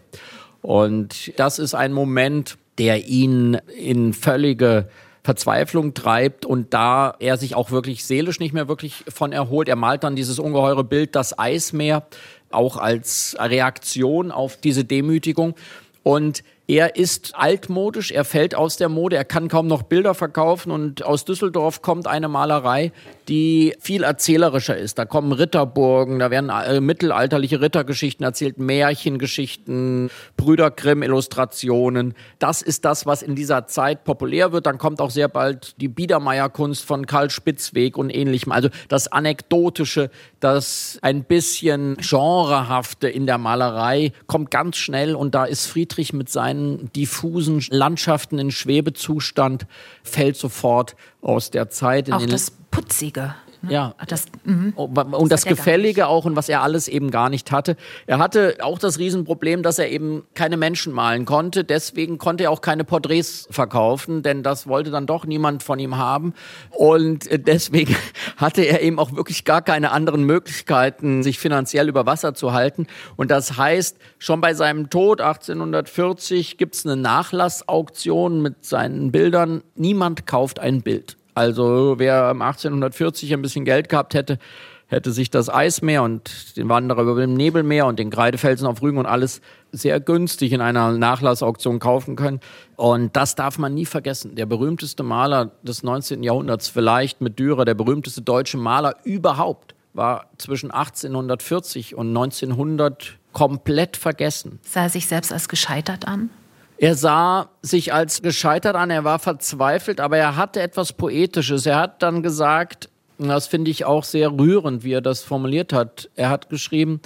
Und 0.61 1.31
das 1.37 1.59
ist 1.59 1.75
ein 1.75 1.93
Moment, 1.93 2.57
der 2.77 3.07
ihn 3.07 3.55
in 3.77 4.13
völlige 4.13 4.89
Verzweiflung 5.27 5.93
treibt 5.93 6.45
und 6.45 6.73
da 6.73 7.13
er 7.19 7.35
sich 7.35 7.53
auch 7.53 7.69
wirklich 7.69 8.05
seelisch 8.05 8.39
nicht 8.39 8.53
mehr 8.53 8.69
wirklich 8.69 9.03
von 9.09 9.33
erholt. 9.33 9.67
Er 9.67 9.75
malt 9.75 10.05
dann 10.05 10.15
dieses 10.15 10.39
ungeheure 10.39 10.85
Bild, 10.85 11.17
das 11.17 11.37
Eismeer, 11.37 12.07
auch 12.49 12.77
als 12.77 13.35
Reaktion 13.37 14.31
auf 14.31 14.55
diese 14.55 14.85
Demütigung. 14.85 15.55
Und 16.01 16.43
Er 16.69 16.97
ist 16.97 17.31
altmodisch, 17.33 18.11
er 18.11 18.25
fällt 18.25 18.53
aus 18.53 18.75
der 18.75 18.89
Mode, 18.89 19.15
er 19.15 19.23
kann 19.23 19.47
kaum 19.47 19.67
noch 19.67 19.83
Bilder 19.83 20.13
verkaufen 20.13 20.69
und 20.69 21.01
aus 21.05 21.23
Düsseldorf 21.23 21.81
kommt 21.81 22.07
eine 22.07 22.27
Malerei, 22.27 22.91
die 23.29 23.73
viel 23.79 24.03
erzählerischer 24.03 24.75
ist. 24.75 24.99
Da 24.99 25.05
kommen 25.05 25.31
Ritterburgen, 25.31 26.19
da 26.19 26.29
werden 26.29 26.49
äh, 26.49 26.81
mittelalterliche 26.81 27.61
Rittergeschichten 27.61 28.25
erzählt, 28.25 28.57
Märchengeschichten, 28.57 30.09
Brüder 30.35 30.69
Grimm 30.69 31.03
Illustrationen. 31.03 32.15
Das 32.37 32.61
ist 32.61 32.83
das, 32.83 33.05
was 33.05 33.21
in 33.21 33.35
dieser 33.35 33.67
Zeit 33.67 34.03
populär 34.03 34.51
wird. 34.51 34.65
Dann 34.65 34.77
kommt 34.77 34.99
auch 34.99 35.11
sehr 35.11 35.29
bald 35.29 35.79
die 35.79 35.87
Biedermeierkunst 35.87 36.83
von 36.83 37.05
Karl 37.05 37.29
Spitzweg 37.29 37.97
und 37.97 38.09
ähnlichem. 38.09 38.51
Also 38.51 38.67
das 38.89 39.09
Anekdotische, 39.09 40.09
das 40.41 40.99
ein 41.01 41.23
bisschen 41.23 41.95
genrehafte 41.95 43.07
in 43.07 43.25
der 43.25 43.37
Malerei 43.37 44.11
kommt 44.25 44.51
ganz 44.51 44.75
schnell 44.75 45.15
und 45.15 45.33
da 45.33 45.45
ist 45.45 45.65
Friedrich 45.65 46.11
mit 46.11 46.27
seinen 46.27 46.56
seinen 46.57 46.91
diffusen 46.93 47.63
Landschaften 47.69 48.39
in 48.39 48.51
Schwebezustand 48.51 49.67
fällt 50.03 50.35
sofort 50.37 50.95
aus 51.21 51.51
der 51.51 51.69
Zeit. 51.69 52.11
Auch 52.11 52.25
das 52.25 52.51
Putzige. 52.71 53.35
Ne? 53.61 53.73
Ja. 53.73 53.95
Das, 54.07 54.25
mhm. 54.43 54.73
Oh, 54.75 54.83
und 54.85 55.31
das, 55.31 55.41
das 55.41 55.45
Gefällige 55.45 56.07
auch 56.07 56.25
und 56.25 56.35
was 56.35 56.49
er 56.49 56.61
alles 56.61 56.87
eben 56.87 57.11
gar 57.11 57.29
nicht 57.29 57.51
hatte. 57.51 57.75
Er 58.05 58.19
hatte 58.19 58.57
auch 58.61 58.79
das 58.79 58.99
Riesenproblem, 58.99 59.63
dass 59.63 59.79
er 59.79 59.89
eben 59.89 60.23
keine 60.33 60.57
Menschen 60.57 60.93
malen 60.93 61.25
konnte. 61.25 61.63
Deswegen 61.63 62.17
konnte 62.17 62.45
er 62.45 62.51
auch 62.51 62.61
keine 62.61 62.83
Porträts 62.83 63.47
verkaufen, 63.49 64.23
denn 64.23 64.43
das 64.43 64.67
wollte 64.67 64.91
dann 64.91 65.05
doch 65.05 65.25
niemand 65.25 65.63
von 65.63 65.79
ihm 65.79 65.97
haben. 65.97 66.33
Und 66.71 67.27
äh, 67.27 67.39
deswegen 67.39 67.95
hatte 68.37 68.61
er 68.61 68.81
eben 68.81 68.99
auch 68.99 69.15
wirklich 69.15 69.45
gar 69.45 69.61
keine 69.61 69.91
anderen 69.91 70.23
Möglichkeiten, 70.23 71.23
sich 71.23 71.39
finanziell 71.39 71.89
über 71.89 72.05
Wasser 72.05 72.33
zu 72.33 72.53
halten. 72.53 72.87
Und 73.15 73.31
das 73.31 73.57
heißt, 73.57 73.97
schon 74.19 74.41
bei 74.41 74.53
seinem 74.53 74.89
Tod 74.89 75.21
1840 75.21 76.57
gibt 76.57 76.75
es 76.75 76.85
eine 76.85 76.95
Nachlassauktion 76.95 78.41
mit 78.41 78.65
seinen 78.65 79.11
Bildern. 79.11 79.63
Niemand 79.75 80.25
kauft 80.25 80.59
ein 80.59 80.81
Bild. 80.81 81.17
Also 81.37 81.99
wer 81.99 82.29
1840 82.29 83.31
ein 83.31 83.43
bisschen 83.43 83.63
Geld 83.63 83.89
gehabt 83.89 84.15
hätte, 84.15 84.39
hätte 84.87 85.11
sich 85.11 85.29
das 85.29 85.53
Eismeer 85.53 86.01
und 86.01 86.57
den 86.57 86.67
Wanderer 86.67 87.03
über 87.03 87.21
dem 87.21 87.35
Nebelmeer 87.35 87.85
und 87.85 87.99
den 87.99 88.09
Kreidefelsen 88.09 88.65
auf 88.65 88.81
Rügen 88.81 88.97
und 88.97 89.05
alles 89.05 89.41
sehr 89.71 89.99
günstig 89.99 90.51
in 90.51 90.61
einer 90.61 90.93
Nachlassauktion 90.93 91.77
kaufen 91.77 92.15
können. 92.15 92.39
Und 92.75 93.15
das 93.15 93.35
darf 93.35 93.59
man 93.59 93.75
nie 93.75 93.85
vergessen. 93.85 94.33
Der 94.33 94.47
berühmteste 94.47 95.03
Maler 95.03 95.51
des 95.61 95.83
19. 95.83 96.23
Jahrhunderts, 96.23 96.69
vielleicht 96.69 97.21
mit 97.21 97.37
Dürer, 97.37 97.65
der 97.65 97.75
berühmteste 97.75 98.23
deutsche 98.23 98.57
Maler 98.57 98.95
überhaupt, 99.03 99.75
war 99.93 100.31
zwischen 100.39 100.71
1840 100.71 101.93
und 101.93 102.07
1900 102.07 103.19
komplett 103.31 103.95
vergessen. 103.95 104.57
Sah 104.63 104.85
er 104.85 104.89
sich 104.89 105.05
selbst 105.05 105.31
als 105.31 105.47
gescheitert 105.49 106.07
an? 106.07 106.31
Er 106.77 106.95
sah 106.95 107.49
sich 107.61 107.93
als 107.93 108.21
gescheitert 108.21 108.75
an, 108.75 108.89
er 108.89 109.03
war 109.03 109.19
verzweifelt, 109.19 109.99
aber 109.99 110.17
er 110.17 110.35
hatte 110.35 110.61
etwas 110.61 110.93
Poetisches. 110.93 111.65
Er 111.65 111.79
hat 111.79 112.03
dann 112.03 112.21
gesagt, 112.21 112.89
das 113.17 113.47
finde 113.47 113.71
ich 113.71 113.85
auch 113.85 114.03
sehr 114.03 114.31
rührend, 114.31 114.83
wie 114.83 114.93
er 114.93 115.01
das 115.01 115.23
formuliert 115.23 115.73
hat. 115.73 116.09
Er 116.15 116.29
hat 116.29 116.49
geschrieben, 116.49 117.01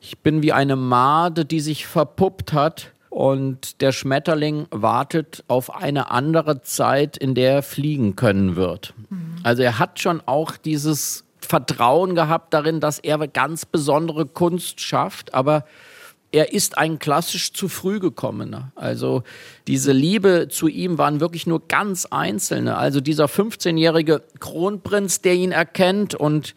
ich 0.00 0.18
bin 0.18 0.42
wie 0.42 0.52
eine 0.52 0.76
Made, 0.76 1.44
die 1.44 1.60
sich 1.60 1.86
verpuppt 1.86 2.52
hat 2.52 2.92
und 3.10 3.80
der 3.80 3.90
Schmetterling 3.90 4.66
wartet 4.70 5.44
auf 5.48 5.74
eine 5.74 6.10
andere 6.10 6.62
Zeit, 6.62 7.16
in 7.16 7.34
der 7.34 7.54
er 7.54 7.62
fliegen 7.62 8.14
können 8.14 8.54
wird. 8.54 8.94
Mhm. 9.08 9.36
Also 9.42 9.62
er 9.62 9.80
hat 9.80 9.98
schon 9.98 10.22
auch 10.24 10.56
dieses 10.56 11.24
Vertrauen 11.40 12.14
gehabt 12.14 12.54
darin, 12.54 12.78
dass 12.78 13.00
er 13.00 13.18
ganz 13.26 13.66
besondere 13.66 14.26
Kunst 14.26 14.80
schafft, 14.80 15.34
aber 15.34 15.64
er 16.32 16.52
ist 16.52 16.78
ein 16.78 16.98
klassisch 16.98 17.52
zu 17.52 17.68
früh 17.68 17.98
gekommener. 17.98 18.72
Also 18.76 19.22
diese 19.66 19.92
Liebe 19.92 20.48
zu 20.48 20.68
ihm 20.68 20.98
waren 20.98 21.20
wirklich 21.20 21.46
nur 21.46 21.66
ganz 21.66 22.06
einzelne. 22.06 22.76
Also 22.76 23.00
dieser 23.00 23.26
15-jährige 23.26 24.22
Kronprinz, 24.38 25.22
der 25.22 25.34
ihn 25.34 25.52
erkennt 25.52 26.14
und 26.14 26.54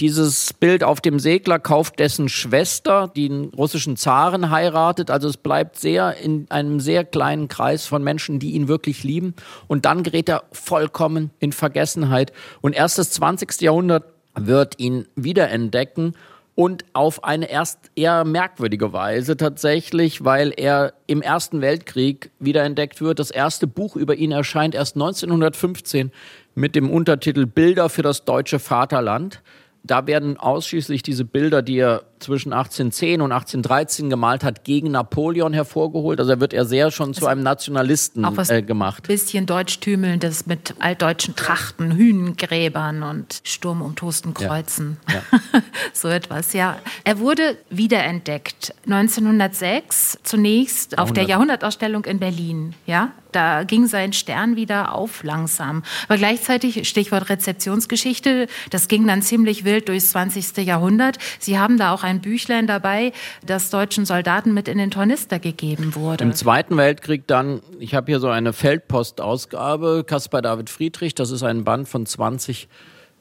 dieses 0.00 0.52
Bild 0.52 0.82
auf 0.82 1.00
dem 1.00 1.20
Segler 1.20 1.60
kauft 1.60 2.00
dessen 2.00 2.28
Schwester, 2.28 3.10
die 3.14 3.30
einen 3.30 3.54
russischen 3.54 3.96
Zaren 3.96 4.50
heiratet. 4.50 5.10
Also 5.10 5.28
es 5.28 5.36
bleibt 5.36 5.78
sehr 5.78 6.16
in 6.16 6.46
einem 6.50 6.80
sehr 6.80 7.04
kleinen 7.04 7.46
Kreis 7.46 7.86
von 7.86 8.02
Menschen, 8.02 8.40
die 8.40 8.52
ihn 8.52 8.66
wirklich 8.66 9.04
lieben. 9.04 9.34
Und 9.68 9.84
dann 9.84 10.02
gerät 10.02 10.28
er 10.28 10.44
vollkommen 10.50 11.30
in 11.38 11.52
Vergessenheit. 11.52 12.32
Und 12.60 12.74
erst 12.74 12.98
das 12.98 13.10
20. 13.12 13.60
Jahrhundert 13.60 14.04
wird 14.34 14.80
ihn 14.80 15.06
wiederentdecken 15.14 16.14
und 16.54 16.84
auf 16.92 17.24
eine 17.24 17.50
erst 17.50 17.90
eher 17.96 18.24
merkwürdige 18.24 18.92
Weise 18.92 19.36
tatsächlich, 19.36 20.24
weil 20.24 20.52
er 20.56 20.94
im 21.06 21.22
Ersten 21.22 21.60
Weltkrieg 21.60 22.30
wiederentdeckt 22.38 23.00
wird. 23.00 23.18
Das 23.18 23.30
erste 23.30 23.66
Buch 23.66 23.96
über 23.96 24.14
ihn 24.14 24.32
erscheint 24.32 24.74
erst 24.74 24.96
1915 24.96 26.12
mit 26.54 26.76
dem 26.76 26.90
Untertitel 26.90 27.46
Bilder 27.46 27.88
für 27.88 28.02
das 28.02 28.24
deutsche 28.24 28.58
Vaterland 28.58 29.42
da 29.84 30.06
werden 30.06 30.38
ausschließlich 30.38 31.02
diese 31.02 31.26
Bilder, 31.26 31.60
die 31.60 31.76
er 31.76 32.04
zwischen 32.24 32.52
1810 32.52 33.20
und 33.20 33.32
1813 33.32 34.10
gemalt 34.10 34.44
hat, 34.44 34.64
gegen 34.64 34.90
Napoleon 34.90 35.52
hervorgeholt. 35.52 36.18
Also 36.18 36.32
er 36.32 36.40
wird 36.40 36.52
er 36.52 36.64
sehr 36.64 36.90
schon 36.90 37.08
also 37.08 37.20
zu 37.20 37.26
einem 37.26 37.42
Nationalisten 37.42 38.24
auch 38.24 38.36
was 38.36 38.50
äh, 38.50 38.62
gemacht. 38.62 39.06
Bisschen 39.06 39.46
deutschtümelndes 39.46 40.46
mit 40.46 40.74
altdeutschen 40.78 41.36
Trachten, 41.36 41.92
Hünengräbern 41.96 43.02
und 43.02 43.40
Sturm 43.44 43.82
um 43.82 43.94
Tostenkreuzen. 43.94 44.96
Ja. 45.08 45.22
Ja. 45.32 45.62
so 45.92 46.08
etwas, 46.08 46.52
ja. 46.52 46.78
Er 47.04 47.18
wurde 47.18 47.56
wiederentdeckt 47.70 48.74
1906 48.86 50.18
zunächst 50.22 50.98
auf 50.98 51.12
der 51.12 51.24
Jahrhundertausstellung 51.24 52.04
in 52.04 52.18
Berlin. 52.18 52.74
Ja, 52.86 53.12
da 53.34 53.64
ging 53.64 53.86
sein 53.86 54.12
Stern 54.12 54.54
wieder 54.54 54.94
auf 54.94 55.24
langsam. 55.24 55.82
Aber 56.06 56.18
gleichzeitig, 56.18 56.88
Stichwort 56.88 57.28
Rezeptionsgeschichte, 57.28 58.46
das 58.70 58.86
ging 58.86 59.06
dann 59.08 59.22
ziemlich 59.22 59.64
wild 59.64 59.88
durchs 59.88 60.10
20. 60.10 60.58
Jahrhundert. 60.58 61.18
Sie 61.40 61.58
haben 61.58 61.76
da 61.76 61.92
auch 61.92 62.04
ein 62.04 62.13
Büchlein 62.20 62.66
dabei, 62.66 63.12
das 63.44 63.70
deutschen 63.70 64.04
Soldaten 64.04 64.54
mit 64.54 64.68
in 64.68 64.78
den 64.78 64.90
Tornister 64.90 65.38
gegeben 65.38 65.94
wurde. 65.94 66.24
Im 66.24 66.32
Zweiten 66.32 66.76
Weltkrieg 66.76 67.26
dann, 67.26 67.60
ich 67.78 67.94
habe 67.94 68.10
hier 68.10 68.20
so 68.20 68.28
eine 68.28 68.52
Feldpostausgabe, 68.52 70.04
Caspar 70.06 70.42
David 70.42 70.70
Friedrich, 70.70 71.14
das 71.14 71.30
ist 71.30 71.42
ein 71.42 71.64
Band 71.64 71.88
von 71.88 72.06
20 72.06 72.68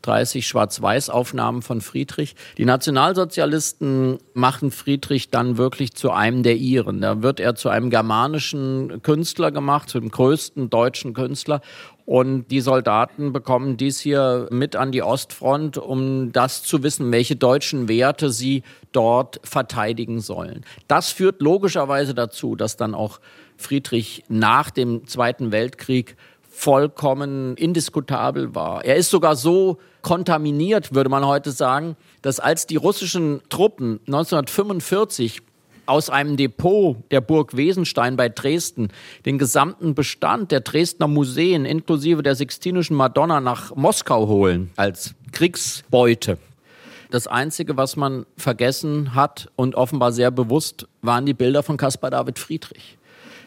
30 0.04 0.46
Schwarz-Weiß-Aufnahmen 0.46 1.62
von 1.62 1.82
Friedrich. 1.82 2.36
Die 2.58 2.66
Nationalsozialisten 2.66 4.20
machen 4.34 4.70
Friedrich 4.70 5.32
dann 5.32 5.58
wirklich 5.58 5.96
zu 5.96 6.12
einem 6.12 6.44
der 6.44 6.58
ihren. 6.58 7.02
Da 7.02 7.24
wird 7.24 7.40
er 7.40 7.56
zu 7.56 7.70
einem 7.70 7.90
germanischen 7.90 9.02
Künstler 9.02 9.52
gemacht, 9.52 9.90
zu 9.90 10.00
dem 10.00 10.12
größten 10.12 10.70
deutschen 10.70 11.14
Künstler. 11.14 11.62
Und 12.06 12.48
die 12.52 12.60
Soldaten 12.60 13.32
bekommen 13.32 13.78
dies 13.78 14.00
hier 14.00 14.48
mit 14.52 14.76
an 14.76 14.92
die 14.92 15.04
Ostfront, 15.04 15.78
um 15.78 16.32
das 16.34 16.64
zu 16.64 16.84
wissen, 16.84 17.12
welche 17.12 17.36
deutschen 17.36 17.88
Werte 17.88 18.30
sie 18.30 18.64
dort 18.92 19.40
verteidigen 19.44 20.20
sollen. 20.20 20.66
Das 20.88 21.12
führt 21.12 21.42
logischerweise 21.42 22.14
dazu, 22.14 22.56
dass 22.56 22.76
dann 22.76 22.94
auch 22.94 23.20
Friedrich 23.56 24.24
nach 24.28 24.70
dem 24.70 25.08
Zweiten 25.08 25.52
Weltkrieg 25.52 26.18
vollkommen 26.42 27.56
indiskutabel 27.56 28.54
war. 28.54 28.86
Er 28.86 28.98
ist 28.98 29.10
sogar 29.10 29.36
so 29.36 29.80
kontaminiert, 30.02 30.94
würde 30.94 31.10
man 31.10 31.26
heute 31.26 31.52
sagen, 31.52 31.96
dass 32.22 32.40
als 32.40 32.68
die 32.68 32.76
russischen 32.76 33.42
Truppen 33.50 34.02
1945 34.06 35.42
aus 35.86 36.10
einem 36.10 36.38
Depot 36.38 36.98
der 37.12 37.22
Burg 37.22 37.56
Wesenstein 37.56 38.16
bei 38.16 38.30
Dresden 38.30 38.90
den 39.26 39.38
gesamten 39.38 39.96
Bestand 39.96 40.52
der 40.52 40.62
Dresdner 40.62 41.08
Museen 41.08 41.66
inklusive 41.66 42.24
der 42.24 42.36
Sixtinischen 42.36 42.96
Madonna 42.96 43.40
nach 43.40 43.76
Moskau 43.76 44.28
holen 44.28 44.72
als 44.76 45.16
Kriegsbeute. 45.32 46.38
Das 47.12 47.28
Einzige, 47.28 47.78
was 47.78 47.96
man 47.96 48.26
vergessen 48.38 49.14
hat 49.14 49.52
und 49.56 49.76
offenbar 49.76 50.12
sehr 50.12 50.32
bewusst, 50.32 50.88
waren 51.02 51.26
die 51.26 51.36
Bilder 51.36 51.62
von 51.62 51.78
Caspar 51.78 52.10
David 52.10 52.40
Friedrich. 52.40 52.98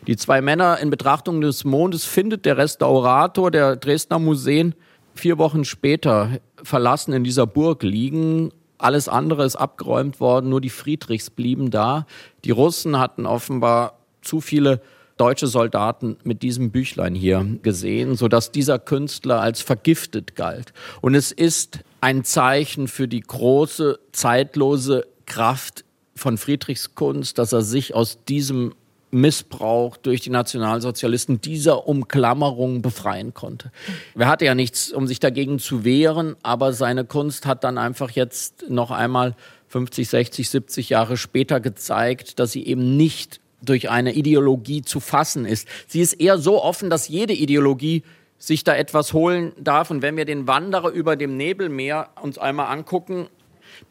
Die 0.07 0.17
zwei 0.17 0.41
Männer 0.41 0.79
in 0.79 0.91
Betrachtung 0.91 1.41
des 1.41 1.65
Mondes 1.65 2.05
findet 2.05 2.45
der 2.45 2.59
Restaurator 2.59 3.51
der 3.51 3.75
Dresdner 3.75 4.21
Museen 4.21 4.75
vier 5.15 5.39
Wochen 5.39 5.65
später 5.65 6.39
verlassen 6.63 7.13
in 7.13 7.25
dieser 7.25 7.47
Burg 7.47 7.83
liegen. 7.83 8.53
Alles 8.79 9.09
andere 9.09 9.45
ist 9.45 9.57
abgeräumt 9.57 10.21
worden, 10.21 10.51
nur 10.51 10.61
die 10.61 10.71
Friedrichs 10.71 11.31
blieben 11.31 11.71
da. 11.71 12.07
Die 12.45 12.51
Russen 12.51 12.99
hatten 12.99 13.27
offenbar 13.27 13.99
zu 14.23 14.41
viele 14.41 14.81
deutsche 15.17 15.47
Soldaten 15.47 16.19
mit 16.25 16.43
diesem 16.43 16.71
Büchlein 16.71 17.15
hier 17.15 17.47
gesehen, 17.63 18.17
sodass 18.17 18.53
dieser 18.53 18.79
Künstler 18.79 19.41
als 19.41 19.63
vergiftet 19.63 20.37
galt. 20.37 20.73
Und 21.01 21.15
es 21.15 21.33
ist 21.33 21.81
ein 22.01 22.25
Zeichen 22.25 22.87
für 22.89 23.09
die 23.09 23.21
große, 23.21 23.99
zeitlose 24.13 25.07
Kraft 25.25 25.85
von 26.15 26.37
Friedrichs 26.39 26.95
Kunst, 26.95 27.39
dass 27.39 27.53
er 27.53 27.63
sich 27.63 27.95
aus 27.95 28.25
diesem 28.25 28.75
Missbrauch 29.11 29.97
durch 29.97 30.21
die 30.21 30.31
Nationalsozialisten 30.31 31.41
dieser 31.41 31.87
Umklammerung 31.87 32.83
befreien 32.83 33.35
konnte. 33.35 33.71
Er 34.17 34.29
hatte 34.29 34.45
ja 34.45 34.55
nichts, 34.55 34.93
um 34.93 35.07
sich 35.07 35.21
dagegen 35.21 35.59
zu 35.59 35.85
wehren, 35.85 36.37
aber 36.43 36.73
seine 36.73 37.05
Kunst 37.05 37.47
hat 37.47 37.65
dann 37.65 37.79
einfach 37.79 38.11
jetzt 38.11 38.69
noch 38.69 38.91
einmal 38.91 39.37
50, 39.69 40.09
60, 40.09 40.51
70 40.51 40.89
Jahre 40.91 41.17
später 41.17 41.61
gezeigt, 41.61 42.39
dass 42.39 42.53
sie 42.53 42.67
eben 42.67 42.97
nicht 42.97 43.41
durch 43.63 43.91
eine 43.91 44.13
Ideologie 44.13 44.83
zu 44.83 45.01
fassen 45.01 45.45
ist. 45.45 45.67
Sie 45.87 46.01
ist 46.01 46.15
eher 46.15 46.39
so 46.39 46.63
offen, 46.63 46.91
dass 46.91 47.09
jede 47.09 47.33
Ideologie 47.33 48.03
sich 48.39 48.65
da 48.65 48.75
etwas 48.75 49.13
holen 49.13 49.53
darf. 49.59 49.91
Und 49.91 50.03
wenn 50.03 50.17
wir 50.17 50.25
den 50.25 50.47
Wanderer 50.47 50.91
über 50.91 51.17
dem 51.17 51.37
Nebelmeer 51.37 52.11
uns 52.21 52.39
einmal 52.39 52.67
angucken, 52.67 53.29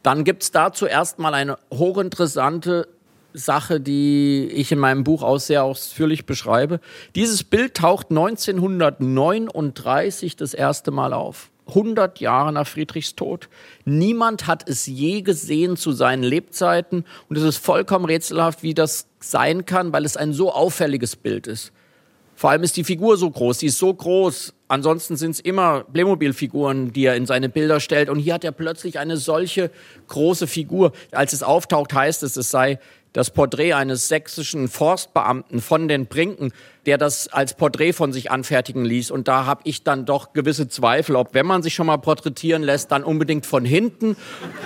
dann 0.03 0.24
gibt 0.24 0.43
es 0.43 0.51
dazu 0.51 0.86
erstmal 0.86 1.34
eine 1.34 1.57
hochinteressante 1.72 2.88
Sache, 3.36 3.79
die 3.79 4.49
ich 4.51 4.71
in 4.71 4.79
meinem 4.79 5.03
Buch 5.03 5.21
auch 5.23 5.39
sehr 5.39 5.63
ausführlich 5.63 6.25
beschreibe. 6.25 6.79
Dieses 7.15 7.43
Bild 7.43 7.75
taucht 7.75 8.09
1939 8.09 10.36
das 10.36 10.53
erste 10.53 10.91
Mal 10.91 11.13
auf. 11.13 11.51
100 11.67 12.19
Jahre 12.19 12.53
nach 12.53 12.67
Friedrichs 12.67 13.15
Tod. 13.15 13.49
Niemand 13.86 14.45
hat 14.47 14.69
es 14.69 14.86
je 14.86 15.21
gesehen 15.21 15.77
zu 15.77 15.91
seinen 15.91 16.23
Lebzeiten 16.23 17.05
und 17.27 17.38
es 17.38 17.43
ist 17.43 17.57
vollkommen 17.57 18.05
rätselhaft, 18.05 18.63
wie 18.63 18.75
das 18.75 19.07
sein 19.19 19.65
kann, 19.65 19.91
weil 19.91 20.05
es 20.05 20.17
ein 20.17 20.33
so 20.33 20.53
auffälliges 20.53 21.15
Bild 21.15 21.47
ist. 21.47 21.71
Vor 22.36 22.49
allem 22.49 22.63
ist 22.63 22.75
die 22.75 22.83
Figur 22.83 23.17
so 23.17 23.31
groß, 23.31 23.59
sie 23.59 23.67
ist 23.67 23.79
so 23.79 23.93
groß. 23.93 24.53
Ansonsten 24.67 25.15
sind 25.15 25.31
es 25.31 25.39
immer 25.39 25.86
Playmobil-Figuren, 25.86 26.91
die 26.91 27.05
er 27.05 27.15
in 27.15 27.25
seine 27.25 27.49
Bilder 27.49 27.79
stellt. 27.79 28.09
Und 28.09 28.19
hier 28.19 28.33
hat 28.33 28.43
er 28.43 28.51
plötzlich 28.51 28.99
eine 28.99 29.15
solche 29.15 29.71
große 30.07 30.45
Figur. 30.45 30.91
Als 31.11 31.33
es 31.33 31.43
auftaucht, 31.43 31.93
heißt 31.93 32.23
es, 32.23 32.36
es 32.36 32.51
sei 32.51 32.79
das 33.16 33.32
Porträt 33.32 33.72
eines 33.74 34.09
sächsischen 34.09 34.68
Forstbeamten 34.68 35.61
von 35.61 35.88
den 35.88 36.05
Brinken, 36.05 36.51
der 36.86 36.97
das 36.97 37.30
als 37.30 37.53
Porträt 37.53 37.93
von 37.93 38.11
sich 38.11 38.30
anfertigen 38.30 38.84
ließ. 38.84 39.09
Und 39.09 39.30
da 39.30 39.45
habe 39.45 39.61
ich 39.63 39.84
dann 39.84 40.05
doch 40.05 40.34
gewisse 40.34 40.68
Zweifel, 40.68 41.16
ob 41.16 41.34
wenn 41.34 41.45
man 41.45 41.63
sich 41.63 41.74
schon 41.74 41.88
mal 41.88 41.95
porträtieren 41.95 42.61
lässt, 42.61 42.91
dann 42.91 43.05
unbedingt 43.05 43.45
von 43.45 43.63
hinten. 43.63 44.18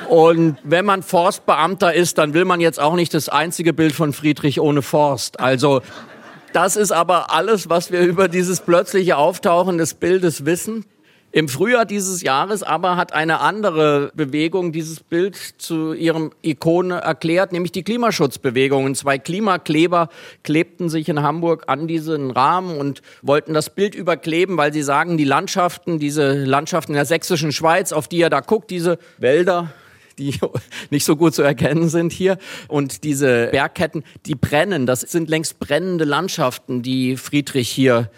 Und 0.09 0.57
wenn 0.63 0.83
man 0.83 1.03
Forstbeamter 1.03 1.93
ist, 1.93 2.17
dann 2.17 2.33
will 2.33 2.43
man 2.43 2.59
jetzt 2.59 2.79
auch 2.79 2.95
nicht 2.95 3.13
das 3.13 3.29
einzige 3.29 3.71
Bild 3.71 3.93
von 3.93 4.13
Friedrich 4.13 4.59
ohne 4.59 4.81
Forst. 4.81 5.39
Also 5.39 5.83
das 6.51 6.75
ist 6.75 6.91
aber 6.91 7.31
alles, 7.31 7.69
was 7.69 7.91
wir 7.91 7.99
über 7.99 8.27
dieses 8.27 8.61
plötzliche 8.61 9.17
Auftauchen 9.17 9.77
des 9.77 9.93
Bildes 9.93 10.45
wissen. 10.45 10.85
Im 11.31 11.47
Frühjahr 11.47 11.85
dieses 11.85 12.23
Jahres 12.23 12.63
aber 12.63 12.97
hat 12.97 13.13
eine 13.13 13.39
andere 13.39 14.11
Bewegung 14.15 14.71
dieses 14.71 14.99
Bild 14.99 15.35
zu 15.35 15.93
ihrem 15.93 16.31
Ikone 16.41 16.95
erklärt, 16.95 17.51
nämlich 17.51 17.71
die 17.71 17.83
Klimaschutzbewegung. 17.83 18.85
Und 18.85 18.95
zwei 18.95 19.19
Klimakleber 19.19 20.09
klebten 20.43 20.89
sich 20.89 21.07
in 21.07 21.21
Hamburg 21.21 21.65
an 21.67 21.87
diesen 21.87 22.31
Rahmen 22.31 22.77
und 22.77 23.03
wollten 23.21 23.53
das 23.53 23.69
Bild 23.69 23.93
überkleben, 23.93 24.57
weil 24.57 24.73
sie 24.73 24.81
sagen, 24.81 25.17
die 25.17 25.23
Landschaften, 25.23 25.99
diese 25.99 26.33
Landschaften 26.45 26.93
in 26.93 26.95
der 26.95 27.05
sächsischen 27.05 27.51
Schweiz, 27.51 27.91
auf 27.91 28.07
die 28.07 28.21
er 28.21 28.31
da 28.31 28.39
guckt, 28.39 28.71
diese 28.71 28.97
Wälder, 29.19 29.71
die 30.17 30.33
nicht 30.89 31.05
so 31.05 31.15
gut 31.15 31.35
zu 31.35 31.43
erkennen 31.43 31.89
sind 31.89 32.11
hier. 32.11 32.39
Und 32.67 33.03
diese 33.03 33.49
Bergketten, 33.51 34.03
die 34.25 34.35
brennen. 34.35 34.87
Das 34.87 35.01
sind 35.01 35.29
längst 35.29 35.59
brennende 35.59 36.05
Landschaften, 36.05 36.81
die 36.81 37.17
Friedrich 37.17 37.69
hier 37.69 38.09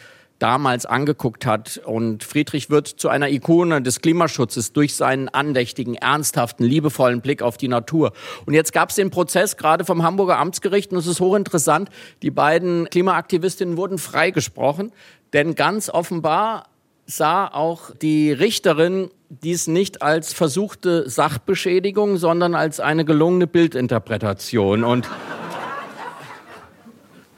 damals 0.41 0.85
angeguckt 0.85 1.45
hat. 1.45 1.81
Und 1.85 2.23
Friedrich 2.23 2.69
wird 2.69 2.87
zu 2.87 3.09
einer 3.09 3.29
Ikone 3.29 3.81
des 3.81 4.01
Klimaschutzes 4.01 4.73
durch 4.73 4.95
seinen 4.95 5.29
andächtigen, 5.29 5.95
ernsthaften, 5.95 6.63
liebevollen 6.63 7.21
Blick 7.21 7.41
auf 7.41 7.57
die 7.57 7.67
Natur. 7.67 8.11
Und 8.45 8.53
jetzt 8.53 8.73
gab 8.73 8.89
es 8.89 8.95
den 8.95 9.11
Prozess 9.11 9.57
gerade 9.57 9.85
vom 9.85 10.03
Hamburger 10.03 10.37
Amtsgericht 10.39 10.91
und 10.91 10.97
es 10.97 11.07
ist 11.07 11.19
hochinteressant. 11.19 11.89
Die 12.21 12.31
beiden 12.31 12.89
Klimaaktivistinnen 12.89 13.77
wurden 13.77 13.97
freigesprochen, 13.97 14.91
denn 15.33 15.55
ganz 15.55 15.89
offenbar 15.89 16.67
sah 17.05 17.47
auch 17.47 17.91
die 18.01 18.31
Richterin 18.31 19.09
dies 19.29 19.67
nicht 19.67 20.01
als 20.01 20.33
versuchte 20.33 21.09
Sachbeschädigung, 21.09 22.17
sondern 22.17 22.55
als 22.55 22.79
eine 22.79 23.05
gelungene 23.05 23.47
Bildinterpretation. 23.47 24.83
Und 24.83 25.07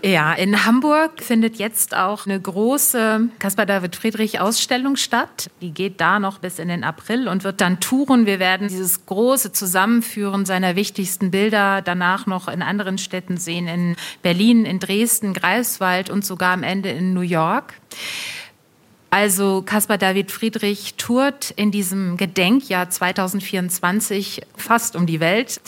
ja, 0.06 0.34
in 0.34 0.66
Hamburg 0.66 1.24
findet 1.24 1.56
jetzt 1.56 1.95
auch 1.95 2.26
eine 2.26 2.38
große 2.38 3.30
Caspar 3.39 3.66
David 3.66 3.95
Friedrich 3.95 4.41
Ausstellung 4.41 4.97
statt. 4.97 5.49
Die 5.62 5.72
geht 5.72 6.01
da 6.01 6.20
noch 6.20 6.39
bis 6.39 6.60
in 6.60 6.68
den 6.68 6.84
April 6.84 7.30
und 7.30 7.45
wird 7.45 7.62
dann 7.62 7.80
touren. 7.80 8.26
Wir 8.26 8.38
werden 8.39 8.68
dieses 8.68 9.06
große 9.06 9.54
Zusammenführen 9.54 10.45
seiner 10.45 10.76
wichtigsten 10.76 11.32
Bilder 11.32 11.82
danach 11.82 12.26
noch 12.26 12.49
in 12.49 12.62
anderen 12.62 12.97
Städten 12.97 13.38
sehen, 13.38 13.70
in 13.70 13.95
Berlin, 14.22 14.66
in 14.66 14.80
Dresden, 14.80 15.34
Greifswald 15.34 16.10
und 16.10 16.26
sogar 16.26 16.51
am 16.51 16.64
Ende 16.64 16.89
in 16.89 17.14
New 17.14 17.22
York. 17.22 17.76
Also 19.10 19.62
Caspar 19.62 19.97
David 19.97 20.32
Friedrich 20.32 20.95
tourt 20.95 21.51
in 21.51 21.72
diesem 21.72 22.18
Gedenkjahr 22.18 22.89
2024 22.89 24.41
fast 24.58 24.97
um 24.97 25.06
die 25.06 25.22
Welt. 25.22 25.62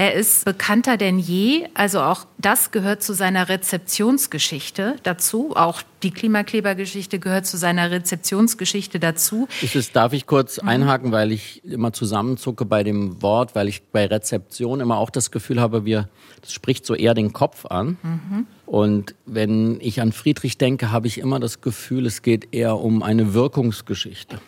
Er 0.00 0.14
ist 0.14 0.46
bekannter 0.46 0.96
denn 0.96 1.18
je, 1.18 1.66
also 1.74 2.00
auch 2.00 2.24
das 2.38 2.70
gehört 2.70 3.02
zu 3.02 3.12
seiner 3.12 3.50
Rezeptionsgeschichte 3.50 4.96
dazu. 5.02 5.54
Auch 5.54 5.82
die 6.02 6.10
Klimaklebergeschichte 6.10 7.18
gehört 7.18 7.44
zu 7.44 7.58
seiner 7.58 7.90
Rezeptionsgeschichte 7.90 8.98
dazu. 8.98 9.46
Ist 9.60 9.76
es, 9.76 9.92
darf 9.92 10.14
ich 10.14 10.26
kurz 10.26 10.62
mhm. 10.62 10.68
einhaken, 10.70 11.12
weil 11.12 11.32
ich 11.32 11.62
immer 11.66 11.92
zusammenzucke 11.92 12.64
bei 12.64 12.82
dem 12.82 13.20
Wort, 13.20 13.54
weil 13.54 13.68
ich 13.68 13.82
bei 13.88 14.06
Rezeption 14.06 14.80
immer 14.80 14.96
auch 14.96 15.10
das 15.10 15.30
Gefühl 15.30 15.60
habe, 15.60 15.84
wir, 15.84 16.08
das 16.40 16.54
spricht 16.54 16.86
so 16.86 16.94
eher 16.94 17.12
den 17.12 17.34
Kopf 17.34 17.66
an. 17.66 17.98
Mhm. 18.02 18.46
Und 18.64 19.14
wenn 19.26 19.82
ich 19.82 20.00
an 20.00 20.12
Friedrich 20.12 20.56
denke, 20.56 20.90
habe 20.90 21.08
ich 21.08 21.18
immer 21.18 21.40
das 21.40 21.60
Gefühl, 21.60 22.06
es 22.06 22.22
geht 22.22 22.54
eher 22.54 22.78
um 22.78 23.02
eine 23.02 23.34
Wirkungsgeschichte, 23.34 24.40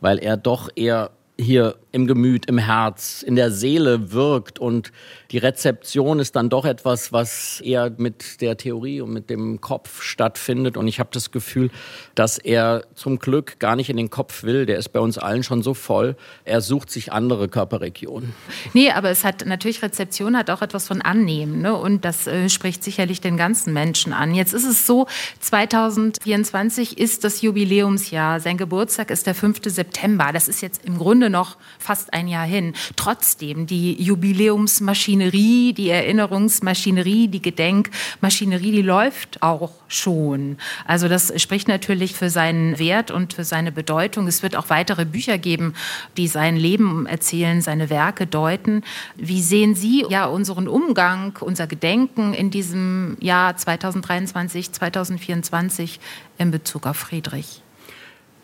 weil 0.00 0.16
er 0.16 0.38
doch 0.38 0.70
eher 0.74 1.10
hier 1.38 1.76
im 1.90 2.06
Gemüt, 2.06 2.46
im 2.46 2.58
Herz, 2.58 3.22
in 3.22 3.34
der 3.36 3.50
Seele 3.50 4.12
wirkt 4.12 4.58
und 4.58 4.92
die 5.30 5.38
Rezeption 5.38 6.20
ist 6.20 6.36
dann 6.36 6.48
doch 6.48 6.64
etwas, 6.64 7.12
was 7.12 7.60
eher 7.60 7.92
mit 7.96 8.40
der 8.40 8.56
Theorie 8.56 9.00
und 9.00 9.12
mit 9.12 9.30
dem 9.30 9.60
Kopf 9.60 10.02
stattfindet 10.02 10.76
und 10.76 10.86
ich 10.86 11.00
habe 11.00 11.10
das 11.12 11.32
Gefühl, 11.32 11.70
dass 12.14 12.38
er 12.38 12.84
zum 12.94 13.18
Glück 13.18 13.58
gar 13.58 13.74
nicht 13.74 13.90
in 13.90 13.96
den 13.96 14.10
Kopf 14.10 14.44
will, 14.44 14.66
der 14.66 14.78
ist 14.78 14.90
bei 14.90 15.00
uns 15.00 15.18
allen 15.18 15.42
schon 15.42 15.62
so 15.62 15.74
voll, 15.74 16.16
er 16.44 16.60
sucht 16.60 16.90
sich 16.90 17.12
andere 17.12 17.48
Körperregionen. 17.48 18.32
Nee, 18.72 18.90
aber 18.90 19.10
es 19.10 19.24
hat 19.24 19.44
natürlich 19.46 19.82
Rezeption 19.82 20.36
hat 20.36 20.50
auch 20.50 20.62
etwas 20.62 20.86
von 20.86 21.02
Annehmen 21.02 21.62
ne? 21.62 21.74
und 21.74 22.04
das 22.04 22.26
äh, 22.26 22.48
spricht 22.48 22.84
sicherlich 22.84 23.20
den 23.20 23.36
ganzen 23.36 23.72
Menschen 23.72 24.12
an. 24.12 24.34
Jetzt 24.34 24.52
ist 24.52 24.66
es 24.66 24.86
so, 24.86 25.06
2024 25.40 26.98
ist 26.98 27.24
das 27.24 27.42
Jubiläumsjahr, 27.42 28.38
sein 28.40 28.56
Geburtstag 28.56 29.10
ist 29.10 29.26
der 29.26 29.34
5. 29.34 29.60
September, 29.64 30.30
das 30.32 30.48
ist 30.48 30.60
jetzt 30.60 30.84
im 30.84 30.96
Grunde 30.98 31.23
noch 31.30 31.56
fast 31.78 32.12
ein 32.12 32.28
Jahr 32.28 32.46
hin. 32.46 32.74
Trotzdem, 32.96 33.66
die 33.66 34.00
Jubiläumsmaschinerie, 34.02 35.72
die 35.72 35.90
Erinnerungsmaschinerie, 35.90 37.28
die 37.28 37.42
Gedenkmaschinerie, 37.42 38.72
die 38.72 38.82
läuft 38.82 39.42
auch 39.42 39.72
schon. 39.88 40.56
Also 40.86 41.08
das 41.08 41.32
spricht 41.40 41.68
natürlich 41.68 42.14
für 42.14 42.30
seinen 42.30 42.78
Wert 42.78 43.10
und 43.10 43.34
für 43.34 43.44
seine 43.44 43.72
Bedeutung. 43.72 44.26
Es 44.26 44.42
wird 44.42 44.56
auch 44.56 44.70
weitere 44.70 45.04
Bücher 45.04 45.38
geben, 45.38 45.74
die 46.16 46.28
sein 46.28 46.56
Leben 46.56 47.06
erzählen, 47.06 47.60
seine 47.60 47.90
Werke 47.90 48.26
deuten. 48.26 48.82
Wie 49.16 49.42
sehen 49.42 49.74
Sie 49.74 50.04
ja 50.08 50.26
unseren 50.26 50.68
Umgang, 50.68 51.36
unser 51.40 51.66
Gedenken 51.66 52.34
in 52.34 52.50
diesem 52.50 53.16
Jahr 53.20 53.56
2023, 53.56 54.72
2024 54.72 56.00
in 56.38 56.50
Bezug 56.50 56.86
auf 56.86 56.96
Friedrich? 56.96 57.63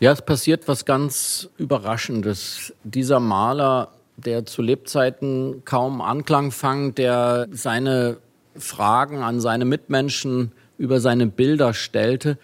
Ja, 0.01 0.11
es 0.11 0.21
passiert 0.23 0.67
was 0.67 0.83
ganz 0.85 1.49
Überraschendes. 1.59 2.73
Dieser 2.83 3.19
Maler, 3.19 3.89
der 4.17 4.47
zu 4.47 4.63
Lebzeiten 4.63 5.61
kaum 5.63 6.01
Anklang 6.01 6.49
fand, 6.49 6.97
der 6.97 7.47
seine 7.51 8.17
Fragen 8.55 9.21
an 9.21 9.39
seine 9.39 9.63
Mitmenschen 9.63 10.53
über 10.79 10.99
seine 10.99 11.27
Bilder 11.27 11.75
stellte, 11.75 12.39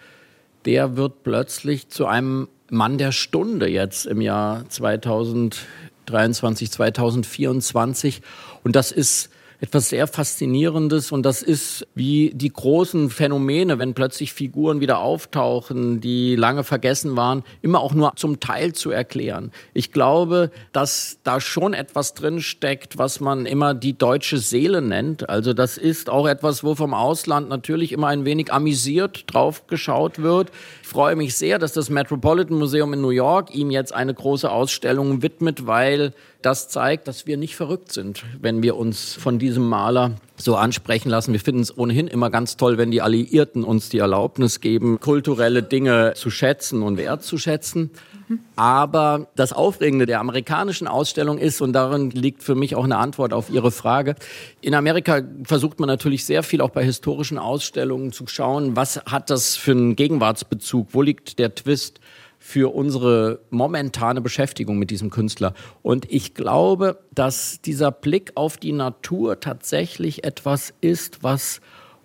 der 0.66 0.96
wird 0.96 1.24
plötzlich 1.24 1.88
zu 1.88 2.06
einem 2.06 2.46
Mann 2.70 2.96
der 2.96 3.10
Stunde 3.10 3.68
jetzt 3.68 4.06
im 4.06 4.20
Jahr 4.20 4.68
2023, 4.68 6.70
2024. 6.70 8.22
Und 8.62 8.76
das 8.76 8.92
ist 8.92 9.30
etwas 9.60 9.88
sehr 9.88 10.06
Faszinierendes 10.06 11.10
und 11.10 11.24
das 11.24 11.42
ist 11.42 11.86
wie 11.94 12.30
die 12.32 12.52
großen 12.52 13.10
Phänomene, 13.10 13.80
wenn 13.80 13.92
plötzlich 13.92 14.32
Figuren 14.32 14.80
wieder 14.80 15.00
auftauchen, 15.00 16.00
die 16.00 16.36
lange 16.36 16.62
vergessen 16.62 17.16
waren, 17.16 17.42
immer 17.60 17.80
auch 17.80 17.92
nur 17.92 18.12
zum 18.14 18.38
Teil 18.38 18.72
zu 18.72 18.90
erklären. 18.92 19.50
Ich 19.74 19.90
glaube, 19.90 20.52
dass 20.72 21.18
da 21.24 21.40
schon 21.40 21.74
etwas 21.74 22.14
drin 22.14 22.40
steckt, 22.40 22.98
was 22.98 23.18
man 23.18 23.46
immer 23.46 23.74
die 23.74 23.98
deutsche 23.98 24.38
Seele 24.38 24.80
nennt. 24.80 25.28
Also 25.28 25.52
das 25.54 25.76
ist 25.76 26.08
auch 26.08 26.28
etwas, 26.28 26.62
wo 26.62 26.76
vom 26.76 26.94
Ausland 26.94 27.48
natürlich 27.48 27.90
immer 27.90 28.08
ein 28.08 28.24
wenig 28.24 28.52
amüsiert 28.52 29.24
drauf 29.26 29.66
geschaut 29.66 30.22
wird. 30.22 30.52
Ich 30.82 30.88
freue 30.88 31.16
mich 31.16 31.36
sehr, 31.36 31.58
dass 31.58 31.72
das 31.72 31.90
Metropolitan 31.90 32.56
Museum 32.56 32.92
in 32.92 33.00
New 33.00 33.10
York 33.10 33.52
ihm 33.52 33.72
jetzt 33.72 33.92
eine 33.92 34.14
große 34.14 34.48
Ausstellung 34.48 35.20
widmet, 35.22 35.66
weil 35.66 36.12
das 36.42 36.68
zeigt, 36.68 37.08
dass 37.08 37.26
wir 37.26 37.36
nicht 37.36 37.56
verrückt 37.56 37.92
sind, 37.92 38.24
wenn 38.40 38.62
wir 38.62 38.76
uns 38.76 39.14
von 39.14 39.38
diesem 39.38 39.68
Maler 39.68 40.12
so 40.36 40.54
ansprechen 40.54 41.10
lassen. 41.10 41.32
Wir 41.32 41.40
finden 41.40 41.62
es 41.62 41.76
ohnehin 41.76 42.06
immer 42.06 42.30
ganz 42.30 42.56
toll, 42.56 42.78
wenn 42.78 42.92
die 42.92 43.02
Alliierten 43.02 43.64
uns 43.64 43.88
die 43.88 43.98
Erlaubnis 43.98 44.60
geben, 44.60 45.00
kulturelle 45.00 45.64
Dinge 45.64 46.12
zu 46.14 46.30
schätzen 46.30 46.82
und 46.82 46.96
wertzuschätzen. 46.96 47.90
Aber 48.56 49.28
das 49.36 49.52
Aufregende 49.52 50.06
der 50.06 50.20
amerikanischen 50.20 50.86
Ausstellung 50.86 51.38
ist, 51.38 51.60
und 51.60 51.72
darin 51.72 52.10
liegt 52.10 52.42
für 52.42 52.54
mich 52.54 52.76
auch 52.76 52.84
eine 52.84 52.98
Antwort 52.98 53.32
auf 53.32 53.50
Ihre 53.50 53.70
Frage, 53.70 54.14
in 54.60 54.74
Amerika 54.74 55.22
versucht 55.44 55.80
man 55.80 55.88
natürlich 55.88 56.24
sehr 56.24 56.42
viel 56.42 56.60
auch 56.60 56.70
bei 56.70 56.84
historischen 56.84 57.38
Ausstellungen 57.38 58.12
zu 58.12 58.26
schauen, 58.26 58.76
was 58.76 59.00
hat 59.06 59.30
das 59.30 59.56
für 59.56 59.72
einen 59.72 59.96
Gegenwartsbezug, 59.96 60.88
wo 60.92 61.02
liegt 61.02 61.38
der 61.38 61.54
Twist 61.54 62.00
für 62.48 62.74
unsere 62.74 63.40
momentane 63.50 64.22
Beschäftigung 64.22 64.78
mit 64.78 64.90
diesem 64.90 65.10
Künstler. 65.10 65.52
Und 65.82 66.10
ich 66.10 66.32
glaube, 66.32 66.98
dass 67.14 67.60
dieser 67.60 67.90
Blick 67.90 68.32
auf 68.36 68.56
die 68.56 68.72
Natur 68.72 69.38
tatsächlich 69.38 70.24
etwas 70.24 70.72
ist, 70.80 71.22
was 71.22 71.60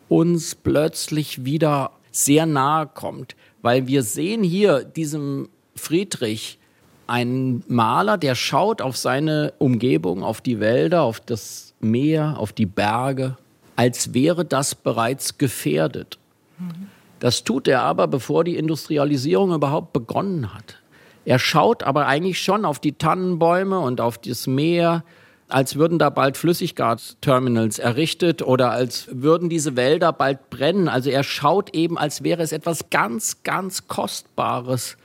uns 0.10 0.56
plötzlich 0.56 1.46
wieder 1.46 1.91
sehr 2.12 2.46
nahe 2.46 2.88
kommt, 2.88 3.38
weil 3.62 3.88
wir 3.88 4.04
sehen 4.04 4.44
hier 4.44 4.84
diesem 4.84 5.48
Friedrich 5.78 6.60
einen 7.08 7.64
Maler, 7.70 8.18
der 8.18 8.36
schaut 8.36 8.82
auf 8.82 8.98
seine 8.98 9.54
Umgebung, 9.60 10.24
auf 10.24 10.41
die 10.41 10.60
Wälder, 10.60 11.04
auf 11.04 11.22
das 11.22 11.74
Meer, 11.80 12.36
auf 12.38 12.52
die 12.52 12.66
Berge, 12.66 13.38
als 13.78 14.14
wäre 14.14 14.44
das 14.44 14.76
bereits 14.76 15.38
gefährdet. 15.38 16.20
Das 17.24 17.45
tut 17.45 17.69
er 17.69 17.84
aber, 17.84 18.07
bevor 18.07 18.43
die 18.43 18.57
Industrialisierung 18.57 19.53
überhaupt 19.53 19.93
begonnen 19.93 20.53
hat. 20.53 20.80
Er 21.24 21.39
schaut 21.39 21.82
aber 21.82 22.05
eigentlich 22.05 22.41
schon 22.41 22.65
auf 22.65 22.80
die 22.80 22.97
Tannenbäume 22.97 23.80
und 23.80 24.01
auf 24.01 24.17
das 24.17 24.45
Meer, 24.45 25.05
als 25.47 25.78
würden 25.78 25.99
da 25.99 26.09
bald 26.09 26.36
Flüssiggasterminals 26.36 27.80
errichtet 27.80 28.41
oder 28.41 28.71
als 28.71 29.07
würden 29.09 29.47
diese 29.47 29.78
Wälder 29.78 30.11
bald 30.11 30.49
brennen. 30.49 30.89
Also 30.89 31.11
er 31.11 31.24
schaut 31.24 31.74
eben, 31.74 31.97
als 31.97 32.26
wäre 32.26 32.41
es 32.41 32.51
etwas 32.51 32.89
ganz, 32.89 33.41
ganz 33.43 33.88
Kostbares, 33.88 34.97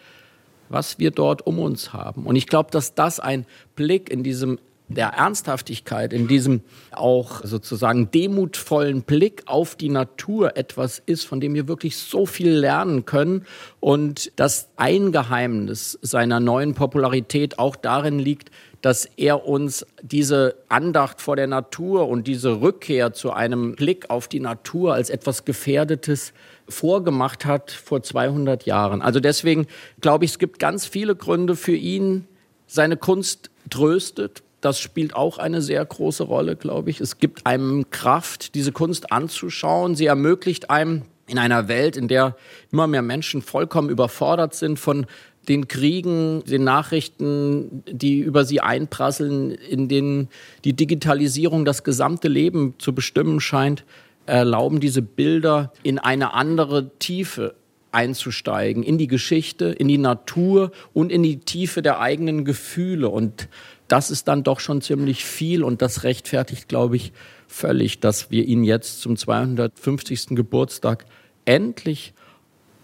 was 0.68 0.98
wir 0.98 1.12
dort 1.12 1.46
um 1.46 1.60
uns 1.60 1.92
haben. 1.92 2.26
Und 2.26 2.34
ich 2.34 2.48
glaube, 2.48 2.72
dass 2.72 2.96
das 2.96 3.20
ein 3.20 3.46
Blick 3.76 4.10
in 4.10 4.24
diesem 4.24 4.58
der 4.89 5.09
Ernsthaftigkeit, 5.09 6.12
in 6.12 6.28
diesem 6.28 6.62
auch 6.93 7.45
sozusagen 7.45 8.11
demutvollen 8.11 9.03
Blick 9.03 9.43
auf 9.47 9.76
die 9.76 9.91
Natur 9.91 10.57
etwas 10.57 11.03
ist, 11.05 11.24
von 11.24 11.41
dem 11.41 11.55
wir 11.55 11.68
wirklich 11.68 11.97
so 11.97 12.24
viel 12.24 12.51
lernen 12.51 13.05
können. 13.05 13.45
Und 13.80 14.32
das 14.36 14.70
ein 14.76 15.12
Geheimnis 15.12 15.99
seiner 16.03 16.41
neuen 16.41 16.74
Popularität 16.74 17.59
auch 17.59 17.76
darin 17.76 18.18
liegt, 18.18 18.51
dass 18.80 19.07
er 19.16 19.47
uns 19.47 19.84
diese 20.03 20.57
Andacht 20.68 21.20
vor 21.20 21.36
der 21.36 21.49
Natur 21.49 22.09
und 22.09 22.26
diese 22.26 22.61
Rückkehr 22.61 23.12
zu 23.12 23.32
einem 23.32 23.74
Blick 23.74 24.09
auf 24.09 24.28
die 24.28 24.41
Natur 24.41 24.95
als 24.95 25.11
etwas 25.11 25.45
Gefährdetes 25.45 26.32
vorgemacht 26.68 27.45
hat 27.45 27.70
vor 27.70 28.03
200 28.03 28.66
Jahren. 28.66 29.03
Also 29.03 29.20
deswegen 29.20 29.66
glaube 30.01 30.24
ich, 30.24 30.32
es 30.32 30.39
gibt 30.39 30.59
ganz 30.59 30.86
viele 30.86 31.16
Gründe 31.16 31.57
für 31.57 31.74
ihn. 31.74 32.26
Seine 32.66 32.97
Kunst 32.97 33.51
tröstet. 33.70 34.43
Das 34.61 34.80
spielt 34.80 35.14
auch 35.14 35.38
eine 35.38 35.62
sehr 35.62 35.84
große 35.84 36.24
Rolle, 36.24 36.56
glaube 36.56 36.90
ich. 36.90 37.00
Es 37.00 37.18
gibt 37.18 37.46
einem 37.46 37.90
Kraft, 37.90 38.54
diese 38.54 38.72
Kunst 38.72 39.12
anzuschauen. 39.12 39.94
Sie 39.94 40.06
ermöglicht 40.06 40.70
einem 40.70 41.02
in 41.28 41.38
einer 41.38 41.68
Welt, 41.68 41.96
in 41.96 42.09
der 42.09 42.36
immer 42.72 42.86
mehr 42.86 43.02
Menschen 43.02 43.42
vollkommen 43.42 43.90
überfordert 43.90 44.54
sind 44.54 44.78
von 44.78 45.06
den 45.48 45.68
Kriegen, 45.68 46.42
den 46.44 46.64
Nachrichten, 46.64 47.82
die 47.90 48.18
über 48.18 48.44
sie 48.44 48.61
einprasseln, 48.61 49.50
in 49.50 49.88
denen 49.88 50.28
die 50.64 50.74
Digitalisierung 50.74 51.64
das 51.64 51.84
gesamte 51.84 52.28
Leben 52.28 52.74
zu 52.78 52.94
bestimmen 52.94 53.40
scheint, 53.40 53.84
erlauben 54.26 54.80
diese 54.80 55.00
Bilder 55.00 55.72
in 55.82 55.98
eine 55.98 56.34
andere 56.34 56.90
Tiefe 56.98 57.54
einzusteigen, 57.92 58.82
in 58.82 58.98
die 58.98 59.06
Geschichte, 59.06 59.66
in 59.66 59.88
die 59.88 59.96
Natur 59.96 60.72
und 60.92 61.11
in 61.11 61.22
die 61.22 61.38
Tiefe 61.38 61.80
der 61.80 62.00
eigenen 62.00 62.44
Gefühle. 62.44 63.09
Und 63.09 63.48
das 63.89 64.11
ist 64.11 64.28
dann 64.28 64.45
doch 64.45 64.61
schon 64.61 64.82
ziemlich 64.82 65.24
viel 65.24 65.64
und 65.64 65.82
das 65.82 66.05
rechtfertigt, 66.05 66.68
glaube 66.68 66.97
ich, 66.97 67.12
völlig, 67.49 68.01
dass 68.01 68.30
wir 68.30 68.45
ihn 68.45 68.62
jetzt 68.62 69.01
zum 69.01 69.16
250. 69.16 70.28
Geburtstag 70.30 71.07
endlich 71.47 72.12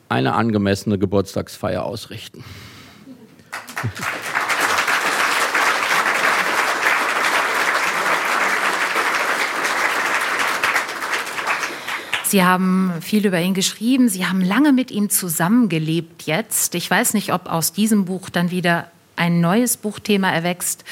eine 0.08 0.34
angemessene 0.34 0.98
Geburtstagsfeier 0.98 1.84
ausrichten. 1.84 2.42
Sie 12.24 12.42
haben 12.42 12.92
viel 13.00 13.26
über 13.26 13.40
ihn 13.40 13.54
geschrieben. 13.54 14.08
Sie 14.08 14.26
haben 14.26 14.40
lange 14.40 14.72
mit 14.72 14.90
ihm 14.90 15.10
zusammengelebt 15.10 16.22
jetzt. 16.22 16.74
Ich 16.74 16.90
weiß 16.90 17.14
nicht, 17.14 17.32
ob 17.32 17.46
aus 17.46 17.72
diesem 17.72 18.06
Buch 18.06 18.30
dann 18.30 18.50
wieder 18.50 18.90
ein 19.16 19.40
neues 19.40 19.76
Buchthema 19.76 20.30
erwächst, 20.30 20.84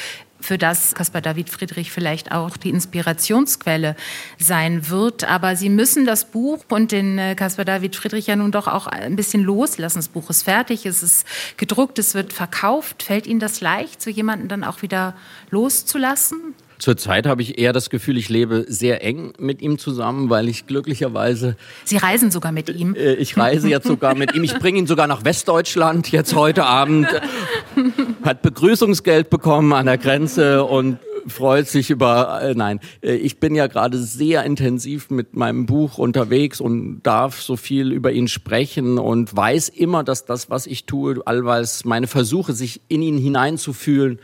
für 0.43 0.59
das 0.59 0.95
Caspar 0.95 1.21
David 1.21 1.49
Friedrich 1.49 1.91
vielleicht 1.91 2.33
auch 2.33 2.57
die 2.57 2.71
Inspirationsquelle 2.71 3.97
sein 4.39 4.89
wird. 4.91 5.25
Aber 5.25 5.57
Sie 5.57 5.69
müssen 5.69 6.05
das 6.05 6.31
Buch 6.31 6.65
und 6.69 6.93
den 6.93 7.19
äh, 7.19 7.35
Caspar 7.35 7.65
David 7.65 7.97
Friedrich 7.97 8.27
ja 8.27 8.37
nun 8.37 8.51
doch 8.51 8.67
auch 8.67 8.87
ein 8.87 9.17
bisschen 9.17 9.43
loslassen. 9.43 9.99
Das 9.99 10.09
Buch 10.09 10.31
ist 10.31 10.43
fertig, 10.43 10.85
es 10.85 11.03
ist 11.03 11.27
gedruckt, 11.57 11.99
es 11.99 12.15
wird 12.15 12.33
verkauft. 12.33 13.03
Fällt 13.03 13.27
Ihnen 13.27 13.41
das 13.41 13.61
leicht, 13.61 14.03
so 14.03 14.11
jemanden 14.11 14.49
dann 14.49 14.65
auch 14.65 14.83
wieder 14.83 15.15
loszulassen? 15.51 16.55
Zurzeit 16.83 17.27
habe 17.27 17.43
ich 17.43 17.59
eher 17.59 17.73
das 17.73 17.91
Gefühl, 17.91 18.19
ich 18.19 18.29
lebe 18.29 18.65
sehr 18.67 19.05
eng 19.05 19.35
mit 19.39 19.63
ihm 19.63 19.79
zusammen, 19.79 20.31
weil 20.31 20.49
ich 20.49 20.67
glücklicherweise. 20.67 21.57
Sie 21.85 21.97
reisen 21.97 22.33
sogar 22.33 22.51
mit 22.51 22.69
ihm. 22.71 22.97
Äh, 22.97 23.15
ich 23.15 23.37
reise 23.37 23.69
jetzt 23.69 23.87
sogar 23.87 24.17
mit 24.17 24.35
ihm. 24.35 24.43
Ich 24.43 24.59
bringe 24.59 24.81
ihn 24.81 24.89
sogar 24.89 25.07
nach 25.07 25.25
Westdeutschland 25.25 26.11
jetzt 26.11 26.35
heute 26.35 26.65
Abend. 26.65 27.07
Hat 28.23 28.43
Begrüßungsgeld 28.43 29.31
bekommen 29.31 29.73
an 29.73 29.87
der 29.87 29.99
Grenze 29.99 30.65
und 30.65 30.99
freut 31.27 31.69
sich 31.69 31.91
über, 31.91 32.41
äh, 32.43 32.55
nein, 32.55 32.81
äh, 33.03 33.15
ich 33.15 33.39
bin 33.39 33.55
ja 33.55 33.67
gerade 33.67 33.99
sehr 33.99 34.45
intensiv 34.45 35.11
mit 35.11 35.35
meinem 35.37 35.67
Buch 35.67 35.99
unterwegs 35.99 36.61
und 36.61 37.03
darf 37.03 37.41
so 37.41 37.57
viel 37.57 37.93
über 37.93 38.13
ihn 38.13 38.29
sprechen 38.29 38.99
und 38.99 39.35
weiß 39.35 39.69
immer, 39.69 40.05
dass 40.05 40.25
das, 40.25 40.51
was 40.51 40.67
ich 40.67 40.85
tue, 40.85 41.23
allweils 41.25 41.85
meine 41.85 42.07
Versuche, 42.07 42.53
sich 42.53 42.81
in 42.89 43.03
ihn 43.03 43.19
hineinzufühlen, 43.19 44.19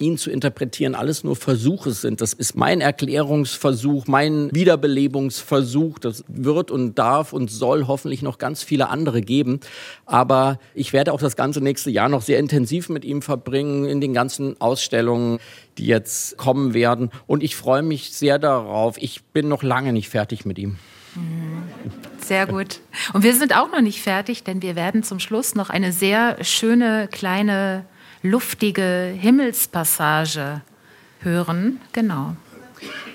ihn 0.00 0.18
zu 0.18 0.30
interpretieren, 0.30 0.94
alles 0.94 1.24
nur 1.24 1.36
Versuche 1.36 1.92
sind. 1.92 2.20
Das 2.20 2.32
ist 2.32 2.56
mein 2.56 2.80
Erklärungsversuch, 2.80 4.06
mein 4.06 4.50
Wiederbelebungsversuch. 4.52 5.98
Das 5.98 6.24
wird 6.28 6.70
und 6.70 6.98
darf 6.98 7.32
und 7.32 7.50
soll 7.50 7.86
hoffentlich 7.86 8.22
noch 8.22 8.38
ganz 8.38 8.62
viele 8.62 8.88
andere 8.88 9.20
geben. 9.22 9.60
Aber 10.06 10.58
ich 10.74 10.92
werde 10.92 11.12
auch 11.12 11.20
das 11.20 11.36
ganze 11.36 11.60
nächste 11.60 11.90
Jahr 11.90 12.08
noch 12.08 12.22
sehr 12.22 12.38
intensiv 12.38 12.88
mit 12.88 13.04
ihm 13.04 13.22
verbringen 13.22 13.84
in 13.84 14.00
den 14.00 14.14
ganzen 14.14 14.60
Ausstellungen, 14.60 15.38
die 15.78 15.86
jetzt 15.86 16.36
kommen 16.36 16.74
werden. 16.74 17.10
Und 17.26 17.42
ich 17.42 17.56
freue 17.56 17.82
mich 17.82 18.12
sehr 18.12 18.38
darauf. 18.38 18.96
Ich 18.98 19.22
bin 19.32 19.48
noch 19.48 19.62
lange 19.62 19.92
nicht 19.92 20.08
fertig 20.08 20.44
mit 20.44 20.58
ihm. 20.58 20.76
Mhm. 21.14 21.62
Sehr 22.20 22.46
gut. 22.46 22.80
Und 23.12 23.24
wir 23.24 23.34
sind 23.34 23.56
auch 23.56 23.70
noch 23.72 23.80
nicht 23.80 24.02
fertig, 24.02 24.44
denn 24.44 24.62
wir 24.62 24.76
werden 24.76 25.02
zum 25.02 25.18
Schluss 25.18 25.54
noch 25.54 25.70
eine 25.70 25.92
sehr 25.92 26.42
schöne 26.44 27.08
kleine 27.10 27.84
luftige 28.22 29.14
Himmelspassage 29.18 30.62
hören. 31.20 31.80
Genau. 31.92 32.36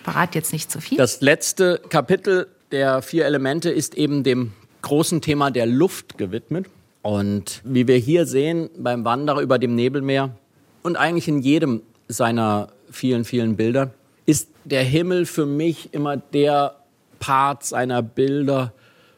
Verrat 0.03 0.35
jetzt 0.35 0.53
nicht 0.53 0.71
zu 0.71 0.79
viel. 0.81 0.97
Das 0.97 1.21
letzte 1.21 1.81
Kapitel 1.89 2.47
der 2.71 3.01
vier 3.01 3.25
Elemente 3.25 3.69
ist 3.69 3.95
eben 3.95 4.23
dem 4.23 4.53
großen 4.81 5.21
Thema 5.21 5.51
der 5.51 5.65
Luft 5.65 6.17
gewidmet. 6.17 6.67
Und 7.01 7.61
wie 7.63 7.87
wir 7.87 7.97
hier 7.97 8.25
sehen 8.25 8.69
beim 8.77 9.05
Wanderer 9.05 9.41
über 9.41 9.59
dem 9.59 9.75
Nebelmeer 9.75 10.35
und 10.83 10.95
eigentlich 10.95 11.27
in 11.27 11.39
jedem 11.39 11.81
seiner 12.07 12.69
vielen, 12.89 13.25
vielen 13.25 13.55
Bilder, 13.55 13.91
ist 14.25 14.49
der 14.63 14.83
Himmel 14.83 15.25
für 15.25 15.45
mich 15.45 15.93
immer 15.93 16.17
der 16.17 16.75
Part 17.19 17.63
seiner 17.63 18.01
Bilder, 18.01 18.73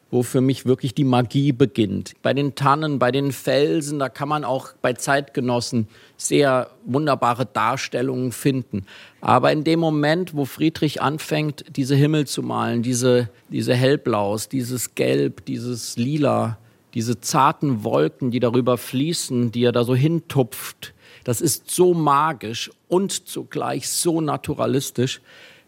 wo 0.10 0.24
für 0.24 0.42
mich 0.42 0.66
wirklich 0.66 0.94
die 0.94 1.04
Magie 1.04 1.52
beginnt. 1.52 2.14
Bei 2.22 2.34
den 2.34 2.56
Tannen, 2.56 3.00
bei 3.00 3.12
den 3.12 3.32
Felsen, 3.32 4.00
da 4.00 4.10
kann 4.10 4.30
man 4.30 4.44
auch 4.44 4.70
bei 4.82 4.94
Zeitgenossen 4.94 5.88
sehr 6.16 6.70
wunderbare 6.86 7.46
Darstellungen 7.46 8.32
finden. 8.32 8.86
Aber 9.22 9.52
in 9.52 9.64
dem 9.64 9.80
Moment, 9.80 10.34
wo 10.34 10.46
Friedrich 10.46 11.02
anfängt, 11.02 11.66
diese 11.76 11.96
Himmel 11.96 12.26
zu 12.26 12.42
malen, 12.42 12.84
diese, 12.84 13.30
diese 13.50 13.76
Hellblaus, 13.76 14.50
dieses 14.50 14.96
Gelb, 14.96 15.46
dieses 15.46 15.98
Lila, 15.98 16.58
diese 16.94 17.20
zarten 17.20 17.84
Wolken, 17.84 18.32
die 18.32 18.40
darüber 18.40 18.78
fließen, 18.78 19.52
die 19.52 19.64
er 19.64 19.72
da 19.72 19.84
so 19.84 19.96
hintupft, 19.96 20.94
das 21.28 21.42
ist 21.42 21.70
so 21.70 21.94
magisch 21.94 22.72
und 22.88 23.28
zugleich 23.28 23.90
so 23.90 24.22
naturalistisch, 24.22 25.20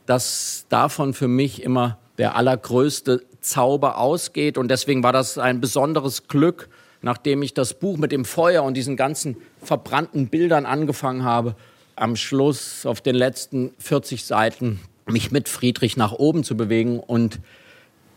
dass 0.05 0.65
davon 0.69 1.13
für 1.13 1.27
mich 1.27 1.61
immer 1.61 1.97
der 2.19 2.35
allergrößte 2.35 3.23
Zauber 3.41 3.97
ausgeht. 3.97 4.59
Und 4.59 4.69
deswegen 4.69 5.01
war 5.01 5.13
das 5.13 5.39
ein 5.39 5.61
besonderes 5.61 6.27
Glück, 6.27 6.69
nachdem 7.01 7.41
ich 7.41 7.55
das 7.55 7.73
Buch 7.73 7.97
mit 7.97 8.11
dem 8.11 8.25
Feuer 8.25 8.63
und 8.63 8.75
diesen 8.75 8.97
ganzen 8.97 9.37
verbrannten 9.63 10.27
Bildern 10.27 10.67
angefangen 10.67 11.23
habe, 11.23 11.55
am 11.95 12.15
Schluss 12.15 12.85
auf 12.85 13.01
den 13.01 13.15
letzten 13.15 13.71
40 13.79 14.25
Seiten 14.25 14.81
mich 15.07 15.31
mit 15.31 15.49
Friedrich 15.49 15.97
nach 15.97 16.11
oben 16.11 16.43
zu 16.43 16.55
bewegen 16.55 16.99
und 16.99 17.39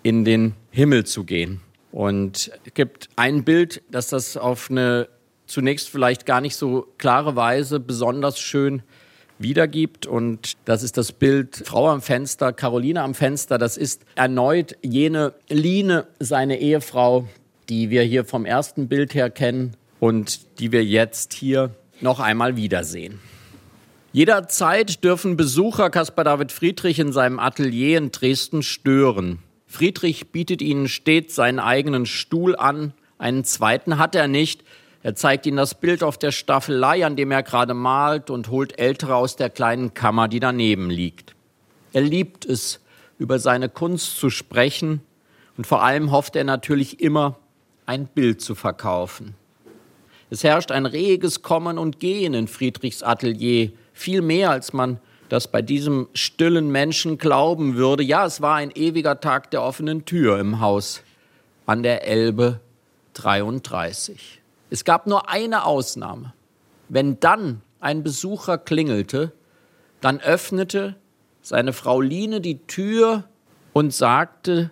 in 0.03 0.25
den 0.25 0.55
Himmel 0.71 1.05
zu 1.05 1.25
gehen. 1.25 1.61
Und 1.93 2.51
es 2.65 2.75
gibt 2.75 3.09
ein 3.17 3.45
Bild, 3.45 3.83
das 3.91 4.09
das 4.09 4.37
auf 4.37 4.71
eine 4.71 5.09
zunächst 5.47 5.89
vielleicht 5.91 6.27
gar 6.27 6.41
nicht 6.41 6.57
so 6.57 6.89
klare 6.99 7.37
Weise 7.37 7.79
besonders 7.79 8.39
schön 8.39 8.83
wiedergibt. 9.39 10.07
Und 10.07 10.57
das 10.65 10.83
ist 10.83 10.97
das 10.97 11.13
Bild 11.13 11.63
Frau 11.65 11.89
am 11.89 12.03
Fenster, 12.03 12.53
Caroline 12.53 13.03
am 13.03 13.15
Fenster. 13.15 13.59
Das 13.59 13.77
ist 13.77 14.03
erneut 14.15 14.77
jene 14.83 15.35
Line, 15.49 16.07
seine 16.19 16.59
Ehefrau, 16.61 17.29
die 17.69 17.91
wir 17.91 18.03
hier 18.03 18.25
vom 18.25 18.45
ersten 18.45 18.89
Bild 18.89 19.15
her 19.15 19.31
kennen 19.31 19.77
und 20.01 20.59
die 20.59 20.73
wir 20.73 20.85
jetzt 20.85 21.33
hier 21.33 21.71
noch 22.01 22.21
einmal 22.21 22.57
wiedersehen. 22.57 23.21
Jederzeit 24.13 25.03
dürfen 25.05 25.39
Besucher 25.39 25.89
Caspar 25.89 26.25
David 26.25 26.53
Friedrich 26.53 26.99
in 26.99 27.13
seinem 27.13 27.39
Atelier 27.39 27.97
in 27.97 28.11
Dresden 28.11 28.63
stören. 28.63 29.39
Friedrich 29.67 30.33
bietet 30.33 30.61
ihnen 30.61 30.87
stets 30.87 31.35
seinen 31.35 31.59
eigenen 31.59 32.05
Stuhl 32.05 32.55
an, 32.55 32.93
einen 33.17 33.45
zweiten 33.45 33.99
hat 33.99 34.15
er 34.15 34.29
nicht. 34.29 34.65
Er 35.03 35.15
zeigt 35.17 35.47
ihnen 35.47 35.57
das 35.57 35.75
Bild 35.75 36.03
auf 36.03 36.17
der 36.17 36.31
Staffelei, 36.31 37.05
an 37.05 37.17
dem 37.17 37.31
er 37.33 37.43
gerade 37.43 37.75
malt 37.75 38.31
und 38.31 38.49
holt 38.49 38.79
ältere 38.79 39.17
aus 39.17 39.37
der 39.37 39.51
kleinen 39.51 39.95
Kammer, 39.95 40.29
die 40.29 40.41
daneben 40.41 40.91
liegt. 40.91 41.35
Er 41.93 42.03
liebt 42.03 42.45
es, 42.45 42.81
über 43.19 43.39
seine 43.39 43.69
Kunst 43.69 44.19
zu 44.19 44.31
sprechen 44.31 45.01
und 45.57 45.67
vor 45.67 45.83
allem 45.83 46.11
hofft 46.11 46.35
er 46.37 46.45
natürlich 46.45 47.01
immer, 47.01 47.39
ein 47.87 48.07
Bild 48.07 48.41
zu 48.41 48.55
verkaufen. 48.55 49.35
Es 50.31 50.45
herrscht 50.45 50.71
ein 50.71 50.87
reges 50.87 51.43
Kommen 51.43 51.79
und 51.79 52.01
Gehen 52.01 52.35
in 52.35 52.49
Friedrichs 52.49 53.03
Atelier, 53.03 53.71
viel 53.93 54.23
mehr 54.23 54.51
als 54.51 54.73
man 54.73 54.99
das 55.29 55.49
bei 55.49 55.63
diesem 55.63 56.09
stillen 56.15 56.71
Menschen 56.71 57.19
glauben 57.19 57.77
würde. 57.77 58.03
Ja, 58.03 58.27
es 58.27 58.41
war 58.41 58.57
ein 58.57 58.71
ewiger 58.71 59.21
Tag 59.21 59.51
der 59.51 59.63
offenen 59.63 60.05
Tür 60.05 60.39
im 60.39 60.61
Haus 60.61 61.03
an 61.67 61.83
der 61.83 62.07
Elbe 62.07 62.61
33. 63.15 64.42
Es 64.73 64.87
gab 64.87 65.07
nur 65.07 65.29
eine 65.29 65.67
Ausnahme. 65.67 66.33
Wenn 66.89 67.21
dann 67.21 67.61
ein 67.81 68.03
Besucher 68.03 68.57
klingelte, 68.57 69.33
dann 70.01 70.19
öffnete 70.19 70.97
seine 71.43 71.75
Frau 71.75 72.01
Line 72.01 72.41
die 72.41 72.67
Tür 72.67 73.29
und 73.75 73.93
sagte 73.93 74.71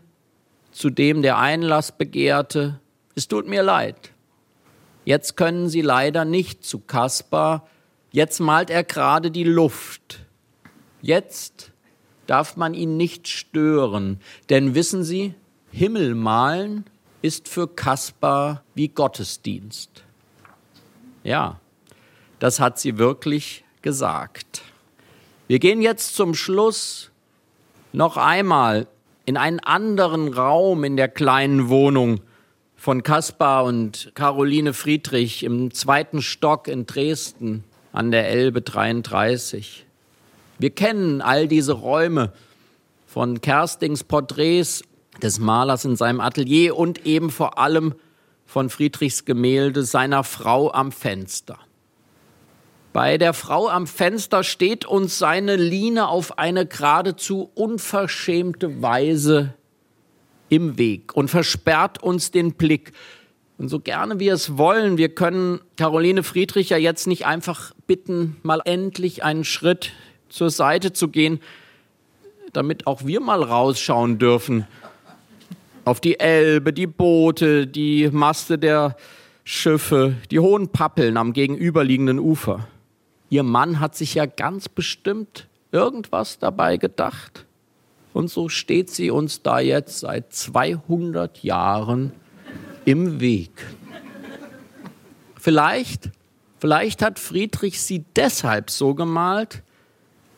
zu 0.72 0.88
dem, 0.88 1.20
der 1.20 1.36
Einlass 1.36 1.92
begehrte, 1.92 2.80
es 3.14 3.28
tut 3.28 3.46
mir 3.46 3.62
leid. 3.62 4.12
Jetzt 5.04 5.36
können 5.36 5.68
Sie 5.68 5.82
leider 5.82 6.24
nicht 6.24 6.64
zu 6.64 6.78
Kaspar, 6.78 7.68
jetzt 8.10 8.40
malt 8.40 8.70
er 8.70 8.84
gerade 8.84 9.30
die 9.30 9.44
Luft. 9.44 10.20
Jetzt 11.02 11.72
darf 12.26 12.56
man 12.56 12.72
ihn 12.72 12.96
nicht 12.96 13.28
stören, 13.28 14.18
denn 14.48 14.74
wissen 14.74 15.04
Sie, 15.04 15.34
Himmel 15.70 16.14
malen 16.14 16.86
ist 17.22 17.48
für 17.48 17.68
Kaspar 17.68 18.62
wie 18.74 18.88
Gottesdienst. 18.88 19.90
Ja, 21.22 21.60
das 22.38 22.60
hat 22.60 22.78
sie 22.78 22.98
wirklich 22.98 23.64
gesagt. 23.82 24.62
Wir 25.48 25.58
gehen 25.58 25.82
jetzt 25.82 26.14
zum 26.14 26.34
Schluss 26.34 27.10
noch 27.92 28.16
einmal 28.16 28.86
in 29.26 29.36
einen 29.36 29.60
anderen 29.60 30.32
Raum 30.32 30.84
in 30.84 30.96
der 30.96 31.08
kleinen 31.08 31.68
Wohnung 31.68 32.20
von 32.76 33.02
Kaspar 33.02 33.64
und 33.64 34.12
Caroline 34.14 34.72
Friedrich 34.72 35.42
im 35.42 35.74
zweiten 35.74 36.22
Stock 36.22 36.66
in 36.66 36.86
Dresden 36.86 37.64
an 37.92 38.10
der 38.10 38.28
Elbe 38.28 38.62
33. 38.62 39.84
Wir 40.58 40.70
kennen 40.70 41.20
all 41.20 41.48
diese 41.48 41.72
Räume 41.72 42.32
von 43.06 43.40
Kerstings 43.40 44.04
Porträts 44.04 44.82
des 45.22 45.38
Malers 45.38 45.84
in 45.84 45.96
seinem 45.96 46.20
Atelier 46.20 46.76
und 46.76 47.06
eben 47.06 47.30
vor 47.30 47.58
allem 47.58 47.94
von 48.46 48.70
Friedrichs 48.70 49.24
Gemälde 49.24 49.84
seiner 49.84 50.24
Frau 50.24 50.72
am 50.72 50.92
Fenster. 50.92 51.58
Bei 52.92 53.18
der 53.18 53.34
Frau 53.34 53.68
am 53.68 53.86
Fenster 53.86 54.42
steht 54.42 54.84
uns 54.84 55.18
seine 55.18 55.54
Line 55.54 56.08
auf 56.08 56.38
eine 56.38 56.66
geradezu 56.66 57.50
unverschämte 57.54 58.82
Weise 58.82 59.54
im 60.48 60.76
Weg 60.76 61.14
und 61.14 61.28
versperrt 61.28 62.02
uns 62.02 62.32
den 62.32 62.54
Blick. 62.54 62.92
Und 63.58 63.68
so 63.68 63.78
gerne 63.78 64.18
wir 64.18 64.32
es 64.32 64.58
wollen, 64.58 64.96
wir 64.96 65.14
können 65.14 65.60
Caroline 65.76 66.24
Friedrich 66.24 66.70
ja 66.70 66.78
jetzt 66.78 67.06
nicht 67.06 67.26
einfach 67.26 67.72
bitten, 67.86 68.38
mal 68.42 68.60
endlich 68.64 69.22
einen 69.22 69.44
Schritt 69.44 69.92
zur 70.28 70.50
Seite 70.50 70.92
zu 70.92 71.08
gehen, 71.08 71.40
damit 72.52 72.88
auch 72.88 73.06
wir 73.06 73.20
mal 73.20 73.44
rausschauen 73.44 74.18
dürfen 74.18 74.66
auf 75.84 76.00
die 76.00 76.20
Elbe, 76.20 76.72
die 76.72 76.86
Boote, 76.86 77.66
die 77.66 78.08
Maste 78.10 78.58
der 78.58 78.96
Schiffe, 79.44 80.14
die 80.30 80.38
hohen 80.38 80.68
Pappeln 80.68 81.16
am 81.16 81.32
gegenüberliegenden 81.32 82.18
Ufer. 82.18 82.68
Ihr 83.30 83.42
Mann 83.42 83.80
hat 83.80 83.96
sich 83.96 84.14
ja 84.14 84.26
ganz 84.26 84.68
bestimmt 84.68 85.48
irgendwas 85.72 86.38
dabei 86.38 86.76
gedacht. 86.76 87.46
Und 88.12 88.28
so 88.28 88.48
steht 88.48 88.90
sie 88.90 89.10
uns 89.10 89.42
da 89.42 89.60
jetzt 89.60 90.00
seit 90.00 90.32
200 90.32 91.42
Jahren 91.42 92.12
im 92.84 93.20
Weg. 93.20 93.52
Vielleicht, 95.36 96.10
vielleicht 96.58 97.02
hat 97.02 97.18
Friedrich 97.18 97.80
sie 97.80 98.04
deshalb 98.16 98.70
so 98.70 98.94
gemalt, 98.94 99.62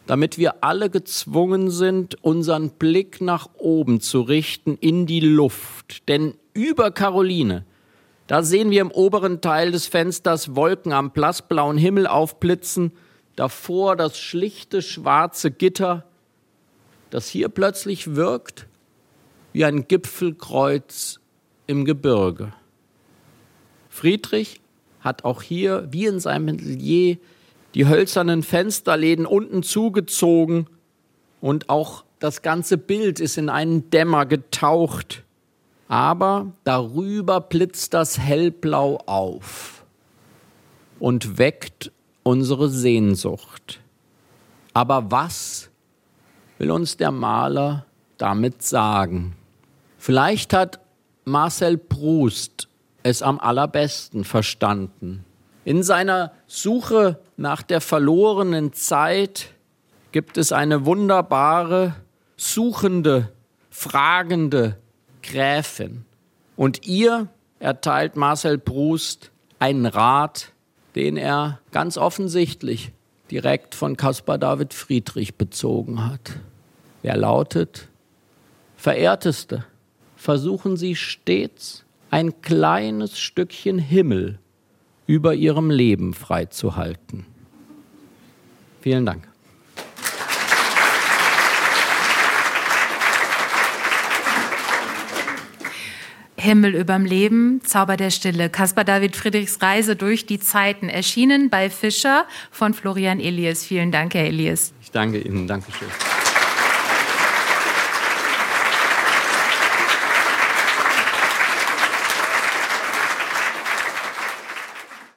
damit 0.07 0.39
wir 0.39 0.65
alle 0.65 0.91
gezwungen 0.91 1.71
sind, 1.71 2.23
unseren 2.23 2.71
Blick 2.71 3.21
nach 3.21 3.49
oben 3.59 4.01
zu 4.01 4.21
richten 4.21 4.77
in 4.81 5.07
die 5.07 5.21
Luft. 5.21 6.09
Denn 6.09 6.35
über 6.55 6.91
Caroline, 6.91 7.65
da 8.27 8.43
sehen 8.43 8.71
wir 8.71 8.81
im 8.81 8.91
oberen 8.91 9.41
Teil 9.41 9.73
des 9.73 9.87
Fensters 9.87 10.57
Wolken 10.57 10.93
am 10.93 11.13
blassblauen 11.13 11.77
Himmel 11.77 12.07
aufblitzen, 12.07 12.93
davor 13.37 13.97
das 13.97 14.19
schlichte 14.19 14.83
schwarze 14.83 15.51
Gitter, 15.51 16.05
das 17.11 17.29
hier 17.29 17.49
plötzlich 17.49 18.15
wirkt 18.15 18.67
wie 19.53 19.65
ein 19.65 19.87
Gipfelkreuz 19.87 21.21
im 21.67 21.85
Gebirge. 21.85 22.53
Friedrich 23.91 24.61
hat 25.01 25.25
auch 25.25 25.43
hier, 25.43 25.87
wie 25.91 26.07
in 26.07 26.21
seinem 26.21 26.55
Atelier, 26.55 27.19
die 27.75 27.89
hölzernen 27.89 28.43
Fensterläden 28.43 29.27
unten 29.27 29.63
zugezogen 29.63 30.67
und 31.41 31.69
auch 31.69 32.05
das 32.19 32.43
ganze 32.43 32.79
Bild 32.79 33.19
ist 33.19 33.37
in 33.39 33.49
einen 33.49 33.91
Dämmer 33.91 34.27
getaucht. 34.27 35.25
Aber 35.89 36.53
darüber 36.65 37.41
blitzt 37.41 37.95
das 37.95 38.19
Hellblau 38.19 38.99
auf 39.07 39.85
und 41.01 41.39
weckt 41.39 41.91
unsere 42.23 42.69
Sehnsucht. 42.69 43.81
Aber 44.73 45.11
was 45.11 45.69
will 46.59 46.71
uns 46.71 46.97
der 46.97 47.11
Maler 47.11 47.87
damit 48.19 48.63
sagen? 48.63 49.35
Vielleicht 49.99 50.55
hat 50.55 50.81
Marcel 51.25 51.77
Proust 51.77 52.69
es 53.03 53.23
am 53.23 53.39
allerbesten 53.41 54.25
verstanden. 54.25 55.25
In 55.65 55.83
seiner 55.83 56.33
Suche 56.47 57.21
nach 57.37 57.63
der 57.63 57.81
verlorenen 57.81 58.73
Zeit 58.73 59.51
gibt 60.11 60.37
es 60.37 60.53
eine 60.53 60.87
wunderbare, 60.87 61.95
suchende, 62.37 63.31
fragende 63.71 64.77
Gräfin. 65.23 66.05
Und 66.57 66.87
ihr 66.87 67.29
erteilt 67.61 68.17
Marcel 68.17 68.59
Proust 68.59 69.31
einen 69.61 69.87
Rat, 69.87 70.53
den 70.97 71.17
er 71.17 71.61
ganz 71.71 71.97
offensichtlich 71.97 72.93
direkt 73.31 73.75
von 73.75 73.97
Caspar 73.97 74.39
David 74.39 74.75
Friedrich 74.75 75.37
bezogen 75.37 76.05
hat. 76.05 76.33
Er 77.03 77.17
lautet, 77.17 77.89
Verehrteste, 78.77 79.65
versuchen 80.17 80.77
Sie 80.77 80.97
stets 80.97 81.85
ein 82.11 82.43
kleines 82.43 83.19
Stückchen 83.19 83.79
Himmel 83.79 84.39
über 85.13 85.35
ihrem 85.35 85.69
Leben 85.69 86.15
freizuhalten. 86.15 87.27
Vielen 88.81 89.05
Dank. 89.05 89.29
Himmel 96.39 96.75
überm 96.75 97.05
Leben, 97.05 97.61
Zauber 97.63 97.99
der 97.99 98.11
Stille. 98.11 98.49
Caspar 98.49 98.85
David 98.85 99.15
Friedrichs 99.15 99.61
Reise 99.61 99.97
durch 99.97 100.25
die 100.25 100.41
Zeiten. 100.41 100.89
Erschienen 100.89 101.51
bei 101.51 101.69
Fischer 101.69 102.25
von 102.51 102.73
Florian 102.73 103.21
Elias. 103.21 103.65
Vielen 103.65 103.93
Dank, 103.93 104.15
Herr 104.15 104.25
Elias. 104.25 104.73
Ich 104.81 104.91
danke 104.91 105.19
Ihnen. 105.19 105.47
Dankeschön. 105.47 105.89